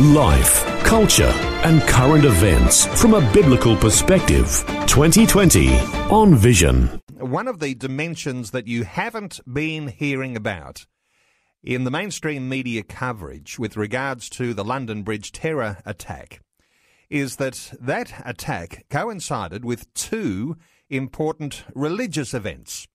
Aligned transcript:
Life, 0.00 0.64
culture, 0.84 1.32
and 1.64 1.82
current 1.82 2.24
events 2.24 2.86
from 3.00 3.14
a 3.14 3.32
biblical 3.32 3.76
perspective. 3.76 4.64
2020 4.86 5.76
on 6.08 6.36
Vision. 6.36 7.00
One 7.14 7.48
of 7.48 7.58
the 7.58 7.74
dimensions 7.74 8.52
that 8.52 8.68
you 8.68 8.84
haven't 8.84 9.40
been 9.52 9.88
hearing 9.88 10.36
about 10.36 10.86
in 11.64 11.82
the 11.82 11.90
mainstream 11.90 12.48
media 12.48 12.84
coverage 12.84 13.58
with 13.58 13.76
regards 13.76 14.30
to 14.30 14.54
the 14.54 14.62
London 14.62 15.02
Bridge 15.02 15.32
terror 15.32 15.78
attack 15.84 16.42
is 17.10 17.36
that 17.36 17.72
that 17.80 18.22
attack 18.24 18.86
coincided 18.88 19.64
with 19.64 19.92
two 19.94 20.56
important 20.88 21.64
religious 21.74 22.34
events. 22.34 22.86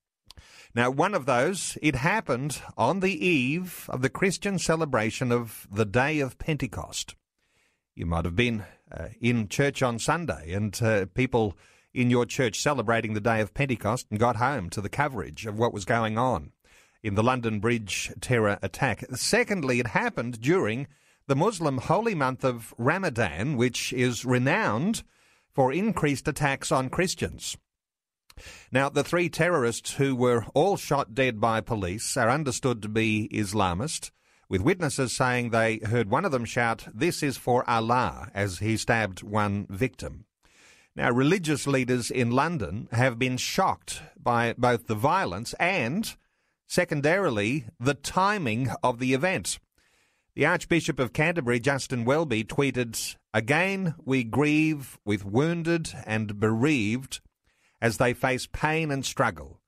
Now, 0.75 0.89
one 0.89 1.13
of 1.13 1.27
those, 1.27 1.77
it 1.83 1.95
happened 1.95 2.59
on 2.75 2.99
the 2.99 3.25
eve 3.25 3.85
of 3.89 4.01
the 4.01 4.09
Christian 4.09 4.57
celebration 4.57 5.31
of 5.31 5.67
the 5.71 5.85
day 5.85 6.19
of 6.19 6.39
Pentecost. 6.39 7.15
You 7.93 8.07
might 8.07 8.25
have 8.25 8.35
been 8.35 8.65
uh, 8.91 9.09
in 9.21 9.49
church 9.49 9.83
on 9.83 9.99
Sunday 9.99 10.51
and 10.51 10.81
uh, 10.81 11.05
people 11.13 11.55
in 11.93 12.09
your 12.09 12.25
church 12.25 12.59
celebrating 12.59 13.13
the 13.13 13.21
day 13.21 13.39
of 13.39 13.53
Pentecost 13.53 14.07
and 14.09 14.19
got 14.19 14.37
home 14.37 14.71
to 14.71 14.81
the 14.81 14.89
coverage 14.89 15.45
of 15.45 15.59
what 15.59 15.73
was 15.73 15.85
going 15.85 16.17
on 16.17 16.53
in 17.03 17.13
the 17.13 17.21
London 17.21 17.59
Bridge 17.59 18.11
terror 18.19 18.57
attack. 18.63 19.03
Secondly, 19.13 19.79
it 19.79 19.87
happened 19.87 20.41
during 20.41 20.87
the 21.27 21.35
Muslim 21.35 21.77
holy 21.77 22.15
month 22.15 22.43
of 22.43 22.73
Ramadan, 22.79 23.57
which 23.57 23.93
is 23.93 24.25
renowned 24.25 25.03
for 25.53 25.71
increased 25.71 26.27
attacks 26.27 26.71
on 26.71 26.89
Christians. 26.89 27.57
Now, 28.71 28.89
the 28.89 29.03
three 29.03 29.29
terrorists 29.29 29.93
who 29.93 30.15
were 30.15 30.45
all 30.53 30.77
shot 30.77 31.13
dead 31.13 31.39
by 31.39 31.61
police 31.61 32.17
are 32.17 32.29
understood 32.29 32.81
to 32.81 32.89
be 32.89 33.29
Islamist, 33.31 34.11
with 34.49 34.61
witnesses 34.61 35.15
saying 35.15 35.49
they 35.49 35.79
heard 35.79 36.09
one 36.09 36.25
of 36.25 36.31
them 36.31 36.45
shout, 36.45 36.87
This 36.93 37.23
is 37.23 37.37
for 37.37 37.67
Allah, 37.69 38.29
as 38.33 38.59
he 38.59 38.77
stabbed 38.77 39.23
one 39.23 39.67
victim. 39.69 40.25
Now, 40.95 41.11
religious 41.11 41.65
leaders 41.65 42.11
in 42.11 42.29
London 42.31 42.87
have 42.91 43.17
been 43.17 43.37
shocked 43.37 44.03
by 44.15 44.53
both 44.57 44.85
the 44.85 44.95
violence 44.95 45.53
and, 45.59 46.15
secondarily, 46.67 47.65
the 47.79 47.95
timing 47.95 48.69
of 48.83 48.99
the 48.99 49.13
event. 49.13 49.59
The 50.35 50.45
Archbishop 50.45 50.99
of 50.99 51.13
Canterbury, 51.13 51.59
Justin 51.59 52.05
Welby, 52.05 52.43
tweeted, 52.43 53.15
Again 53.33 53.95
we 54.03 54.23
grieve 54.23 54.99
with 55.03 55.25
wounded 55.25 55.91
and 56.05 56.39
bereaved 56.39 57.21
as 57.83 57.97
they 57.97 58.13
face 58.13 58.47
pain 58.47 58.89
and 58.89 59.05
struggle. 59.05 59.59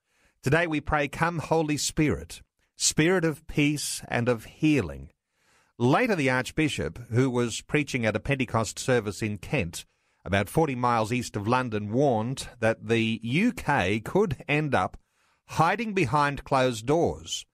Today 0.42 0.66
we 0.66 0.80
pray, 0.80 1.10
Come, 1.10 1.40
Holy 1.40 1.76
Spirit, 1.76 2.42
Spirit 2.78 3.26
of 3.26 3.46
peace 3.46 4.02
and 4.08 4.30
of 4.30 4.46
healing. 4.46 5.10
Later, 5.78 6.16
the 6.16 6.30
Archbishop, 6.30 6.98
who 7.10 7.30
was 7.30 7.60
preaching 7.60 8.06
at 8.06 8.16
a 8.16 8.22
Pentecost 8.22 8.80
service 8.80 9.22
in 9.22 9.38
Kent, 9.38 9.86
about 10.24 10.48
40 10.48 10.76
miles 10.76 11.12
east 11.12 11.36
of 11.36 11.46
London, 11.46 11.92
warned 11.92 12.48
that 12.62 12.88
the 12.88 13.20
UK 13.22 14.02
could 14.02 14.38
end 14.48 14.74
up 14.74 14.96
hiding 15.48 15.94
behind 15.94 16.46
closed 16.46 16.86
doors 16.86 17.46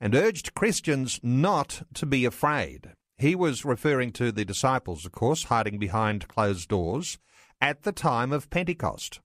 and 0.00 0.14
urged 0.14 0.54
Christians 0.54 1.20
not 1.22 1.82
to 1.92 2.06
be 2.06 2.24
afraid. 2.24 2.94
He 3.18 3.34
was 3.34 3.66
referring 3.66 4.12
to 4.12 4.32
the 4.32 4.46
disciples, 4.46 5.04
of 5.04 5.12
course, 5.12 5.44
hiding 5.44 5.78
behind 5.78 6.26
closed 6.26 6.70
doors 6.70 7.18
at 7.60 7.82
the 7.82 7.92
time 7.92 8.32
of 8.32 8.48
Pentecost. 8.48 9.20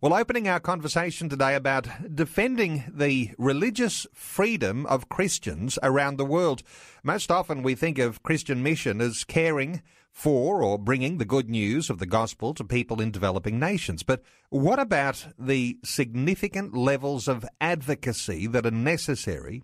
Well, 0.00 0.14
opening 0.14 0.48
our 0.48 0.60
conversation 0.60 1.28
today 1.28 1.54
about 1.54 1.88
defending 2.14 2.84
the 2.88 3.32
religious 3.38 4.06
freedom 4.12 4.86
of 4.86 5.08
Christians 5.08 5.78
around 5.82 6.16
the 6.16 6.24
world. 6.24 6.62
Most 7.02 7.30
often 7.30 7.62
we 7.62 7.74
think 7.74 7.98
of 7.98 8.22
Christian 8.22 8.62
mission 8.62 9.00
as 9.00 9.24
caring 9.24 9.82
for 10.10 10.62
or 10.62 10.78
bringing 10.78 11.18
the 11.18 11.24
good 11.24 11.48
news 11.48 11.90
of 11.90 11.98
the 11.98 12.06
gospel 12.06 12.52
to 12.54 12.64
people 12.64 13.00
in 13.00 13.10
developing 13.10 13.58
nations. 13.58 14.02
But 14.02 14.22
what 14.50 14.78
about 14.78 15.28
the 15.38 15.78
significant 15.84 16.74
levels 16.74 17.28
of 17.28 17.44
advocacy 17.60 18.46
that 18.48 18.66
are 18.66 18.70
necessary 18.72 19.62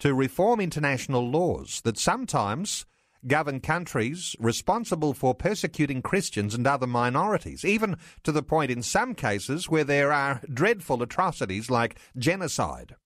to 0.00 0.14
reform 0.14 0.60
international 0.60 1.30
laws 1.30 1.80
that 1.84 1.98
sometimes 1.98 2.84
govern 3.26 3.60
countries 3.60 4.36
responsible 4.38 5.14
for 5.14 5.34
persecuting 5.34 6.02
Christians 6.02 6.54
and 6.54 6.66
other 6.66 6.86
minorities, 6.86 7.64
even 7.64 7.96
to 8.24 8.32
the 8.32 8.42
point 8.42 8.70
in 8.70 8.82
some 8.82 9.14
cases 9.14 9.68
where 9.68 9.84
there 9.84 10.12
are 10.12 10.40
dreadful 10.52 11.02
atrocities 11.02 11.70
like 11.70 11.98
genocide. 12.16 12.96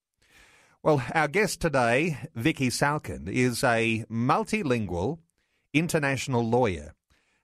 Well, 0.83 1.03
our 1.15 1.29
guest 1.29 1.61
today, 1.61 2.17
Vicky 2.35 2.69
Salkin, 2.69 3.29
is 3.29 3.65
a 3.65 4.05
multilingual 4.11 5.19
international 5.73 6.49
lawyer 6.49 6.95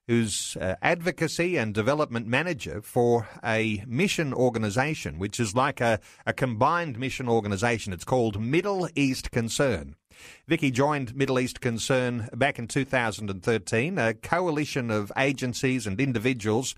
who's 0.09 0.56
uh, 0.60 0.75
advocacy 0.83 1.56
and 1.56 1.75
development 1.75 2.27
manager 2.27 2.83
for 2.83 3.28
a 3.44 3.84
mission 3.87 4.34
organization, 4.34 5.19
which 5.19 5.39
is 5.39 5.54
like 5.54 5.81
a, 5.81 6.00
a 6.27 6.33
combined 6.33 6.99
mission 6.99 7.28
organization. 7.28 7.93
It's 7.93 8.04
called 8.04 8.41
Middle 8.41 8.89
East 8.94 9.31
Concern. 9.31 9.97
Vicky 10.47 10.71
joined 10.71 11.15
Middle 11.15 11.39
East 11.39 11.61
Concern 11.61 12.28
back 12.34 12.59
in 12.59 12.69
2013, 12.69 13.99
a 13.99 14.15
coalition 14.15 14.91
of 14.91 15.12
agencies 15.17 15.87
and 15.87 16.00
individuals 16.00 16.75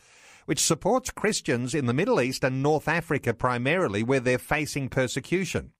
which 0.47 0.61
supports 0.61 1.11
Christians 1.11 1.75
in 1.75 1.87
the 1.87 1.95
Middle 1.95 2.21
East 2.21 2.45
and 2.45 2.63
North 2.63 2.89
Africa 2.89 3.33
primarily, 3.33 4.03
where 4.03 4.21
they're 4.21 4.39
facing 4.39 4.89
persecution. 4.89 5.73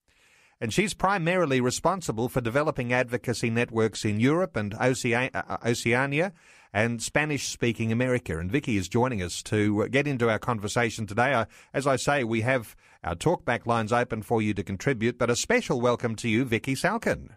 And 0.61 0.73
she's 0.73 0.95
primarily 0.95 1.61
responsible 1.61 2.29
for 2.29 2.41
developing 2.41 2.93
advocacy 2.93 3.51
networks 3.51 4.05
in 4.05 4.21
Europe 4.21 4.57
and 4.57 4.75
uh, 4.75 5.59
Oceania 5.67 6.33
and 6.73 7.03
Spanish 7.03 7.49
speaking 7.49 7.93
America. 7.93 8.39
And 8.39 8.51
Vicky 8.51 8.77
is 8.77 8.89
joining 8.89 9.23
us 9.23 9.43
to 9.45 9.89
get 9.89 10.07
into 10.07 10.31
our 10.31 10.39
conversation 10.39 11.07
today. 11.07 11.45
As 11.73 11.87
I 11.87 11.97
say, 11.97 12.25
we 12.25 12.43
have 12.43 12.77
our 13.03 13.15
talkback 13.15 13.67
lines 13.67 13.93
open 13.93 14.23
for 14.23 14.41
you 14.41 14.55
to 14.55 14.63
contribute, 14.63 15.19
but 15.19 15.29
a 15.29 15.37
special 15.37 15.81
welcome 15.81 16.17
to 16.17 16.29
you, 16.29 16.45
Vicky 16.45 16.75
Salkin. 16.75 17.31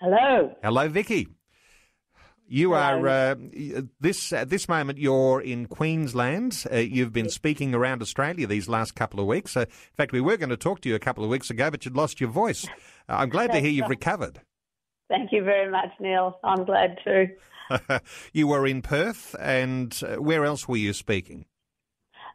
Hello. 0.00 0.56
Hello, 0.62 0.88
Vicky. 0.88 1.28
You 2.48 2.72
Hello. 2.72 2.80
are 2.80 3.08
uh, 3.08 3.34
this 4.00 4.32
at 4.32 4.48
this 4.48 4.66
moment. 4.66 4.98
You're 4.98 5.42
in 5.42 5.66
Queensland. 5.66 6.64
Uh, 6.72 6.76
you've 6.76 7.12
been 7.12 7.28
speaking 7.28 7.74
around 7.74 8.00
Australia 8.00 8.46
these 8.46 8.66
last 8.66 8.94
couple 8.94 9.20
of 9.20 9.26
weeks. 9.26 9.58
Uh, 9.58 9.60
in 9.60 9.96
fact, 9.98 10.12
we 10.12 10.22
were 10.22 10.38
going 10.38 10.48
to 10.48 10.56
talk 10.56 10.80
to 10.80 10.88
you 10.88 10.94
a 10.94 10.98
couple 10.98 11.22
of 11.22 11.28
weeks 11.28 11.50
ago, 11.50 11.70
but 11.70 11.84
you'd 11.84 11.94
lost 11.94 12.18
your 12.18 12.30
voice. 12.30 12.66
Uh, 12.66 12.70
I'm 13.08 13.28
glad 13.28 13.52
to 13.52 13.60
hear 13.60 13.70
you've 13.70 13.90
recovered. 13.90 14.40
Thank 15.08 15.32
you 15.32 15.44
very 15.44 15.70
much, 15.70 15.90
Neil. 16.00 16.38
I'm 16.42 16.64
glad 16.64 16.96
too. 17.04 17.28
you 18.32 18.46
were 18.46 18.66
in 18.66 18.80
Perth, 18.80 19.36
and 19.38 20.00
uh, 20.02 20.16
where 20.16 20.46
else 20.46 20.66
were 20.66 20.78
you 20.78 20.94
speaking? 20.94 21.44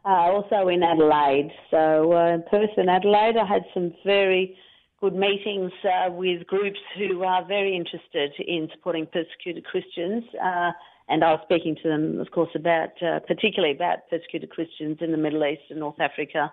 Uh, 0.04 0.30
also 0.30 0.68
in 0.68 0.84
Adelaide. 0.84 1.50
So 1.72 2.16
in 2.16 2.44
Perth 2.48 2.70
and 2.76 2.88
Adelaide, 2.88 3.36
I 3.36 3.44
had 3.44 3.62
some 3.74 3.92
very 4.04 4.56
good 5.00 5.14
meetings 5.14 5.72
uh, 5.84 6.10
with 6.10 6.46
groups 6.46 6.78
who 6.96 7.22
are 7.22 7.44
very 7.44 7.76
interested 7.76 8.32
in 8.38 8.68
supporting 8.72 9.06
persecuted 9.06 9.64
Christians. 9.64 10.24
Uh, 10.42 10.72
and 11.08 11.22
I 11.22 11.32
was 11.32 11.40
speaking 11.44 11.76
to 11.82 11.88
them, 11.88 12.20
of 12.20 12.30
course, 12.30 12.50
about 12.54 12.90
uh, 13.02 13.20
particularly 13.20 13.74
about 13.74 14.08
persecuted 14.10 14.50
Christians 14.50 14.98
in 15.00 15.12
the 15.12 15.18
Middle 15.18 15.44
East 15.44 15.62
and 15.70 15.80
North 15.80 16.00
Africa. 16.00 16.52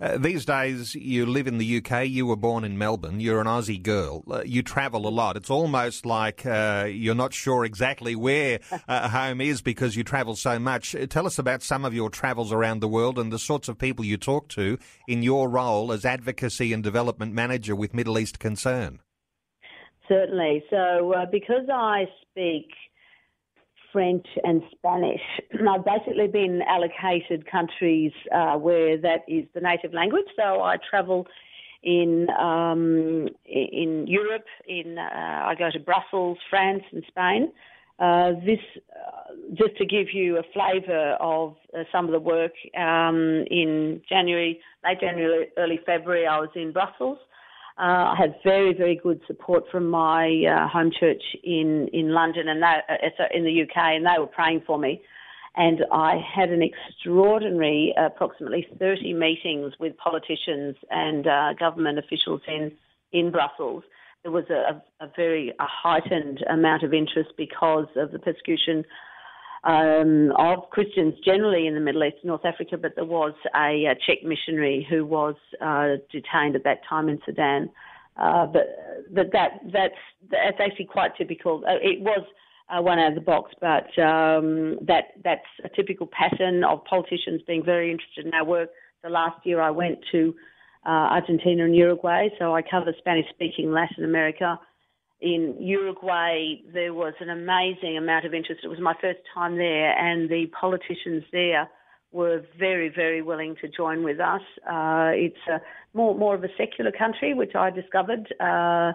Uh, 0.00 0.16
these 0.16 0.44
days, 0.44 0.94
you 0.94 1.26
live 1.26 1.48
in 1.48 1.58
the 1.58 1.78
UK. 1.78 2.06
You 2.06 2.26
were 2.26 2.36
born 2.36 2.62
in 2.62 2.78
Melbourne. 2.78 3.18
You're 3.18 3.40
an 3.40 3.48
Aussie 3.48 3.82
girl. 3.82 4.22
Uh, 4.30 4.42
you 4.44 4.62
travel 4.62 5.08
a 5.08 5.10
lot. 5.10 5.36
It's 5.36 5.50
almost 5.50 6.06
like 6.06 6.46
uh, 6.46 6.86
you're 6.88 7.16
not 7.16 7.34
sure 7.34 7.64
exactly 7.64 8.14
where 8.14 8.60
uh, 8.86 9.08
home 9.10 9.40
is 9.40 9.60
because 9.60 9.96
you 9.96 10.04
travel 10.04 10.36
so 10.36 10.58
much. 10.58 10.94
Uh, 10.94 11.06
tell 11.06 11.26
us 11.26 11.38
about 11.38 11.62
some 11.62 11.84
of 11.84 11.94
your 11.94 12.10
travels 12.10 12.52
around 12.52 12.78
the 12.80 12.88
world 12.88 13.18
and 13.18 13.32
the 13.32 13.40
sorts 13.40 13.68
of 13.68 13.76
people 13.76 14.04
you 14.04 14.16
talk 14.16 14.46
to 14.48 14.78
in 15.08 15.24
your 15.24 15.48
role 15.48 15.90
as 15.90 16.04
advocacy 16.04 16.72
and 16.72 16.84
development 16.84 17.34
manager 17.34 17.74
with 17.74 17.92
Middle 17.92 18.20
East 18.20 18.38
Concern. 18.38 19.00
Certainly. 20.08 20.64
So, 20.70 21.12
uh, 21.12 21.26
because 21.30 21.68
I 21.72 22.04
speak 22.22 22.68
French 23.92 24.26
and 24.44 24.62
Spanish. 24.70 25.20
I've 25.68 25.84
basically 25.84 26.28
been 26.28 26.62
allocated 26.62 27.50
countries 27.50 28.12
uh, 28.34 28.56
where 28.56 28.96
that 28.98 29.24
is 29.28 29.44
the 29.54 29.60
native 29.60 29.92
language. 29.92 30.26
So 30.36 30.62
I 30.62 30.76
travel 30.90 31.26
in 31.82 32.28
um, 32.38 33.28
in 33.46 34.06
Europe. 34.06 34.46
In 34.66 34.98
uh, 34.98 35.02
I 35.02 35.54
go 35.58 35.70
to 35.70 35.80
Brussels, 35.80 36.38
France, 36.50 36.82
and 36.92 37.02
Spain, 37.08 37.52
Uh, 37.98 38.32
this, 38.46 38.60
uh, 38.94 39.32
just 39.54 39.76
to 39.76 39.84
give 39.84 40.14
you 40.14 40.38
a 40.38 40.42
flavour 40.52 41.16
of 41.18 41.56
uh, 41.76 41.82
some 41.90 42.04
of 42.04 42.12
the 42.12 42.20
work, 42.20 42.52
um, 42.76 43.44
in 43.50 44.00
January, 44.08 44.60
late 44.84 45.00
January, 45.00 45.48
early 45.56 45.80
February, 45.84 46.24
I 46.24 46.38
was 46.38 46.50
in 46.54 46.72
Brussels. 46.72 47.18
Uh, 47.78 48.12
I 48.12 48.16
had 48.18 48.34
very, 48.42 48.74
very 48.74 48.96
good 48.96 49.20
support 49.26 49.64
from 49.70 49.88
my 49.88 50.44
uh, 50.44 50.68
home 50.68 50.90
church 50.98 51.22
in, 51.44 51.88
in 51.92 52.10
London 52.10 52.48
and 52.48 52.62
they, 52.62 52.78
uh, 52.88 53.24
in 53.32 53.44
the 53.44 53.62
UK, 53.62 53.76
and 53.76 54.04
they 54.04 54.18
were 54.18 54.26
praying 54.26 54.62
for 54.66 54.78
me. 54.78 55.00
And 55.54 55.84
I 55.92 56.16
had 56.16 56.50
an 56.50 56.62
extraordinary, 56.62 57.94
approximately 57.96 58.66
30 58.78 59.12
meetings 59.14 59.74
with 59.78 59.96
politicians 59.96 60.76
and 60.90 61.24
government 61.58 61.98
officials 61.98 62.40
in, 62.48 62.72
in 63.12 63.30
Brussels 63.30 63.84
there 64.22 64.32
was 64.32 64.50
a, 64.50 64.82
a 65.04 65.10
very 65.16 65.50
a 65.50 65.66
heightened 65.66 66.44
amount 66.50 66.82
of 66.82 66.92
interest 66.92 67.30
because 67.36 67.86
of 67.96 68.10
the 68.12 68.18
persecution 68.18 68.84
um, 69.64 70.32
of 70.38 70.70
Christians 70.70 71.14
generally 71.24 71.66
in 71.66 71.74
the 71.74 71.80
Middle 71.80 72.04
East, 72.04 72.16
North 72.24 72.44
Africa, 72.44 72.76
but 72.76 72.94
there 72.94 73.04
was 73.04 73.34
a, 73.54 73.86
a 73.86 73.94
Czech 74.06 74.24
missionary 74.24 74.86
who 74.88 75.04
was 75.04 75.34
uh, 75.60 75.96
detained 76.12 76.56
at 76.56 76.64
that 76.64 76.80
time 76.88 77.08
in 77.08 77.18
Sudan. 77.26 77.70
Uh, 78.16 78.46
but 78.46 78.66
but 79.12 79.32
that 79.32 79.60
that's 79.72 79.94
that's 80.30 80.58
actually 80.60 80.86
quite 80.86 81.16
typical. 81.16 81.62
Uh, 81.66 81.74
it 81.80 82.00
was 82.00 82.24
uh, 82.68 82.82
one 82.82 82.98
out 82.98 83.10
of 83.10 83.14
the 83.14 83.20
box, 83.20 83.52
but 83.60 83.86
um, 84.02 84.78
that 84.86 85.14
that's 85.22 85.46
a 85.64 85.68
typical 85.68 86.08
pattern 86.08 86.64
of 86.64 86.84
politicians 86.84 87.40
being 87.46 87.64
very 87.64 87.90
interested 87.90 88.26
in 88.26 88.34
our 88.34 88.44
work. 88.44 88.70
The 89.04 89.08
last 89.08 89.46
year 89.46 89.60
I 89.60 89.70
went 89.70 89.98
to 90.10 90.34
uh, 90.86 90.90
Argentina 90.90 91.64
and 91.64 91.76
Uruguay. 91.76 92.28
So 92.38 92.54
I 92.54 92.62
cover 92.62 92.92
Spanish 92.98 93.26
speaking 93.30 93.72
Latin 93.72 94.04
America. 94.04 94.58
In 95.20 95.56
Uruguay, 95.58 96.56
there 96.72 96.94
was 96.94 97.14
an 97.20 97.28
amazing 97.28 97.96
amount 97.98 98.24
of 98.24 98.34
interest. 98.34 98.60
It 98.62 98.68
was 98.68 98.78
my 98.80 98.94
first 99.00 99.18
time 99.34 99.56
there, 99.56 99.90
and 99.98 100.30
the 100.30 100.46
politicians 100.60 101.24
there 101.32 101.68
were 102.12 102.42
very, 102.58 102.88
very 102.88 103.20
willing 103.20 103.56
to 103.60 103.68
join 103.68 104.04
with 104.04 104.20
us. 104.20 104.42
Uh, 104.64 105.10
it's 105.14 105.44
a, 105.50 105.60
more 105.92 106.14
more 106.16 106.34
of 106.36 106.44
a 106.44 106.48
secular 106.56 106.92
country, 106.92 107.34
which 107.34 107.54
I 107.56 107.70
discovered 107.70 108.32
uh, 108.40 108.92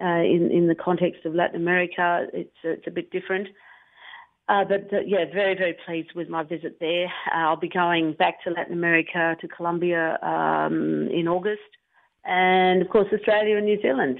uh, 0.00 0.22
in 0.22 0.50
in 0.52 0.66
the 0.66 0.74
context 0.74 1.24
of 1.24 1.34
Latin 1.34 1.56
America. 1.60 2.26
It's 2.32 2.56
it's 2.64 2.86
a 2.88 2.90
bit 2.90 3.10
different. 3.12 3.48
Uh, 4.48 4.64
but 4.64 4.92
uh, 4.92 5.00
yeah, 5.06 5.24
very, 5.32 5.54
very 5.54 5.76
pleased 5.86 6.10
with 6.16 6.28
my 6.28 6.42
visit 6.42 6.78
there. 6.80 7.06
Uh, 7.32 7.46
I'll 7.46 7.56
be 7.56 7.68
going 7.68 8.14
back 8.14 8.42
to 8.42 8.50
Latin 8.50 8.72
America, 8.72 9.36
to 9.40 9.46
Colombia 9.46 10.18
um, 10.22 11.08
in 11.12 11.28
August, 11.28 11.60
and 12.24 12.82
of 12.82 12.88
course 12.88 13.06
Australia 13.14 13.56
and 13.56 13.66
New 13.66 13.80
Zealand. 13.80 14.18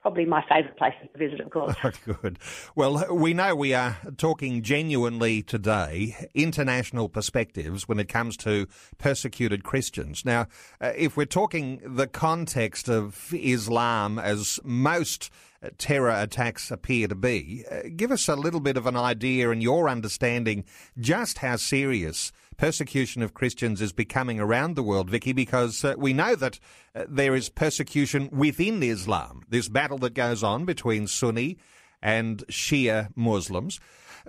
Uh, 0.00 0.02
probably 0.02 0.24
my 0.24 0.42
favourite 0.48 0.76
places 0.76 1.08
to 1.12 1.18
visit, 1.18 1.40
of 1.40 1.50
course. 1.50 1.76
Good. 2.22 2.38
Well, 2.74 3.14
we 3.14 3.34
know 3.34 3.54
we 3.54 3.74
are 3.74 3.98
talking 4.16 4.62
genuinely 4.62 5.42
today, 5.42 6.28
international 6.34 7.08
perspectives 7.08 7.88
when 7.88 7.98
it 7.98 8.08
comes 8.08 8.36
to 8.38 8.66
persecuted 8.98 9.64
Christians. 9.64 10.24
Now, 10.24 10.46
uh, 10.80 10.92
if 10.96 11.16
we're 11.16 11.26
talking 11.26 11.80
the 11.84 12.06
context 12.06 12.88
of 12.88 13.32
Islam 13.32 14.18
as 14.18 14.58
most 14.64 15.30
terror 15.78 16.10
attacks 16.10 16.70
appear 16.70 17.06
to 17.08 17.14
be. 17.14 17.64
Uh, 17.70 17.80
give 17.94 18.10
us 18.10 18.28
a 18.28 18.36
little 18.36 18.60
bit 18.60 18.76
of 18.76 18.86
an 18.86 18.96
idea 18.96 19.50
and 19.50 19.62
your 19.62 19.88
understanding 19.88 20.64
just 20.98 21.38
how 21.38 21.56
serious 21.56 22.32
persecution 22.60 23.22
of 23.22 23.32
Christians 23.32 23.80
is 23.80 23.90
becoming 23.90 24.38
around 24.38 24.76
the 24.76 24.82
world, 24.82 25.08
Vicky, 25.08 25.32
because 25.32 25.82
uh, 25.82 25.94
we 25.96 26.12
know 26.12 26.34
that 26.34 26.60
uh, 26.94 27.06
there 27.08 27.34
is 27.34 27.48
persecution 27.48 28.28
within 28.30 28.82
Islam, 28.82 29.40
this 29.48 29.70
battle 29.70 29.96
that 29.96 30.12
goes 30.12 30.42
on 30.42 30.66
between 30.66 31.06
Sunni 31.06 31.56
and 32.02 32.44
Shia 32.48 33.08
Muslims. 33.16 33.80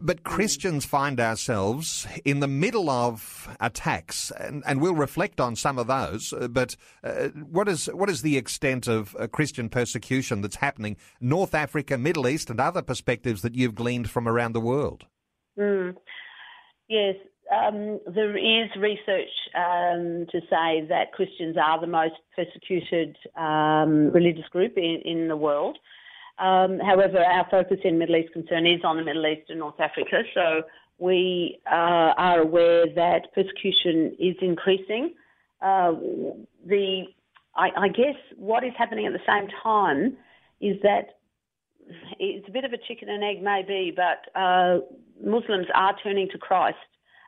But 0.01 0.24
Christians 0.24 0.86
find 0.86 1.19
ourselves 1.19 2.07
in 2.24 2.39
the 2.39 2.48
middle 2.48 2.89
of 2.89 3.54
attacks, 3.60 4.31
and, 4.39 4.63
and 4.66 4.80
we'll 4.80 4.95
reflect 4.95 5.42
on 5.42 5.57
some 5.57 5.78
of 5.78 5.88
those. 5.88 6.31
Uh, 6.31 6.48
but 6.48 6.78
uh, 7.04 7.28
what 7.50 7.68
is 7.68 7.88
what 7.88 8.10
is 8.10 8.22
the 8.22 8.38
extent 8.38 8.88
of 8.88 9.13
uh, 9.19 9.28
Christian 9.28 9.68
persecution 9.68 10.39
that's 10.39 10.56
happening 10.56 10.95
North 11.19 11.54
Africa, 11.54 11.98
Middle 11.98 12.30
East, 12.30 12.50
and 12.50 12.62
other 12.62 12.81
perspectives 12.81 13.42
that 13.42 13.56
you've 13.56 13.75
gleaned 13.75 14.10
from 14.10 14.25
around 14.25 14.54
the 14.54 14.62
world? 14.62 15.06
Mm. 15.60 15.98
Yes, 16.88 17.16
um, 17.51 18.00
there 18.13 18.38
is 18.38 18.69
research 18.77 19.30
um, 19.56 20.25
to 20.31 20.39
say 20.50 20.86
that 20.88 21.12
Christians 21.13 21.57
are 21.62 21.80
the 21.80 21.88
most 21.88 22.15
persecuted 22.36 23.18
um, 23.36 24.12
religious 24.12 24.48
group 24.51 24.77
in, 24.77 25.01
in 25.03 25.27
the 25.27 25.36
world. 25.36 25.77
Um, 26.39 26.80
however, 26.80 27.19
our 27.19 27.45
focus 27.51 27.77
in 27.83 28.00
Middle 28.00 28.15
East 28.15 28.33
concern 28.33 28.65
is 28.65 28.81
on 28.83 28.98
the 28.98 29.03
Middle 29.03 29.27
East 29.27 29.50
and 29.50 29.59
North 29.59 29.80
Africa, 29.80 30.24
so 30.33 30.63
we 30.98 31.59
uh, 31.69 32.13
are 32.18 32.39
aware 32.39 32.86
that 32.95 33.33
persecution 33.36 34.15
is 34.19 34.36
increasing. 34.42 35.13
Uh, 35.62 35.92
the, 36.65 37.04
I, 37.56 37.69
I, 37.75 37.88
guess, 37.89 38.15
what 38.38 38.63
is 38.63 38.71
happening 38.77 39.06
at 39.06 39.13
the 39.13 39.19
same 39.27 39.50
time 39.62 40.18
is 40.62 40.77
that 40.83 41.18
it's 42.18 42.47
a 42.47 42.51
bit 42.51 42.63
of 42.63 42.71
a 42.71 42.77
chicken 42.88 43.09
and 43.09 43.24
egg, 43.24 43.44
maybe, 43.44 43.94
but 43.95 44.39
uh, 44.39 44.80
Muslims 45.24 45.68
are 45.75 45.95
turning 46.04 46.30
to 46.30 46.38
Christ 46.38 46.77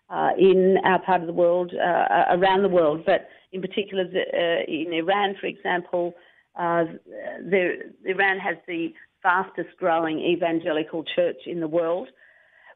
uh, 0.09 0.29
in 0.38 0.77
our 0.83 1.01
part 1.01 1.21
of 1.21 1.27
the 1.27 1.33
world, 1.33 1.73
uh, 1.73 2.35
around 2.35 2.61
the 2.61 2.69
world, 2.69 3.03
but 3.05 3.27
in 3.51 3.61
particular 3.61 4.03
the, 4.05 4.21
uh, 4.21 4.71
in 4.71 4.94
Iran, 4.94 5.35
for 5.39 5.47
example. 5.47 6.13
Uh, 6.55 6.83
the, 7.50 7.91
Iran 8.05 8.38
has 8.38 8.57
the 8.67 8.94
fastest 9.23 9.69
growing 9.77 10.19
evangelical 10.19 11.03
church 11.15 11.38
in 11.47 11.59
the 11.59 11.67
world, 11.67 12.09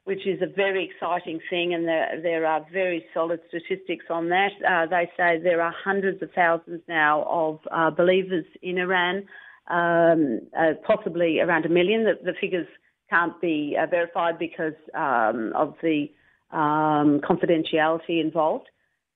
which 0.04 0.26
is 0.26 0.40
a 0.40 0.46
very 0.46 0.90
exciting 0.90 1.38
thing, 1.50 1.74
and 1.74 1.86
there, 1.86 2.18
there 2.22 2.46
are 2.46 2.66
very 2.72 3.04
solid 3.12 3.40
statistics 3.48 4.06
on 4.10 4.30
that. 4.30 4.50
Uh, 4.68 4.86
they 4.86 5.08
say 5.16 5.38
there 5.38 5.60
are 5.60 5.72
hundreds 5.84 6.22
of 6.22 6.30
thousands 6.34 6.80
now 6.88 7.24
of 7.28 7.60
uh, 7.70 7.90
believers 7.90 8.46
in 8.62 8.78
Iran, 8.78 9.26
um, 9.68 10.40
uh, 10.58 10.72
possibly 10.86 11.40
around 11.40 11.66
a 11.66 11.68
million. 11.68 12.04
The, 12.04 12.14
the 12.24 12.32
figures 12.40 12.66
can't 13.10 13.38
be 13.40 13.76
uh, 13.80 13.86
verified 13.86 14.38
because 14.38 14.74
um, 14.94 15.52
of 15.54 15.74
the 15.82 16.10
um, 16.50 17.20
confidentiality 17.20 18.20
involved. 18.20 18.68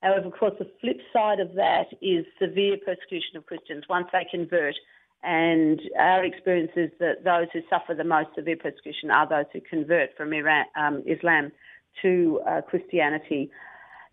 However, 0.03 0.27
of 0.27 0.33
course, 0.33 0.55
the 0.59 0.71
flip 0.81 1.01
side 1.13 1.41
of 1.41 1.55
that 1.55 1.87
is 2.01 2.27
severe 2.41 2.77
persecution 2.85 3.37
of 3.37 3.47
Christians 3.47 3.85
once 3.89 4.09
they 4.13 4.27
convert. 4.31 4.75
And 5.23 5.81
our 5.99 6.25
experience 6.25 6.73
is 6.75 6.91
that 6.99 7.23
those 7.23 7.47
who 7.53 7.61
suffer 7.71 7.95
the 7.95 8.05
most 8.05 8.31
severe 8.35 8.57
persecution 8.57 9.11
are 9.11 9.29
those 9.29 9.45
who 9.53 9.61
convert 9.61 10.17
from 10.17 10.33
Iran, 10.33 10.65
um, 10.75 11.05
Islam 11.07 11.53
to 12.03 12.41
uh, 12.49 12.61
Christianity. 12.63 13.51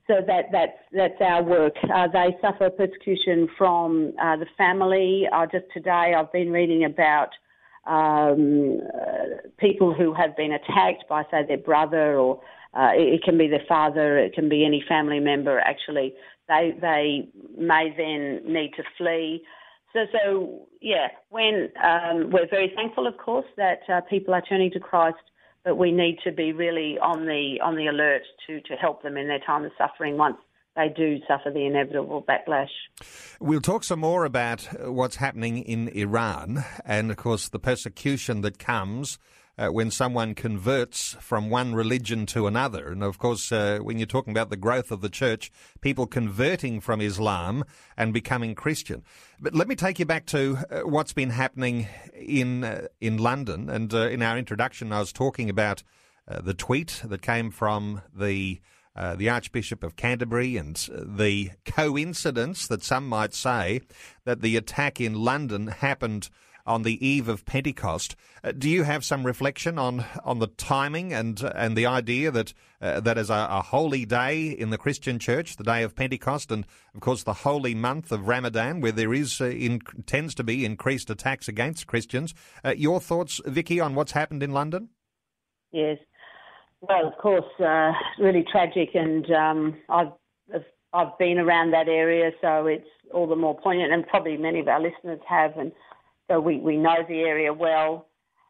So 0.06 0.22
that, 0.28 0.46
that's, 0.52 0.78
that's 0.92 1.20
our 1.22 1.42
work. 1.42 1.74
Uh, 1.84 2.08
they 2.08 2.36
suffer 2.42 2.70
persecution 2.70 3.48
from 3.58 4.14
uh, 4.22 4.38
the 4.38 4.48
family. 4.58 5.28
Just 5.52 5.66
today, 5.74 6.14
I've 6.16 6.32
been 6.32 6.52
reading 6.52 6.84
about 6.84 7.30
um, 7.86 8.82
uh, 8.94 9.48
people 9.58 9.94
who 9.94 10.14
have 10.14 10.36
been 10.38 10.52
attacked 10.52 11.06
by, 11.10 11.24
say, 11.32 11.46
their 11.48 11.58
brother 11.58 12.18
or 12.18 12.42
uh, 12.74 12.92
it, 12.94 13.24
can 13.24 13.38
be 13.38 13.48
their 13.48 13.64
father, 13.68 14.18
it 14.18 14.34
can 14.34 14.50
be 14.50 14.66
any 14.66 14.84
family 14.88 15.20
member. 15.20 15.60
Actually, 15.60 16.14
they 16.48 16.74
they 16.80 17.28
may 17.58 17.94
then 17.96 18.52
need 18.52 18.72
to 18.78 18.84
flee. 18.98 19.44
So, 19.94 20.06
so 20.12 20.68
yeah, 20.82 21.08
when 21.30 21.70
um, 21.84 22.30
we're 22.32 22.48
very 22.50 22.72
thankful, 22.76 23.08
of 23.08 23.18
course, 23.18 23.48
that 23.58 23.80
uh, 23.92 24.02
people 24.02 24.34
are 24.34 24.42
turning 24.42 24.72
to 24.72 24.80
Christ, 24.80 25.18
but 25.64 25.78
we 25.78 25.92
need 25.92 26.20
to 26.24 26.32
be 26.32 26.54
really 26.54 26.98
on 27.00 27.26
the 27.26 27.60
on 27.64 27.76
the 27.76 27.88
alert 27.88 28.22
to 28.48 28.62
to 28.62 28.76
help 28.76 29.02
them 29.02 29.18
in 29.18 29.28
their 29.28 29.40
time 29.40 29.66
of 29.66 29.72
suffering 29.78 30.18
once 30.18 30.38
they 30.76 30.90
do 30.96 31.18
suffer 31.28 31.52
the 31.52 31.66
inevitable 31.66 32.24
backlash. 32.24 32.70
We'll 33.40 33.62
talk 33.62 33.84
some 33.84 34.00
more 34.00 34.24
about 34.24 34.62
what's 34.86 35.18
happening 35.18 35.58
in 35.58 35.90
Iran 35.90 36.64
and, 36.86 37.12
of 37.12 37.18
course, 37.18 37.50
the 37.50 37.60
persecution 37.60 38.42
that 38.42 38.60
comes 38.60 39.20
uh, 39.60 39.68
when 39.68 39.92
someone 39.92 40.34
converts 40.34 41.18
from 41.20 41.50
one 41.50 41.76
religion 41.76 42.26
to 42.26 42.48
another. 42.48 42.90
And 42.90 43.04
of 43.04 43.18
course, 43.18 43.52
uh, 43.52 43.80
when 43.82 43.98
you're 43.98 44.08
talking 44.08 44.32
about 44.32 44.50
the 44.50 44.58
growth 44.58 44.90
of 44.90 45.02
the 45.02 45.10
church, 45.10 45.52
people 45.82 46.08
converting 46.08 46.80
from 46.80 47.02
Islam 47.02 47.66
and 47.98 48.14
becoming 48.14 48.56
Christian. 48.56 49.04
But 49.40 49.54
let 49.54 49.68
me 49.68 49.76
take 49.76 50.00
you 50.00 50.06
back 50.06 50.26
to 50.28 50.60
uh, 50.70 50.80
what's 50.82 51.12
been 51.12 51.32
happening 51.32 51.88
in 52.14 52.64
uh, 52.64 52.88
in 53.02 53.18
London. 53.18 53.70
And 53.70 53.94
uh, 53.94 54.08
in 54.08 54.22
our 54.22 54.38
introduction, 54.38 54.94
I 54.94 55.00
was 55.00 55.12
talking 55.12 55.50
about 55.50 55.84
uh, 56.26 56.40
the 56.42 56.54
tweet 56.54 57.02
that 57.04 57.22
came 57.22 57.52
from 57.52 58.02
the 58.16 58.62
uh, 58.96 59.16
the 59.16 59.30
Archbishop 59.30 59.84
of 59.84 59.96
Canterbury 59.96 60.58
and 60.58 60.76
the 60.92 61.52
coincidence 61.66 62.68
that 62.68 62.84
some 62.84 63.08
might 63.08 63.34
say 63.34 63.82
that 64.26 64.42
the 64.42 64.56
attack 64.56 65.02
in 65.02 65.14
London 65.14 65.68
happened 65.68 66.30
on 66.66 66.84
the 66.84 67.06
eve 67.06 67.28
of 67.28 67.46
Pentecost. 67.46 68.16
Uh, 68.44 68.52
do 68.52 68.70
you 68.70 68.84
have 68.84 69.04
some 69.04 69.26
reflection 69.26 69.78
on, 69.78 70.06
on 70.24 70.40
the 70.40 70.48
timing 70.48 71.14
and 71.14 71.42
and 71.56 71.76
the 71.76 71.86
idea 71.86 72.32
that 72.32 72.54
uh, 72.82 73.00
that 73.00 73.18
is 73.18 73.30
a, 73.30 73.48
a, 73.50 73.62
holy 73.62 74.06
day 74.06 74.48
in 74.48 74.70
the 74.70 74.78
Christian 74.78 75.20
Church, 75.20 75.58
the 75.58 75.64
day 75.64 75.84
of 75.84 75.96
Pentecost, 75.96 76.52
and 76.52 76.66
of 76.94 77.02
course 77.02 77.24
the 77.24 77.34
holy 77.34 77.76
month 77.76 78.12
of 78.12 78.28
Ramadan, 78.28 78.80
where 78.82 78.92
there 78.92 79.14
is 79.14 79.42
uh, 79.42 79.46
in, 79.46 79.82
tends 80.06 80.34
to 80.36 80.44
be 80.44 80.64
increased 80.64 81.10
attacks 81.10 81.48
against 81.48 81.88
Christians? 81.88 82.34
Uh, 82.64 82.74
your 82.78 83.00
thoughts, 83.00 83.42
Vicky, 83.46 83.80
on 83.80 83.96
what's 83.96 84.14
happened 84.14 84.44
in 84.44 84.52
London? 84.52 84.90
Yes. 85.72 85.98
Well, 86.82 87.08
of 87.08 87.18
course, 87.18 87.44
uh, 87.60 87.92
really 88.18 88.46
tragic, 88.50 88.92
and 88.94 89.30
um, 89.32 89.78
I've 89.90 90.14
I've 90.94 91.18
been 91.20 91.38
around 91.38 91.72
that 91.72 91.88
area, 91.88 92.32
so 92.42 92.66
it's 92.66 92.88
all 93.14 93.28
the 93.28 93.36
more 93.36 93.58
poignant, 93.58 93.94
and 93.94 94.08
probably 94.08 94.38
many 94.38 94.60
of 94.60 94.68
our 94.68 94.82
listeners 94.82 95.20
have, 95.28 95.56
and 95.58 95.72
so 96.30 96.40
we, 96.40 96.58
we 96.60 96.78
know 96.78 96.96
the 97.08 97.20
area 97.22 97.52
well. 97.52 98.08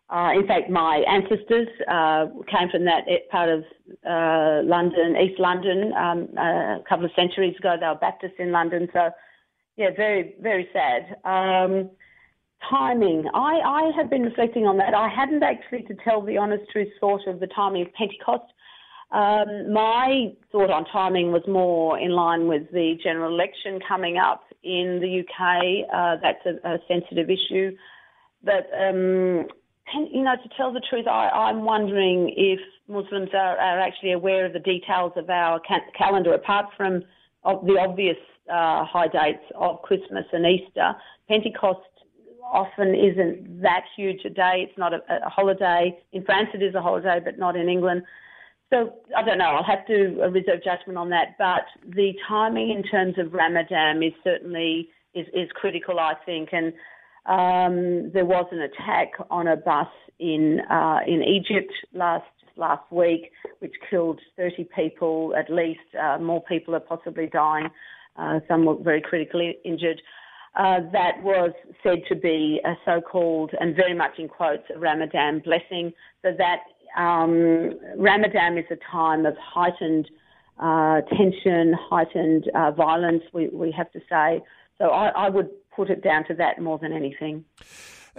Uh, 0.09 0.31
in 0.36 0.45
fact, 0.48 0.69
my 0.69 1.03
ancestors 1.07 1.67
uh, 1.88 2.25
came 2.48 2.69
from 2.69 2.83
that 2.86 3.05
part 3.31 3.50
of 3.50 3.63
uh, 4.09 4.62
London, 4.67 5.15
East 5.15 5.39
London, 5.39 5.93
um, 5.93 6.27
a 6.38 6.79
couple 6.88 7.05
of 7.05 7.12
centuries 7.15 7.55
ago. 7.59 7.75
They 7.79 7.86
were 7.86 7.95
Baptists 7.95 8.39
in 8.39 8.51
London, 8.51 8.88
so 8.91 9.12
yeah, 9.77 9.89
very, 9.95 10.36
very 10.41 10.67
sad. 10.74 11.15
Um, 11.24 11.91
timing. 12.69 13.25
I, 13.33 13.59
I 13.63 13.91
have 13.95 14.09
been 14.09 14.24
reflecting 14.24 14.65
on 14.65 14.77
that. 14.77 14.93
I 14.93 15.07
hadn't 15.07 15.43
actually, 15.43 15.83
to 15.83 15.95
tell 16.03 16.21
the 16.21 16.38
honest 16.38 16.69
truth, 16.71 16.89
thought 17.00 17.27
of 17.27 17.39
the 17.39 17.48
timing 17.48 17.83
of 17.83 17.93
Pentecost. 17.93 18.51
Um, 19.12 19.74
my 19.74 20.34
thought 20.51 20.70
on 20.70 20.86
timing 20.86 21.32
was 21.32 21.42
more 21.48 21.98
in 21.98 22.12
line 22.12 22.48
with 22.48 22.70
the 22.72 22.96
general 23.04 23.34
election 23.34 23.80
coming 23.88 24.18
up 24.18 24.44
in 24.63 25.00
the 25.01 25.22
UK. 25.22 25.89
Uh, 25.92 26.22
that's 26.22 26.46
a, 26.46 26.75
a, 26.75 26.78
sensitive 26.88 27.28
issue. 27.30 27.75
But, 28.44 28.70
um, 28.80 29.48
you 30.12 30.22
know, 30.22 30.36
to 30.36 30.50
tell 30.56 30.72
the 30.72 30.82
truth, 30.88 31.08
I, 31.08 31.50
am 31.50 31.66
wondering 31.66 32.34
if 32.38 32.60
Muslims 32.88 33.30
are, 33.34 33.58
are, 33.58 33.80
actually 33.80 34.12
aware 34.12 34.46
of 34.46 34.54
the 34.54 34.60
details 34.60 35.13
of 35.16 35.28
our 35.30 35.60
ca- 35.68 35.89
calendar, 35.98 36.34
apart 36.34 36.68
from 36.78 37.04
the 37.44 37.78
obvious 37.80 38.18
uh, 38.48 38.86
high 38.86 39.08
dates 39.08 39.44
of 39.56 39.82
Christmas 39.82 40.25
and 40.32 40.46
Easter. 40.46 40.94
Pentecost 41.28 41.80
often 42.44 42.94
isn't 42.94 43.62
that 43.62 43.84
huge 43.96 44.24
a 44.25 44.30
day. 44.30 44.68
It's 44.68 44.78
not 44.78 44.94
a, 44.94 45.00
a 45.25 45.30
holiday. 45.30 45.98
In 46.12 46.24
France, 46.25 46.50
it 46.54 46.62
is 46.62 46.75
a 46.75 46.82
holiday, 46.82 47.20
but 47.24 47.39
not 47.39 47.56
in 47.56 47.70
England. 47.70 48.04
So 48.72 48.94
I 49.18 49.24
don't 49.24 49.40
know. 49.40 49.46
I'll 49.46 49.64
have 49.64 49.86
to 49.88 50.22
reserve 50.32 50.64
judgment 50.64 50.98
on 50.98 51.10
that. 51.10 51.36
But 51.38 51.66
the 51.96 52.14
timing 52.28 52.70
in 52.70 52.84
terms 52.84 53.16
of 53.18 53.34
Ramadan 53.34 54.04
is 54.04 54.14
certainly 54.24 54.90
is, 55.14 55.26
is 55.34 55.50
critical, 55.56 56.00
I 56.00 56.14
think. 56.26 56.50
And 56.52 56.74
um, 57.26 58.12
there 58.14 58.26
was 58.26 58.46
an 58.52 58.62
attack 58.62 59.10
on 59.32 59.48
a 59.48 59.56
bus 59.56 59.88
in 60.20 60.60
uh, 60.70 61.00
in 61.08 61.24
Egypt 61.24 61.72
last 61.94 62.26
last 62.56 62.92
week, 62.92 63.32
which 63.60 63.74
killed 63.90 64.20
30 64.38 64.68
people 64.76 65.34
at 65.38 65.50
least. 65.50 65.80
Uh, 66.00 66.20
more 66.20 66.44
people 66.44 66.76
are 66.76 66.80
possibly 66.80 67.28
dying. 67.28 67.70
Uh, 68.18 68.40
some 68.48 68.66
were 68.66 68.76
very 68.76 69.02
critically 69.02 69.58
injured. 69.64 70.02
Uh, 70.56 70.80
that 70.92 71.22
was 71.24 71.52
said 71.84 72.00
to 72.10 72.16
be 72.16 72.60
a 72.66 72.74
so-called, 72.84 73.52
and 73.60 73.76
very 73.76 73.94
much 73.94 74.12
in 74.18 74.28
quotes, 74.28 74.64
a 74.76 74.80
Ramadan 74.80 75.40
blessing. 75.40 75.94
So 76.22 76.32
that 76.38 76.58
um, 76.98 77.74
Ramadan 77.98 78.58
is 78.58 78.65
a 78.72 78.77
time 78.91 79.25
of 79.25 79.36
heightened 79.38 80.10
uh, 80.60 81.01
tension, 81.15 81.74
heightened 81.89 82.50
uh, 82.53 82.72
violence, 82.72 83.24
we, 83.34 83.48
we 83.50 83.72
have 83.72 83.91
to 83.91 84.00
say. 84.10 84.41
So 84.77 84.86
I, 84.86 85.10
I 85.10 85.29
would 85.29 85.50
put 85.75 85.89
it 85.89 86.03
down 86.03 86.25
to 86.27 86.34
that 86.36 86.62
more 86.62 86.77
than 86.77 86.91
anything. 86.93 87.46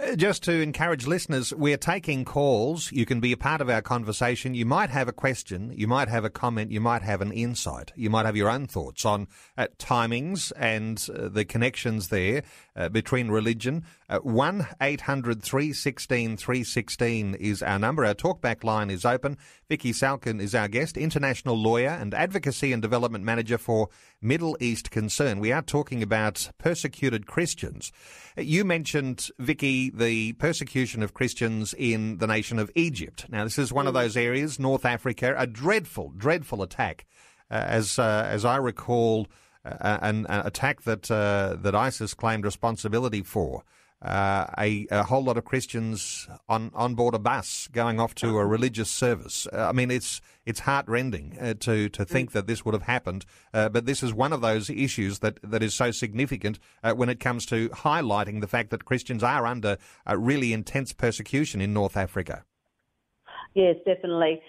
Uh, 0.01 0.15
just 0.15 0.41
to 0.43 0.51
encourage 0.61 1.05
listeners, 1.05 1.53
we're 1.53 1.77
taking 1.77 2.23
calls. 2.23 2.91
You 2.91 3.05
can 3.05 3.19
be 3.19 3.31
a 3.33 3.37
part 3.37 3.61
of 3.61 3.69
our 3.69 3.81
conversation. 3.81 4.53
You 4.55 4.65
might 4.65 4.89
have 4.89 5.07
a 5.07 5.11
question, 5.13 5.71
you 5.75 5.87
might 5.87 6.07
have 6.07 6.23
a 6.23 6.29
comment, 6.29 6.71
you 6.71 6.79
might 6.79 7.01
have 7.01 7.21
an 7.21 7.31
insight, 7.31 7.91
you 7.95 8.09
might 8.09 8.25
have 8.25 8.37
your 8.37 8.49
own 8.49 8.67
thoughts 8.67 9.05
on 9.05 9.27
uh, 9.57 9.67
timings 9.77 10.51
and 10.57 11.05
uh, 11.13 11.27
the 11.27 11.45
connections 11.45 12.07
there 12.07 12.43
uh, 12.75 12.89
between 12.89 13.29
religion. 13.29 13.83
Uh, 14.09 14.19
1 14.19 14.67
800 14.81 15.41
316 15.41 16.37
316 16.37 17.35
is 17.35 17.61
our 17.61 17.79
number. 17.79 18.05
Our 18.05 18.13
talkback 18.13 18.63
line 18.63 18.89
is 18.89 19.05
open. 19.05 19.37
Vicky 19.69 19.91
Salkin 19.91 20.41
is 20.41 20.55
our 20.55 20.67
guest, 20.67 20.97
international 20.97 21.57
lawyer 21.57 21.89
and 21.89 22.13
advocacy 22.13 22.71
and 22.73 22.81
development 22.81 23.23
manager 23.23 23.57
for 23.57 23.89
Middle 24.21 24.57
East 24.59 24.91
Concern. 24.91 25.39
We 25.39 25.51
are 25.51 25.61
talking 25.61 26.03
about 26.03 26.49
persecuted 26.57 27.27
Christians. 27.27 27.91
Uh, 28.37 28.41
you 28.41 28.63
mentioned, 28.63 29.29
Vicky, 29.39 29.89
the 29.89 30.33
persecution 30.33 31.03
of 31.03 31.13
Christians 31.13 31.73
in 31.77 32.17
the 32.19 32.27
nation 32.27 32.59
of 32.59 32.71
Egypt. 32.75 33.25
Now, 33.29 33.43
this 33.43 33.59
is 33.59 33.73
one 33.73 33.87
of 33.87 33.93
mm. 33.93 34.01
those 34.01 34.17
areas, 34.17 34.59
North 34.59 34.85
Africa, 34.85 35.35
a 35.37 35.47
dreadful, 35.47 36.13
dreadful 36.15 36.61
attack. 36.61 37.05
Uh, 37.49 37.55
as 37.67 37.99
uh, 37.99 38.25
as 38.29 38.45
I 38.45 38.55
recall, 38.55 39.27
an, 39.63 40.25
an, 40.27 40.45
attack 40.45 40.83
that 40.83 41.09
uh, 41.09 41.55
that 41.61 41.75
ISIS 41.75 42.13
claimed 42.13 42.45
responsibility 42.45 43.21
for. 43.21 43.63
Uh, 44.01 44.47
a, 44.57 44.87
a, 44.89 45.03
whole 45.03 45.23
lot 45.23 45.37
of 45.37 45.45
Christians 45.45 46.27
on, 46.49 46.71
on 46.73 46.95
board 46.95 47.13
a 47.13 47.19
bus 47.19 47.69
going 47.71 47.99
off 47.99 48.15
to 48.15 48.39
a 48.39 48.45
religious 48.47 48.89
service. 48.89 49.47
Uh, 49.53 49.67
I 49.67 49.73
mean, 49.73 49.91
it's 49.91 50.21
it's 50.43 50.61
heartrending 50.61 51.37
uh, 51.39 51.53
to 51.59 51.87
to 51.89 52.03
think 52.03 52.31
that 52.31 52.47
this 52.47 52.65
would 52.65 52.73
have 52.73 52.83
happened. 52.83 53.25
Uh, 53.53 53.69
but 53.69 53.85
this 53.85 54.01
is 54.01 54.11
one 54.11 54.33
of 54.33 54.41
those 54.41 54.71
issues 54.71 55.19
that, 55.19 55.37
that 55.43 55.61
is 55.61 55.75
so 55.75 55.91
significant 55.91 56.57
when 56.95 57.09
it 57.09 57.19
comes 57.19 57.45
to 57.45 57.69
highlighting 57.69 58.41
the 58.41 58.47
fact 58.47 58.71
that 58.71 58.85
Christians 58.85 59.21
are 59.21 59.45
under 59.45 59.77
really 60.11 60.51
intense 60.51 60.93
persecution 60.93 61.61
in 61.61 61.71
North 61.71 61.95
Africa. 61.95 62.43
Yes, 63.53 63.75
definitely. 63.85 64.41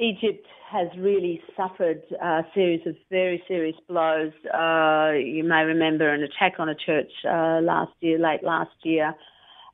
Egypt 0.00 0.46
has 0.70 0.88
really 0.96 1.42
suffered 1.54 2.02
a 2.22 2.42
series 2.54 2.80
of 2.86 2.96
very 3.10 3.42
serious 3.46 3.76
blows. 3.86 4.32
Uh, 4.46 5.12
you 5.12 5.44
may 5.44 5.62
remember 5.62 6.08
an 6.08 6.22
attack 6.22 6.54
on 6.58 6.70
a 6.70 6.74
church 6.74 7.10
uh, 7.26 7.60
last 7.60 7.92
year, 8.00 8.18
late 8.18 8.42
last 8.42 8.74
year. 8.82 9.14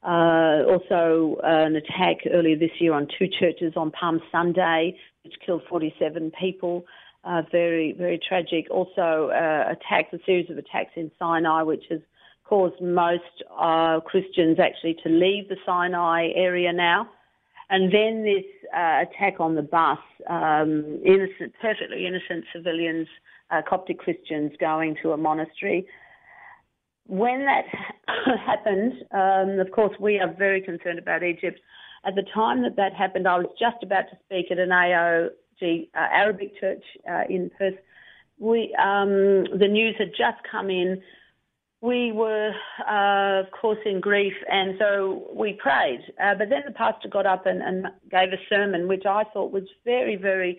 Uh, 0.02 0.64
also, 0.68 1.36
uh, 1.44 1.66
an 1.66 1.76
attack 1.76 2.18
earlier 2.32 2.56
this 2.56 2.70
year 2.80 2.92
on 2.92 3.06
two 3.18 3.28
churches 3.38 3.74
on 3.76 3.92
Palm 3.92 4.20
Sunday, 4.32 4.98
which 5.22 5.34
killed 5.44 5.62
47 5.68 6.32
people. 6.38 6.84
Uh, 7.22 7.42
very, 7.52 7.92
very 7.92 8.18
tragic. 8.18 8.66
Also, 8.70 9.30
uh, 9.30 9.72
attacks, 9.72 10.12
a 10.12 10.18
series 10.26 10.50
of 10.50 10.58
attacks 10.58 10.92
in 10.96 11.10
Sinai, 11.18 11.62
which 11.62 11.84
has 11.90 12.00
caused 12.44 12.80
most 12.80 14.02
Christians 14.06 14.58
actually 14.58 14.96
to 15.04 15.08
leave 15.08 15.48
the 15.48 15.56
Sinai 15.64 16.30
area 16.34 16.72
now. 16.72 17.08
And 17.68 17.92
then 17.92 18.22
this 18.22 18.44
uh, 18.76 19.02
attack 19.02 19.40
on 19.40 19.56
the 19.56 19.62
bus, 19.62 19.98
um, 20.28 21.00
innocent, 21.04 21.52
perfectly 21.60 22.06
innocent 22.06 22.44
civilians, 22.54 23.08
uh, 23.50 23.62
Coptic 23.68 23.98
Christians 23.98 24.52
going 24.60 24.96
to 25.02 25.12
a 25.12 25.16
monastery. 25.16 25.86
When 27.06 27.44
that 27.44 27.64
happened, 28.46 28.92
um, 29.12 29.60
of 29.60 29.72
course, 29.72 29.96
we 29.98 30.18
are 30.18 30.32
very 30.32 30.60
concerned 30.60 30.98
about 30.98 31.22
Egypt. 31.22 31.60
At 32.04 32.14
the 32.14 32.24
time 32.34 32.62
that 32.62 32.76
that 32.76 32.94
happened, 32.94 33.26
I 33.26 33.38
was 33.38 33.46
just 33.58 33.82
about 33.82 34.04
to 34.10 34.18
speak 34.24 34.46
at 34.50 34.58
an 34.58 34.68
AOG 34.68 35.88
uh, 35.94 35.98
Arabic 36.12 36.58
church 36.60 36.84
uh, 37.10 37.22
in 37.28 37.50
Perth. 37.58 37.74
We, 38.38 38.76
um, 38.80 39.44
the 39.58 39.68
news 39.68 39.96
had 39.98 40.10
just 40.10 40.38
come 40.48 40.70
in 40.70 41.02
we 41.82 42.10
were, 42.12 42.52
uh, 42.88 43.46
of 43.46 43.52
course, 43.52 43.78
in 43.84 44.00
grief, 44.00 44.32
and 44.50 44.76
so 44.78 45.28
we 45.34 45.52
prayed. 45.52 46.00
Uh, 46.22 46.34
but 46.34 46.48
then 46.48 46.62
the 46.66 46.72
pastor 46.72 47.08
got 47.08 47.26
up 47.26 47.46
and, 47.46 47.62
and, 47.62 47.86
gave 48.10 48.32
a 48.32 48.40
sermon, 48.48 48.88
which 48.88 49.04
I 49.06 49.24
thought 49.32 49.52
was 49.52 49.64
very, 49.84 50.16
very 50.16 50.58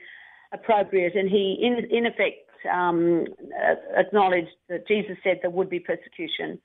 appropriate. 0.54 1.16
And 1.16 1.30
he, 1.30 1.58
in, 1.62 1.86
in 1.90 2.06
effect, 2.06 2.48
um, 2.72 3.26
acknowledged 3.96 4.56
that 4.70 4.88
Jesus 4.88 5.18
said 5.24 5.40
there 5.42 5.52
would 5.52 5.70
be 5.70 5.80
persecution. 5.80 6.60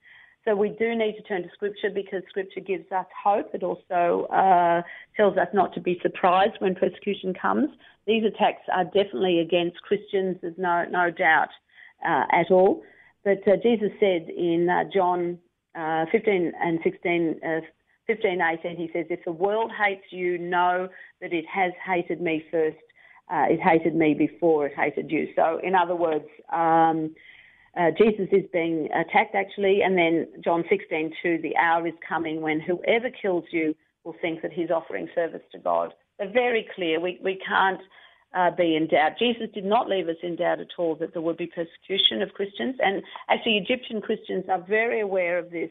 So 0.45 0.55
we 0.55 0.69
do 0.69 0.93
need 0.93 1.15
to 1.15 1.23
turn 1.23 1.43
to 1.43 1.49
Scripture 1.53 1.89
because 1.89 2.21
Scripture 2.29 2.59
gives 2.59 2.91
us 2.91 3.05
hope. 3.23 3.51
It 3.53 3.63
also 3.63 4.27
uh, 4.31 4.81
tells 5.15 5.37
us 5.37 5.47
not 5.53 5.73
to 5.73 5.81
be 5.81 5.99
surprised 6.01 6.55
when 6.59 6.75
persecution 6.75 7.33
comes. 7.33 7.69
These 8.05 8.25
attacks 8.25 8.63
are 8.73 8.83
definitely 8.83 9.39
against 9.39 9.81
Christians. 9.81 10.37
There's 10.41 10.57
no 10.57 10.83
no 10.91 11.09
doubt 11.09 11.49
uh, 12.05 12.25
at 12.31 12.51
all. 12.51 12.83
But 13.23 13.47
uh, 13.47 13.57
Jesus 13.61 13.91
said 13.99 14.29
in 14.29 14.67
uh, 14.69 14.89
John 14.93 15.39
uh, 15.75 16.05
15 16.11 16.51
and 16.61 16.79
16, 16.83 17.39
uh, 17.45 17.61
15, 18.07 18.41
18, 18.41 18.77
he 18.77 18.89
says, 18.93 19.05
If 19.09 19.23
the 19.25 19.31
world 19.31 19.71
hates 19.71 20.05
you, 20.11 20.37
know 20.37 20.89
that 21.21 21.33
it 21.33 21.45
has 21.53 21.71
hated 21.85 22.21
me 22.21 22.43
first. 22.51 22.77
Uh, 23.31 23.45
it 23.49 23.59
hated 23.61 23.95
me 23.95 24.13
before 24.13 24.67
it 24.67 24.73
hated 24.75 25.09
you. 25.09 25.29
So, 25.35 25.59
in 25.63 25.73
other 25.75 25.95
words, 25.95 26.25
um, 26.51 27.15
uh, 27.75 27.89
Jesus 27.97 28.27
is 28.31 28.43
being 28.51 28.89
attacked 28.93 29.33
actually, 29.33 29.81
and 29.81 29.97
then 29.97 30.27
John 30.43 30.63
16, 30.69 31.13
2, 31.23 31.39
the 31.41 31.55
hour 31.55 31.87
is 31.87 31.93
coming 32.07 32.41
when 32.41 32.59
whoever 32.59 33.09
kills 33.09 33.45
you 33.51 33.73
will 34.03 34.15
think 34.21 34.41
that 34.41 34.51
he's 34.51 34.69
offering 34.69 35.07
service 35.15 35.41
to 35.53 35.57
God. 35.57 35.93
They're 36.19 36.31
very 36.31 36.67
clear. 36.75 36.99
We, 36.99 37.19
we 37.23 37.41
can't 37.47 37.79
uh, 38.33 38.51
be 38.51 38.75
in 38.75 38.87
doubt. 38.87 39.13
Jesus 39.19 39.47
did 39.53 39.65
not 39.65 39.87
leave 39.87 40.07
us 40.07 40.15
in 40.23 40.35
doubt 40.35 40.59
at 40.59 40.67
all 40.77 40.95
that 40.95 41.13
there 41.13 41.21
would 41.21 41.37
be 41.37 41.47
persecution 41.47 42.21
of 42.21 42.33
Christians. 42.33 42.75
And 42.83 43.03
actually, 43.29 43.57
Egyptian 43.57 44.01
Christians 44.01 44.45
are 44.49 44.61
very 44.61 45.01
aware 45.01 45.37
of 45.37 45.51
this. 45.51 45.69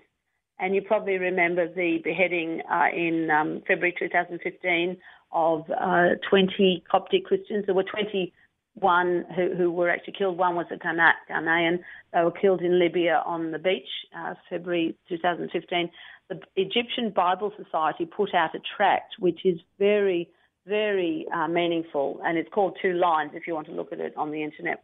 And 0.59 0.75
you 0.75 0.83
probably 0.83 1.19
remember 1.19 1.67
the 1.67 1.99
beheading 2.05 2.63
uh, 2.71 2.87
in 2.95 3.31
um, 3.31 3.63
February 3.67 3.95
2015 3.99 4.97
of 5.33 5.65
uh, 5.71 6.11
20 6.29 6.85
Coptic 6.89 7.25
Christians. 7.25 7.67
There 7.67 7.75
were 7.75 7.83
21 7.83 9.25
who, 9.35 9.55
who 9.57 9.71
were 9.73 9.91
actually 9.91 10.15
killed. 10.17 10.39
One 10.39 10.55
was 10.55 10.67
a 10.71 10.77
Ghanaian. 10.77 11.79
They 12.13 12.21
were 12.23 12.31
killed 12.31 12.61
in 12.61 12.79
Libya 12.79 13.23
on 13.27 13.51
the 13.51 13.59
beach, 13.59 13.89
uh, 14.17 14.35
February 14.49 14.97
2015. 15.09 15.91
The 16.29 16.41
Egyptian 16.55 17.11
Bible 17.11 17.53
Society 17.57 18.07
put 18.07 18.33
out 18.35 18.55
a 18.55 18.61
tract 18.77 19.15
which 19.19 19.41
is 19.45 19.59
very 19.79 20.29
very 20.67 21.27
uh, 21.35 21.49
meaningful, 21.49 22.21
and 22.25 22.39
it's 22.39 22.49
called 22.53 22.79
Two 22.81 22.93
Lines 22.93 23.33
if 23.35 23.47
you 23.47 23.55
want 23.55 23.67
to 23.67 23.73
look 23.73 23.93
at 23.93 24.01
it 24.01 24.15
on 24.17 24.31
the 24.31 24.43
internet. 24.43 24.83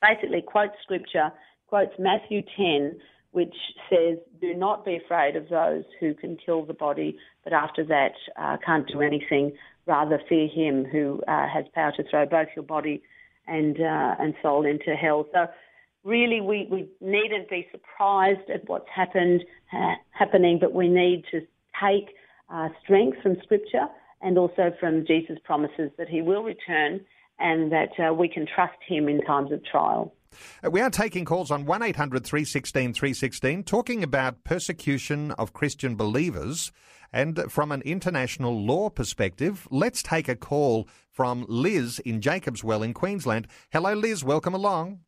Basically, 0.00 0.42
quotes 0.42 0.74
scripture, 0.82 1.30
quotes 1.66 1.92
Matthew 1.98 2.42
10, 2.56 2.98
which 3.32 3.54
says, 3.88 4.18
Do 4.40 4.54
not 4.54 4.84
be 4.84 4.96
afraid 4.96 5.36
of 5.36 5.48
those 5.48 5.84
who 5.98 6.14
can 6.14 6.36
kill 6.44 6.64
the 6.64 6.74
body, 6.74 7.18
but 7.44 7.52
after 7.52 7.84
that 7.84 8.12
uh, 8.36 8.56
can't 8.64 8.88
do 8.88 9.00
anything. 9.00 9.52
Rather, 9.86 10.20
fear 10.28 10.48
him 10.48 10.84
who 10.84 11.22
uh, 11.26 11.48
has 11.48 11.64
power 11.74 11.92
to 11.96 12.04
throw 12.08 12.26
both 12.26 12.48
your 12.54 12.64
body 12.64 13.02
and, 13.46 13.80
uh, 13.80 14.14
and 14.18 14.34
soul 14.42 14.64
into 14.64 14.94
hell. 14.94 15.26
So, 15.32 15.46
really, 16.04 16.40
we, 16.40 16.68
we 16.70 16.88
needn't 17.00 17.50
be 17.50 17.66
surprised 17.70 18.48
at 18.52 18.68
what's 18.68 18.88
happened, 18.94 19.44
ha- 19.70 19.96
happening, 20.10 20.58
but 20.60 20.72
we 20.72 20.88
need 20.88 21.24
to 21.30 21.40
take 21.82 22.14
uh, 22.48 22.68
strength 22.82 23.18
from 23.22 23.36
Scripture 23.42 23.86
and 24.22 24.38
also 24.38 24.72
from 24.78 25.04
Jesus' 25.06 25.38
promises 25.44 25.90
that 25.98 26.08
he 26.08 26.22
will 26.22 26.42
return 26.42 27.00
and 27.38 27.72
that 27.72 27.90
uh, 27.98 28.12
we 28.12 28.28
can 28.28 28.46
trust 28.46 28.76
him 28.86 29.08
in 29.08 29.20
times 29.22 29.50
of 29.50 29.64
trial. 29.64 30.14
Uh, 30.64 30.70
we 30.70 30.80
are 30.80 30.90
taking 30.90 31.24
calls 31.24 31.50
on 31.50 31.64
1 31.64 31.82
800 31.82 32.24
316 32.24 32.92
316, 32.92 33.64
talking 33.64 34.02
about 34.02 34.44
persecution 34.44 35.32
of 35.32 35.52
Christian 35.52 35.96
believers. 35.96 36.70
And 37.12 37.50
from 37.50 37.72
an 37.72 37.82
international 37.82 38.64
law 38.64 38.88
perspective, 38.88 39.66
let's 39.70 40.00
take 40.02 40.28
a 40.28 40.36
call 40.36 40.88
from 41.10 41.44
Liz 41.48 41.98
in 42.00 42.20
Jacobs 42.20 42.62
Well 42.62 42.84
in 42.84 42.94
Queensland. 42.94 43.48
Hello, 43.72 43.94
Liz. 43.94 44.22
Welcome 44.22 44.54
along. 44.54 45.00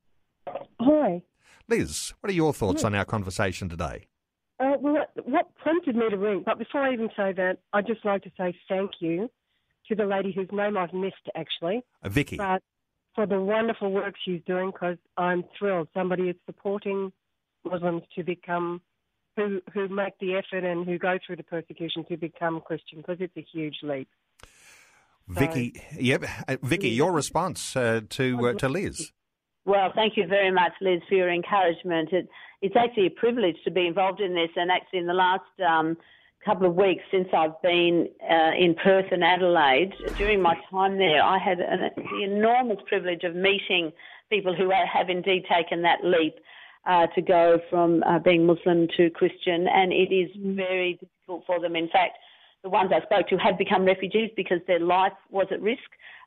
Hi. 0.80 1.22
Liz, 1.68 2.12
what 2.20 2.30
are 2.30 2.34
your 2.34 2.52
thoughts 2.52 2.82
on 2.82 2.94
our 2.94 3.04
conversation 3.04 3.68
today? 3.68 4.06
Uh, 4.62 4.76
well, 4.80 5.06
what 5.24 5.52
prompted 5.56 5.96
me 5.96 6.08
to 6.08 6.16
ring, 6.16 6.42
but 6.46 6.56
before 6.56 6.82
I 6.82 6.92
even 6.92 7.08
say 7.16 7.32
that, 7.32 7.58
I'd 7.72 7.86
just 7.86 8.04
like 8.04 8.22
to 8.22 8.30
say 8.38 8.54
thank 8.68 8.92
you 9.00 9.28
to 9.88 9.96
the 9.96 10.04
lady 10.04 10.30
whose 10.32 10.48
name 10.52 10.76
I've 10.76 10.92
missed, 10.94 11.28
actually. 11.34 11.82
Uh, 12.02 12.08
Vicky. 12.08 12.36
But 12.36 12.62
for 13.16 13.26
the 13.26 13.40
wonderful 13.40 13.90
work 13.90 14.14
she's 14.24 14.40
doing, 14.46 14.70
because 14.70 14.98
I'm 15.16 15.42
thrilled. 15.58 15.88
Somebody 15.92 16.28
is 16.28 16.36
supporting 16.46 17.12
Muslims 17.64 18.02
to 18.14 18.22
become, 18.22 18.80
who, 19.36 19.60
who 19.74 19.88
make 19.88 20.16
the 20.20 20.36
effort 20.36 20.64
and 20.64 20.86
who 20.86 20.96
go 20.96 21.18
through 21.26 21.36
the 21.36 21.42
persecution 21.42 22.04
to 22.08 22.16
become 22.16 22.60
Christian, 22.60 22.98
because 22.98 23.16
it's 23.18 23.36
a 23.36 23.44
huge 23.52 23.78
leap. 23.82 24.08
Vicky, 25.26 25.82
yep. 25.98 26.24
Uh, 26.46 26.56
Vicky, 26.62 26.90
your 26.90 27.12
response 27.12 27.74
uh, 27.76 28.02
to 28.10 28.48
uh, 28.48 28.52
to 28.54 28.68
Liz. 28.68 29.12
Well, 29.64 29.92
thank 29.94 30.16
you 30.16 30.26
very 30.26 30.50
much, 30.50 30.72
Liz, 30.80 31.00
for 31.08 31.14
your 31.14 31.30
encouragement. 31.32 32.12
It, 32.12 32.28
it's 32.62 32.74
actually 32.76 33.06
a 33.06 33.10
privilege 33.10 33.56
to 33.64 33.70
be 33.70 33.86
involved 33.86 34.20
in 34.20 34.34
this, 34.34 34.50
and 34.56 34.70
actually, 34.70 35.00
in 35.00 35.06
the 35.06 35.14
last 35.14 35.42
um, 35.66 35.96
couple 36.44 36.66
of 36.66 36.74
weeks 36.74 37.02
since 37.10 37.28
I've 37.32 37.60
been 37.62 38.08
uh, 38.28 38.50
in 38.58 38.74
Perth 38.74 39.06
and 39.12 39.22
Adelaide, 39.22 39.94
during 40.18 40.42
my 40.42 40.56
time 40.70 40.98
there, 40.98 41.22
I 41.22 41.38
had 41.38 41.60
an, 41.60 41.90
the 41.96 42.24
enormous 42.24 42.78
privilege 42.88 43.22
of 43.22 43.36
meeting 43.36 43.92
people 44.30 44.54
who 44.54 44.70
have 44.70 45.08
indeed 45.08 45.44
taken 45.48 45.82
that 45.82 45.98
leap 46.02 46.34
uh, 46.86 47.06
to 47.14 47.22
go 47.22 47.60
from 47.70 48.02
uh, 48.02 48.18
being 48.18 48.46
Muslim 48.46 48.88
to 48.96 49.10
Christian, 49.10 49.68
and 49.68 49.92
it 49.92 50.12
is 50.12 50.30
very 50.36 50.94
difficult 50.94 51.44
for 51.46 51.60
them. 51.60 51.76
In 51.76 51.88
fact, 51.88 52.18
the 52.62 52.70
ones 52.70 52.90
I 52.92 53.04
spoke 53.04 53.28
to 53.28 53.36
had 53.36 53.58
become 53.58 53.84
refugees 53.84 54.30
because 54.36 54.58
their 54.66 54.80
life 54.80 55.12
was 55.30 55.46
at 55.50 55.60
risk. 55.60 55.82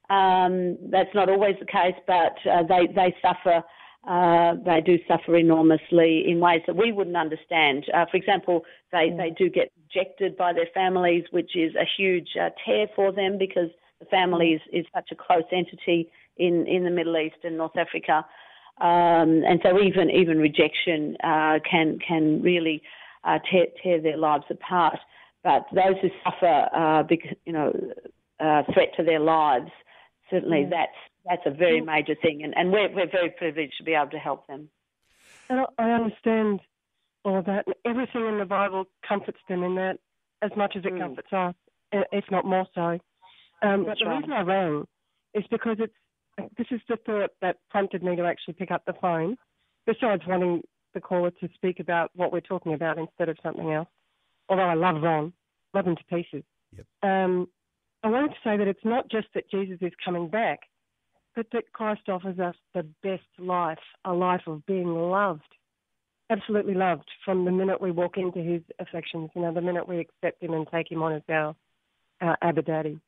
Um, 0.09 0.77
that's 0.91 1.13
not 1.13 1.29
always 1.29 1.55
the 1.59 1.65
case, 1.65 1.95
but 2.05 2.35
uh, 2.49 2.63
they 2.63 2.87
they 2.93 3.15
suffer. 3.21 3.63
Uh, 4.07 4.53
they 4.63 4.81
do 4.81 4.99
suffer 5.07 5.35
enormously 5.35 6.25
in 6.27 6.39
ways 6.39 6.61
that 6.67 6.75
we 6.75 6.91
wouldn't 6.91 7.17
understand. 7.17 7.85
Uh, 7.91 8.05
for 8.11 8.17
example, 8.17 8.63
they, 8.91 9.11
they 9.17 9.31
do 9.31 9.49
get 9.49 9.71
rejected 9.81 10.37
by 10.37 10.53
their 10.53 10.67
families, 10.75 11.23
which 11.31 11.55
is 11.55 11.73
a 11.73 11.85
huge 11.97 12.27
uh, 12.39 12.49
tear 12.63 12.85
for 12.95 13.11
them 13.11 13.39
because 13.39 13.69
the 13.99 14.05
family 14.05 14.49
is, 14.49 14.61
is 14.71 14.85
such 14.93 15.09
a 15.11 15.15
close 15.15 15.43
entity 15.51 16.11
in, 16.37 16.67
in 16.67 16.83
the 16.83 16.91
Middle 16.91 17.17
East 17.17 17.37
and 17.43 17.57
North 17.57 17.75
Africa. 17.77 18.23
Um, 18.79 19.41
and 19.43 19.59
so 19.63 19.81
even 19.81 20.11
even 20.11 20.37
rejection 20.37 21.17
uh, 21.23 21.57
can 21.67 21.97
can 22.05 22.43
really 22.43 22.83
uh, 23.23 23.39
tear, 23.49 23.65
tear 23.81 23.99
their 23.99 24.17
lives 24.17 24.43
apart. 24.51 24.99
But 25.43 25.65
those 25.73 25.95
who 26.01 26.09
suffer, 26.23 26.69
uh, 26.75 27.03
because, 27.03 27.37
you 27.45 27.53
know, 27.53 27.73
threat 28.73 28.89
to 28.97 29.03
their 29.03 29.19
lives, 29.19 29.71
certainly 30.35 30.61
yeah. 30.61 30.69
that's 30.69 30.97
that's 31.25 31.41
a 31.45 31.57
very 31.57 31.81
major 31.81 32.15
thing, 32.21 32.43
and, 32.43 32.53
and 32.55 32.71
we're 32.71 32.93
we're 32.93 33.09
very 33.09 33.29
privileged 33.29 33.73
to 33.77 33.83
be 33.83 33.93
able 33.93 34.11
to 34.11 34.17
help 34.17 34.47
them. 34.47 34.69
And 35.49 35.65
I 35.77 35.91
understand 35.91 36.59
all 37.23 37.39
of 37.39 37.45
that. 37.45 37.65
Everything 37.85 38.27
in 38.27 38.39
the 38.39 38.45
Bible 38.45 38.85
comforts 39.07 39.39
them 39.49 39.63
in 39.63 39.75
that 39.75 39.97
as 40.41 40.51
much 40.55 40.75
as 40.75 40.83
it 40.85 40.93
mm. 40.93 40.99
comforts 40.99 41.31
us, 41.31 41.55
if 41.91 42.25
not 42.31 42.45
more 42.45 42.67
so. 42.75 42.99
Um, 43.61 43.85
but 43.85 43.97
the 43.99 44.05
right. 44.05 44.17
reason 44.17 44.33
I 44.33 44.41
rang 44.41 44.85
is 45.33 45.43
because 45.49 45.77
it's 45.79 45.93
this 46.57 46.67
is 46.71 46.81
the 46.89 46.97
thought 47.05 47.31
that 47.41 47.57
prompted 47.69 48.03
me 48.03 48.15
to 48.15 48.25
actually 48.25 48.55
pick 48.55 48.71
up 48.71 48.83
the 48.85 48.93
phone. 49.01 49.37
Besides 49.85 50.23
wanting 50.27 50.61
the 50.95 51.01
caller 51.01 51.29
to 51.29 51.49
speak 51.53 51.79
about 51.79 52.09
what 52.15 52.31
we're 52.31 52.39
talking 52.39 52.73
about 52.73 52.97
instead 52.97 53.29
of 53.29 53.37
something 53.43 53.71
else. 53.71 53.89
Although 54.49 54.63
I 54.63 54.73
love 54.73 55.01
Ron, 55.01 55.33
love 55.73 55.85
him 55.85 55.95
to 55.95 56.03
pieces. 56.05 56.43
Yep. 56.75 56.85
Um, 57.03 57.47
I 58.05 58.09
wanted 58.09 58.29
to 58.29 58.35
say 58.43 58.55
that 58.55 58.67
it's 58.67 58.85
not 58.85 59.09
just 59.09 59.25
that 59.33 59.49
Jesus 59.49 59.79
is 59.81 59.91
coming 60.03 60.27
back, 60.27 60.59
but 61.35 61.47
that 61.53 61.73
Christ 61.73 62.07
offers 62.07 62.37
us 62.37 62.53
the 62.75 62.83
best 63.01 63.23
life, 63.39 63.79
a 64.05 64.13
life 64.13 64.43
of 64.45 64.63
being 64.67 64.93
loved, 64.93 65.41
absolutely 66.29 66.75
loved 66.75 67.09
from 67.25 67.45
the 67.45 67.51
minute 67.51 67.81
we 67.81 67.89
walk 67.89 68.17
into 68.17 68.43
his 68.43 68.61
affections, 68.77 69.31
you 69.35 69.41
know, 69.41 69.51
the 69.51 69.59
minute 69.59 69.87
we 69.87 70.01
accept 70.01 70.43
him 70.43 70.53
and 70.53 70.67
take 70.71 70.91
him 70.91 71.01
on 71.01 71.13
as 71.13 71.23
our, 71.29 71.55
our 72.21 72.37
Abba 72.43 72.61
Daddy. 72.61 72.99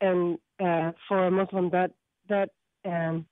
And 0.00 0.38
uh, 0.58 0.90
for 1.06 1.24
a 1.24 1.30
Muslim, 1.30 1.70
that, 1.70 1.92
that 2.28 2.48
um, 2.84 3.26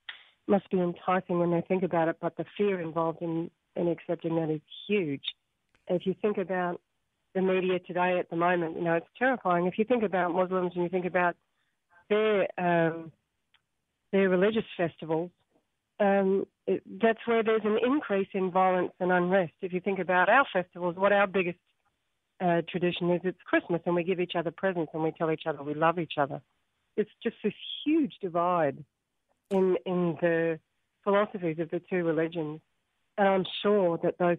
must 0.47 0.71
be 0.71 0.79
enticing 0.79 1.41
when 1.41 1.51
they 1.51 1.65
think 1.67 1.83
about 1.83 2.07
it, 2.07 2.19
but 2.21 2.37
the 2.37 2.45
fear 2.57 2.81
involved 2.81 3.21
in, 3.21 3.51
in 3.75 3.89
accepting 3.89 4.37
that 4.37 4.49
is 4.49 4.61
huge. 4.87 5.25
If 5.89 6.07
you 6.07 6.15
think 6.23 6.39
about 6.39 6.81
the 7.35 7.43
media 7.43 7.79
today 7.79 8.19
at 8.19 8.31
the 8.31 8.37
moment. 8.37 8.77
You 8.77 8.85
know, 8.85 8.95
it's 8.95 9.07
terrifying. 9.19 9.67
If 9.67 9.79
you 9.79 9.85
think 9.85 10.03
about 10.03 10.33
Muslims 10.33 10.73
and 10.75 10.85
you 10.85 10.89
think 10.89 11.07
about 11.07 11.37
their 12.09 12.49
um, 12.59 13.13
their 14.13 14.29
religious 14.29 14.65
festivals, 14.77 15.31
um, 16.01 16.47
it, 16.67 16.83
that's 17.01 17.21
where 17.27 17.43
there's 17.43 17.65
an 17.65 17.79
increase 17.85 18.29
in 18.33 18.51
violence 18.51 18.93
and 18.99 19.13
unrest. 19.13 19.53
If 19.61 19.73
you 19.73 19.81
think 19.81 19.99
about 19.99 20.29
our 20.29 20.47
festivals, 20.53 20.97
what 20.97 21.13
our 21.13 21.27
biggest 21.27 21.59
uh, 22.41 22.63
tradition 22.69 23.11
is, 23.11 23.21
it's 23.23 23.39
Christmas, 23.45 23.83
and 23.87 23.95
we 23.95 24.03
give 24.03 24.19
each 24.19 24.35
other 24.35 24.51
presents 24.51 24.91
and 24.95 25.03
we 25.03 25.13
tell 25.13 25.31
each 25.31 25.47
other 25.47 25.63
we 25.63 25.75
love 25.75 25.99
each 25.99 26.15
other. 26.19 26.41
It's 26.97 27.11
just 27.23 27.37
this 27.45 27.55
huge 27.85 28.15
divide 28.21 28.83
in 29.51 29.77
in 29.87 30.17
the 30.21 30.59
philosophies 31.05 31.59
of 31.61 31.71
the 31.71 31.81
two 31.81 32.05
religions, 32.05 32.61
and 33.17 33.29
I'm 33.29 33.45
sure 33.63 33.99
that 34.03 34.19
those 34.19 34.39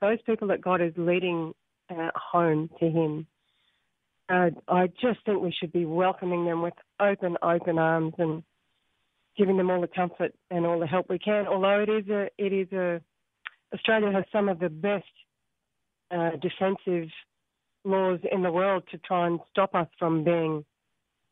those 0.00 0.18
people 0.26 0.48
that 0.48 0.60
God 0.60 0.80
is 0.80 0.92
leading 0.96 1.54
uh, 1.90 2.10
home 2.14 2.70
to 2.80 2.86
Him. 2.86 3.26
Uh, 4.28 4.50
I 4.68 4.86
just 5.00 5.24
think 5.26 5.42
we 5.42 5.54
should 5.58 5.72
be 5.72 5.84
welcoming 5.84 6.44
them 6.46 6.62
with 6.62 6.74
open, 6.98 7.36
open 7.42 7.78
arms 7.78 8.14
and 8.18 8.42
giving 9.36 9.56
them 9.56 9.70
all 9.70 9.80
the 9.80 9.88
comfort 9.88 10.34
and 10.50 10.64
all 10.64 10.78
the 10.78 10.86
help 10.86 11.10
we 11.10 11.18
can. 11.18 11.46
Although 11.46 11.80
it 11.80 11.88
is 11.88 12.08
a, 12.08 12.28
it 12.38 12.52
is 12.52 12.72
a, 12.72 13.00
Australia 13.74 14.12
has 14.12 14.24
some 14.32 14.48
of 14.48 14.60
the 14.60 14.70
best 14.70 15.04
uh, 16.10 16.30
defensive 16.40 17.10
laws 17.84 18.20
in 18.30 18.42
the 18.42 18.50
world 18.50 18.84
to 18.90 18.98
try 18.98 19.26
and 19.26 19.40
stop 19.50 19.74
us 19.74 19.88
from 19.98 20.24
being 20.24 20.64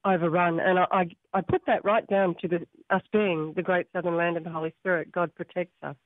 overrun. 0.05 0.61
And 0.61 0.79
I, 0.79 0.87
I, 0.91 1.05
I 1.33 1.41
put 1.41 1.63
that 1.67 1.85
right 1.85 2.07
down 2.07 2.35
to 2.43 2.49
the, 2.49 2.67
us 2.91 3.03
being 3.13 3.53
the 3.57 3.63
great 3.63 3.87
southern 3.93 4.17
land 4.17 4.37
of 4.37 4.45
the 4.45 4.51
Holy 4.51 4.75
Spirit. 4.81 5.13
God 5.13 5.35
protects 5.35 5.77
us. 5.83 5.97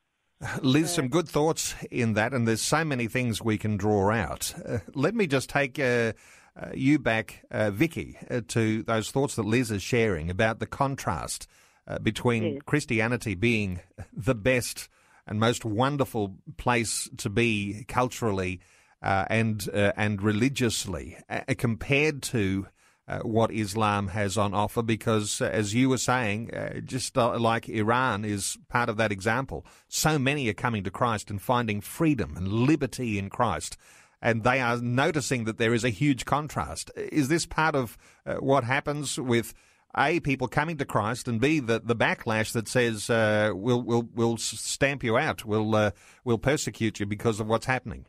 Liz, 0.60 0.92
some 0.92 1.08
good 1.08 1.28
thoughts 1.28 1.74
in 1.90 2.14
that, 2.14 2.34
and 2.34 2.46
there's 2.46 2.60
so 2.60 2.84
many 2.84 3.06
things 3.08 3.40
we 3.40 3.56
can 3.56 3.76
draw 3.76 4.10
out. 4.10 4.54
Uh, 4.66 4.78
let 4.94 5.14
me 5.14 5.26
just 5.26 5.48
take 5.48 5.78
uh, 5.78 6.12
uh, 6.60 6.70
you 6.74 6.98
back, 6.98 7.44
uh, 7.50 7.70
Vicky, 7.70 8.18
uh, 8.30 8.42
to 8.48 8.82
those 8.82 9.10
thoughts 9.10 9.36
that 9.36 9.46
Liz 9.46 9.70
is 9.70 9.82
sharing 9.82 10.30
about 10.30 10.58
the 10.58 10.66
contrast 10.66 11.48
uh, 11.86 11.98
between 11.98 12.44
yes. 12.44 12.62
Christianity 12.66 13.34
being 13.34 13.80
the 14.12 14.34
best 14.34 14.88
and 15.26 15.40
most 15.40 15.64
wonderful 15.64 16.36
place 16.56 17.08
to 17.16 17.30
be 17.30 17.84
culturally 17.88 18.60
and 19.02 19.68
and 19.72 20.20
religiously, 20.20 21.16
compared 21.58 22.22
to 22.22 22.66
uh, 23.08 23.20
what 23.20 23.52
Islam 23.52 24.08
has 24.08 24.36
on 24.36 24.52
offer 24.52 24.82
because, 24.82 25.40
uh, 25.40 25.46
as 25.46 25.74
you 25.74 25.88
were 25.88 25.98
saying, 25.98 26.52
uh, 26.52 26.80
just 26.80 27.16
uh, 27.16 27.38
like 27.38 27.68
Iran 27.68 28.24
is 28.24 28.58
part 28.68 28.88
of 28.88 28.96
that 28.96 29.12
example, 29.12 29.64
so 29.88 30.18
many 30.18 30.48
are 30.48 30.54
coming 30.54 30.82
to 30.84 30.90
Christ 30.90 31.30
and 31.30 31.40
finding 31.40 31.80
freedom 31.80 32.36
and 32.36 32.48
liberty 32.48 33.18
in 33.18 33.30
Christ. 33.30 33.76
And 34.20 34.42
they 34.42 34.60
are 34.60 34.78
noticing 34.78 35.44
that 35.44 35.58
there 35.58 35.74
is 35.74 35.84
a 35.84 35.90
huge 35.90 36.24
contrast. 36.24 36.90
Is 36.96 37.28
this 37.28 37.46
part 37.46 37.76
of 37.76 37.96
uh, 38.24 38.34
what 38.36 38.64
happens 38.64 39.20
with 39.20 39.54
a 39.96 40.20
people 40.20 40.48
coming 40.48 40.76
to 40.78 40.84
Christ, 40.84 41.28
and 41.28 41.40
b 41.40 41.60
the, 41.60 41.80
the 41.80 41.96
backlash 41.96 42.52
that 42.52 42.68
says 42.68 43.08
uh, 43.08 43.52
we'll 43.54 43.80
we'll 43.82 44.08
we'll 44.14 44.36
stamp 44.36 45.04
you 45.04 45.16
out, 45.16 45.44
we'll 45.44 45.92
we'll 46.24 46.38
persecute 46.38 47.00
you 47.00 47.06
because 47.06 47.40
of 47.40 47.46
what's 47.46 47.66
happening? 47.66 48.06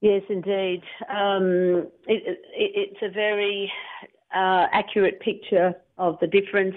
Yes, 0.00 0.22
indeed. 0.28 0.82
Um, 1.08 1.88
it, 2.06 2.22
it, 2.26 2.40
it's 2.54 3.02
a 3.02 3.10
very 3.10 3.70
uh, 4.34 4.66
accurate 4.72 5.20
picture 5.20 5.74
of 5.96 6.18
the 6.20 6.26
difference. 6.26 6.76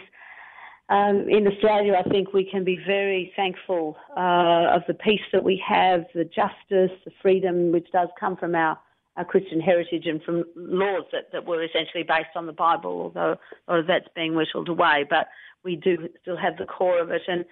Um, 0.90 1.28
in 1.30 1.48
Australia, 1.48 1.94
I 2.04 2.10
think 2.10 2.34
we 2.34 2.44
can 2.44 2.64
be 2.64 2.80
very 2.86 3.32
thankful 3.36 3.96
uh, 4.18 4.76
of 4.76 4.82
the 4.88 4.96
peace 4.96 5.22
that 5.32 5.44
we 5.44 5.62
have, 5.66 6.06
the 6.14 6.26
justice, 6.26 6.98
the 7.06 7.12
freedom 7.22 7.72
which 7.72 7.90
does 7.94 8.10
come 8.20 8.36
from 8.36 8.56
our, 8.56 8.78
our 9.16 9.24
Christian 9.24 9.62
heritage 9.62 10.06
and 10.08 10.22
from 10.24 10.44
laws 10.56 11.06
that, 11.12 11.32
that 11.32 11.46
were 11.46 11.64
essentially 11.64 12.04
based 12.04 12.36
on 12.36 12.46
the 12.46 12.54
Bible, 12.54 13.02
although 13.04 13.38
a 13.68 13.72
lot 13.72 13.80
of 13.80 13.88
that's 13.88 14.08
being 14.16 14.36
whittled 14.36 14.68
away. 14.68 15.06
But 15.10 15.28
we 15.64 15.76
do 15.76 16.10
still 16.22 16.38
have 16.38 16.58
the 16.58 16.66
core 16.66 17.00
of 17.00 17.12
it. 17.12 17.22
And 17.28 17.46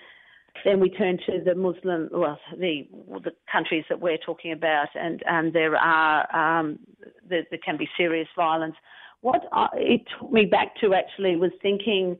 then 0.66 0.80
we 0.80 0.90
turn 0.90 1.18
to 1.26 1.42
the 1.44 1.56
Muslim, 1.56 2.10
well, 2.12 2.40
the 2.58 2.88
the 3.24 3.32
countries 3.52 3.86
that 3.90 4.00
we're 4.00 4.18
talking 4.18 4.52
about, 4.52 4.90
and 4.96 5.24
um, 5.30 5.52
there 5.54 5.76
are 5.76 6.60
um, 6.60 6.80
there, 7.28 7.44
there, 7.50 7.60
can 7.64 7.78
be 7.78 7.88
serious 7.98 8.28
violence. 8.36 8.76
What 9.22 9.42
I, 9.52 9.68
it 9.76 10.02
took 10.20 10.32
me 10.32 10.46
back 10.46 10.76
to 10.82 10.94
actually 10.94 11.36
was 11.36 11.52
thinking 11.62 12.18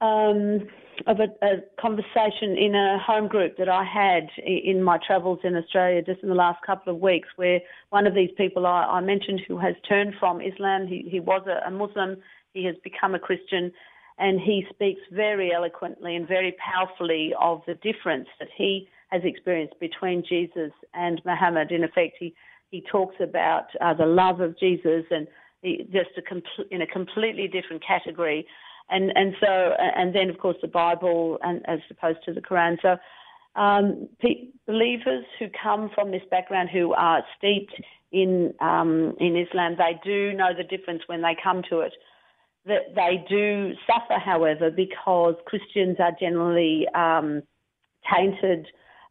um, 0.00 0.66
of 1.06 1.18
a, 1.20 1.28
a, 1.44 1.56
conversation 1.80 2.56
in 2.58 2.74
a 2.74 2.98
home 2.98 3.28
group 3.28 3.56
that 3.58 3.68
I 3.68 3.84
had 3.84 4.28
in 4.44 4.82
my 4.82 4.98
travels 5.06 5.40
in 5.44 5.56
Australia 5.56 6.02
just 6.02 6.22
in 6.22 6.28
the 6.28 6.34
last 6.34 6.60
couple 6.64 6.94
of 6.94 7.00
weeks, 7.00 7.28
where 7.36 7.60
one 7.90 8.06
of 8.06 8.14
these 8.14 8.30
people 8.36 8.66
I, 8.66 8.84
I 8.84 9.00
mentioned 9.00 9.42
who 9.46 9.58
has 9.58 9.74
turned 9.88 10.14
from 10.18 10.40
Islam, 10.40 10.86
he, 10.86 11.06
he 11.10 11.20
was 11.20 11.42
a, 11.46 11.66
a 11.66 11.70
Muslim, 11.70 12.16
he 12.54 12.64
has 12.64 12.74
become 12.82 13.14
a 13.14 13.18
Christian, 13.18 13.72
and 14.20 14.38
he 14.38 14.64
speaks 14.70 15.00
very 15.10 15.52
eloquently 15.52 16.14
and 16.14 16.28
very 16.28 16.54
powerfully 16.64 17.32
of 17.40 17.62
the 17.66 17.74
difference 17.74 18.28
that 18.38 18.48
he 18.54 18.88
has 19.08 19.22
experienced 19.24 19.80
between 19.80 20.22
Jesus 20.28 20.70
and 20.94 21.20
Muhammad. 21.24 21.72
In 21.72 21.82
effect, 21.82 22.16
he, 22.20 22.34
he 22.70 22.84
talks 22.92 23.16
about 23.20 23.66
uh, 23.80 23.94
the 23.94 24.06
love 24.06 24.40
of 24.40 24.56
Jesus 24.58 25.04
and 25.10 25.26
he, 25.62 25.88
just 25.90 26.10
a 26.16 26.22
compl- 26.22 26.70
in 26.70 26.82
a 26.82 26.86
completely 26.86 27.48
different 27.48 27.82
category 27.84 28.46
and 28.90 29.12
and 29.14 29.34
so 29.40 29.74
and 29.96 30.14
then 30.14 30.28
of 30.28 30.38
course 30.38 30.56
the 30.60 30.68
Bible 30.68 31.38
and 31.42 31.62
as 31.68 31.78
opposed 31.90 32.18
to 32.24 32.32
the 32.32 32.40
Quran. 32.40 32.76
So 32.82 32.96
um, 33.56 34.08
believers 34.66 35.24
who 35.38 35.46
come 35.62 35.90
from 35.94 36.10
this 36.10 36.22
background 36.30 36.70
who 36.70 36.92
are 36.94 37.22
steeped 37.38 37.74
in 38.12 38.52
um, 38.60 39.14
in 39.18 39.36
Islam, 39.36 39.76
they 39.78 39.98
do 40.04 40.32
know 40.34 40.50
the 40.56 40.64
difference 40.64 41.02
when 41.06 41.22
they 41.22 41.36
come 41.42 41.62
to 41.70 41.80
it. 41.80 41.92
That 42.66 42.94
they 42.94 43.24
do 43.28 43.72
suffer, 43.86 44.18
however, 44.18 44.70
because 44.70 45.34
Christians 45.46 45.96
are 45.98 46.12
generally 46.20 46.86
um, 46.94 47.42
tainted 48.14 48.66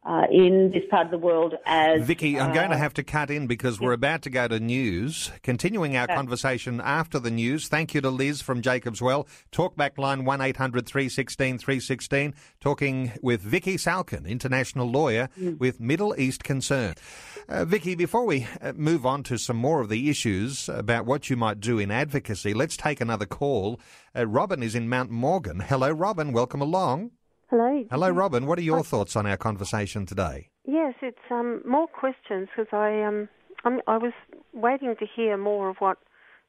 uh, 0.05 0.25
in 0.31 0.71
this 0.71 0.83
part 0.89 1.05
of 1.05 1.11
the 1.11 1.17
world 1.17 1.55
as. 1.65 2.01
Vicky, 2.05 2.39
I'm 2.39 2.51
uh, 2.51 2.53
going 2.53 2.69
to 2.69 2.77
have 2.77 2.93
to 2.95 3.03
cut 3.03 3.29
in 3.29 3.47
because 3.47 3.81
we're 3.81 3.93
about 3.93 4.21
to 4.23 4.29
go 4.29 4.47
to 4.47 4.59
news. 4.59 5.31
Continuing 5.43 5.97
our 5.97 6.05
okay. 6.05 6.15
conversation 6.15 6.79
after 6.79 7.19
the 7.19 7.29
news. 7.29 7.67
Thank 7.67 7.93
you 7.93 8.01
to 8.01 8.09
Liz 8.09 8.41
from 8.41 8.61
Jacobs 8.61 9.01
Well. 9.01 9.27
Talkback 9.51 9.97
line 9.97 10.23
1 10.23 10.41
800 10.41 10.85
316 10.85 11.57
316. 11.57 12.33
Talking 12.61 13.11
with 13.21 13.41
Vicky 13.41 13.75
Salkin, 13.75 14.25
international 14.25 14.89
lawyer 14.89 15.29
mm. 15.37 15.59
with 15.59 15.81
Middle 15.81 16.15
East 16.17 16.43
Concern. 16.43 16.95
Uh, 17.49 17.65
Vicky, 17.65 17.95
before 17.95 18.25
we 18.25 18.47
uh, 18.61 18.71
move 18.73 19.05
on 19.05 19.21
to 19.23 19.37
some 19.37 19.57
more 19.57 19.81
of 19.81 19.89
the 19.89 20.09
issues 20.09 20.69
about 20.69 21.05
what 21.05 21.29
you 21.29 21.35
might 21.35 21.59
do 21.59 21.77
in 21.77 21.91
advocacy, 21.91 22.53
let's 22.53 22.77
take 22.77 23.01
another 23.01 23.25
call. 23.25 23.79
Uh, 24.15 24.25
Robin 24.25 24.63
is 24.63 24.75
in 24.75 24.87
Mount 24.87 25.11
Morgan. 25.11 25.59
Hello, 25.59 25.91
Robin. 25.91 26.31
Welcome 26.31 26.61
along. 26.61 27.11
Hello. 27.49 27.83
Hello, 27.89 28.11
Robin. 28.11 28.45
What 28.45 28.59
are 28.59 28.63
your 28.63 28.83
thoughts 28.83 29.15
on 29.15 29.25
our 29.25 29.37
conversation 29.37 30.05
today? 30.05 30.49
Yes, 30.65 30.93
it's 31.01 31.17
um, 31.31 31.63
more 31.65 31.87
questions 31.87 32.47
because 32.55 32.71
I 32.71 33.01
um, 33.01 33.27
I'm, 33.65 33.81
i 33.87 33.97
was 33.97 34.13
waiting 34.53 34.95
to 34.99 35.05
hear 35.15 35.35
more 35.35 35.69
of 35.69 35.77
what 35.79 35.97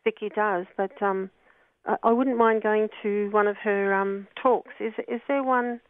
Vicky 0.05 0.29
does, 0.29 0.67
but 0.77 1.01
um, 1.01 1.31
I, 1.87 1.97
I, 2.03 2.13
wouldn't 2.13 2.37
mind 2.37 2.63
going 2.63 2.89
to 3.03 3.31
one 3.31 3.47
of 3.47 3.57
her 3.65 3.95
um, 3.95 4.27
talks. 4.43 4.73
Is 4.79 4.93
is 5.09 5.23
there 5.27 5.43
one 5.43 5.81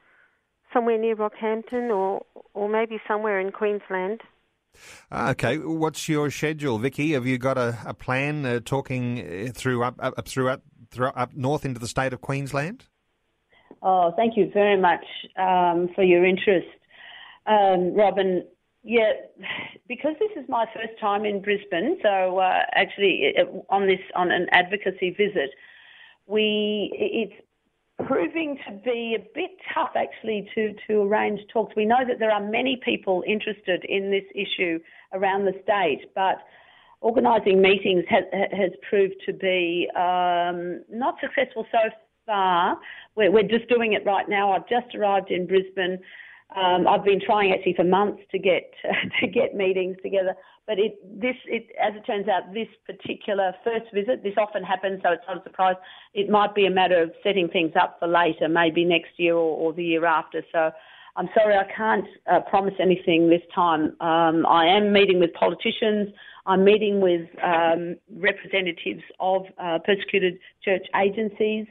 somewhere 0.73 0.96
near 0.96 1.16
Rockhampton 1.16 1.90
or 1.90 2.25
or 2.55 2.68
maybe 2.68 3.01
somewhere 3.09 3.40
in 3.40 3.51
Queensland? 3.51 4.20
Ah, 5.11 5.31
okay, 5.31 5.59
what's 5.59 6.09
your 6.09 6.31
schedule, 6.31 6.79
Vicky? 6.79 7.14
Have 7.14 7.27
you 7.27 7.37
got 7.37 7.59
a, 7.59 7.77
a 7.85 7.94
plan 7.94 8.46
uh, 8.46 8.61
talking 8.64 9.18
uh, 9.18 9.53
through 9.53 9.83
up, 9.83 9.96
up 9.99 10.29
through 10.29 10.51
up, 10.51 10.62
through 10.92 11.09
up 11.09 11.35
north 11.35 11.64
into 11.64 11.81
the 11.81 11.88
state 11.88 12.12
of 12.12 12.20
Queensland? 12.20 12.87
Oh, 13.83 14.12
thank 14.14 14.37
you 14.37 14.51
very 14.53 14.79
much 14.79 15.05
um, 15.38 15.88
for 15.95 16.03
your 16.03 16.25
interest, 16.25 16.69
um, 17.47 17.95
Robin. 17.95 18.45
Yeah, 18.83 19.12
because 19.88 20.14
this 20.19 20.31
is 20.43 20.49
my 20.49 20.66
first 20.75 20.99
time 21.01 21.25
in 21.25 21.43
Brisbane, 21.43 21.99
so 22.03 22.38
uh, 22.38 22.61
actually 22.75 23.35
on 23.69 23.87
this 23.87 24.01
on 24.14 24.31
an 24.31 24.47
advocacy 24.53 25.11
visit, 25.11 25.51
we 26.27 26.90
it's 26.95 27.47
proving 28.07 28.59
to 28.66 28.73
be 28.85 29.16
a 29.19 29.23
bit 29.35 29.51
tough 29.75 29.90
actually 29.97 30.49
to 30.55 30.75
to 30.87 31.03
arrange 31.03 31.40
talks. 31.53 31.75
We 31.77 31.85
know 31.85 32.05
that 32.07 32.19
there 32.19 32.31
are 32.31 32.40
many 32.43 32.81
people 32.83 33.23
interested 33.27 33.85
in 33.85 34.11
this 34.11 34.25
issue 34.35 34.79
around 35.12 35.45
the 35.45 35.55
state, 35.62 36.11
but 36.14 36.38
organising 37.03 37.61
meetings 37.61 38.05
has, 38.09 38.25
has 38.33 38.71
proved 38.88 39.16
to 39.27 39.33
be 39.33 39.88
um, 39.97 40.83
not 40.90 41.16
successful 41.21 41.66
so 41.73 41.79
far. 42.26 42.78
We're, 43.16 43.30
we're 43.30 43.48
just 43.48 43.68
doing 43.68 43.92
it 43.92 44.04
right 44.04 44.28
now. 44.28 44.52
I've 44.52 44.68
just 44.68 44.94
arrived 44.94 45.30
in 45.30 45.46
Brisbane. 45.46 45.98
Um, 46.56 46.88
I've 46.88 47.04
been 47.04 47.20
trying 47.24 47.52
actually 47.52 47.74
for 47.74 47.85
months 47.85 48.22
to 48.33 48.38
get 48.38 48.72
to 49.20 49.26
get 49.28 49.54
meetings 49.54 49.96
together, 50.02 50.35
but 50.66 50.78
it 50.78 50.98
this 51.20 51.37
it 51.46 51.68
as 51.80 51.94
it 51.94 52.04
turns 52.04 52.26
out 52.28 52.52
this 52.52 52.66
particular 52.87 53.54
first 53.62 53.87
visit 53.94 54.24
this 54.24 54.35
often 54.37 54.64
happens, 54.64 55.00
so 55.04 55.12
it's 55.12 55.22
not 55.28 55.38
a 55.38 55.42
surprise. 55.44 55.76
It 56.12 56.28
might 56.28 56.54
be 56.54 56.66
a 56.66 56.70
matter 56.70 57.00
of 57.02 57.12
setting 57.22 57.48
things 57.48 57.72
up 57.80 57.96
for 58.00 58.09
later, 58.09 58.48
maybe 58.48 58.85
next 58.85 59.11
year 59.16 59.35
or, 59.35 59.56
or 59.59 59.72
the 59.72 59.85
year 59.85 60.04
after. 60.04 60.42
So 60.50 60.72
I'm 61.16 61.28
sorry 61.35 61.56
I 61.56 61.70
can't 61.72 62.06
uh, 62.30 62.40
promise 62.40 62.74
anything 62.80 63.28
this 63.28 63.42
time. 63.54 63.94
Um, 64.00 64.44
I 64.46 64.66
am 64.66 64.92
meeting 64.92 65.20
with 65.20 65.33
politicians. 65.35 66.09
I'm 66.46 66.64
meeting 66.64 67.00
with 67.00 67.28
um, 67.44 67.96
representatives 68.16 69.02
of 69.20 69.42
uh, 69.62 69.78
persecuted 69.85 70.38
church 70.64 70.87
agencies 71.00 71.66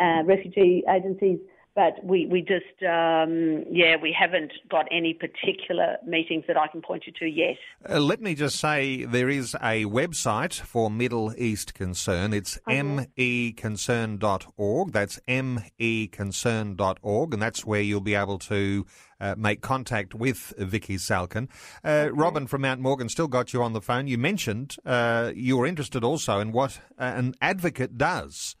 uh, 0.00 0.22
refugee 0.24 0.84
agencies. 0.88 1.38
But 1.76 2.02
we, 2.02 2.24
we 2.24 2.40
just, 2.40 2.82
um, 2.88 3.64
yeah, 3.70 3.96
we 4.00 4.16
haven't 4.18 4.54
got 4.70 4.86
any 4.90 5.12
particular 5.12 5.98
meetings 6.06 6.44
that 6.48 6.56
I 6.56 6.68
can 6.68 6.80
point 6.80 7.04
you 7.06 7.12
to 7.18 7.26
yet. 7.26 7.58
Uh, 7.86 8.00
let 8.00 8.22
me 8.22 8.34
just 8.34 8.56
say 8.56 9.04
there 9.04 9.28
is 9.28 9.54
a 9.56 9.84
website 9.84 10.58
for 10.58 10.90
Middle 10.90 11.34
East 11.36 11.74
Concern. 11.74 12.32
It's 12.32 12.58
meconcern.org. 12.66 14.92
That's 14.92 15.20
meconcern.org, 15.28 17.34
and 17.34 17.42
that's 17.42 17.66
where 17.66 17.82
you'll 17.82 18.00
be 18.00 18.14
able 18.14 18.38
to 18.38 18.86
uh, 19.20 19.34
make 19.36 19.60
contact 19.60 20.14
with 20.14 20.54
Vicky 20.56 20.96
Salkin. 20.96 21.48
Uh, 21.84 21.88
okay. 21.88 22.10
Robin 22.10 22.46
from 22.46 22.62
Mount 22.62 22.80
Morgan 22.80 23.10
still 23.10 23.28
got 23.28 23.52
you 23.52 23.62
on 23.62 23.74
the 23.74 23.82
phone. 23.82 24.06
You 24.06 24.16
mentioned 24.16 24.76
uh, 24.86 25.32
you 25.34 25.58
were 25.58 25.66
interested 25.66 26.02
also 26.02 26.40
in 26.40 26.52
what 26.52 26.80
uh, 26.98 27.12
an 27.16 27.34
advocate 27.42 27.98
does. 27.98 28.56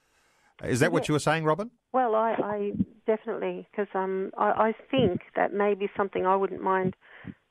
Is 0.64 0.80
that 0.80 0.90
what 0.90 1.06
you 1.08 1.12
were 1.12 1.20
saying, 1.20 1.44
Robin? 1.44 1.70
Well, 1.92 2.14
I, 2.14 2.32
I 2.42 2.72
definitely, 3.06 3.68
because 3.70 3.88
um, 3.94 4.30
I, 4.38 4.50
I, 4.68 4.74
think 4.90 5.20
that 5.34 5.52
may 5.52 5.74
be 5.74 5.88
something 5.96 6.24
I 6.24 6.34
wouldn't 6.34 6.62
mind 6.62 6.96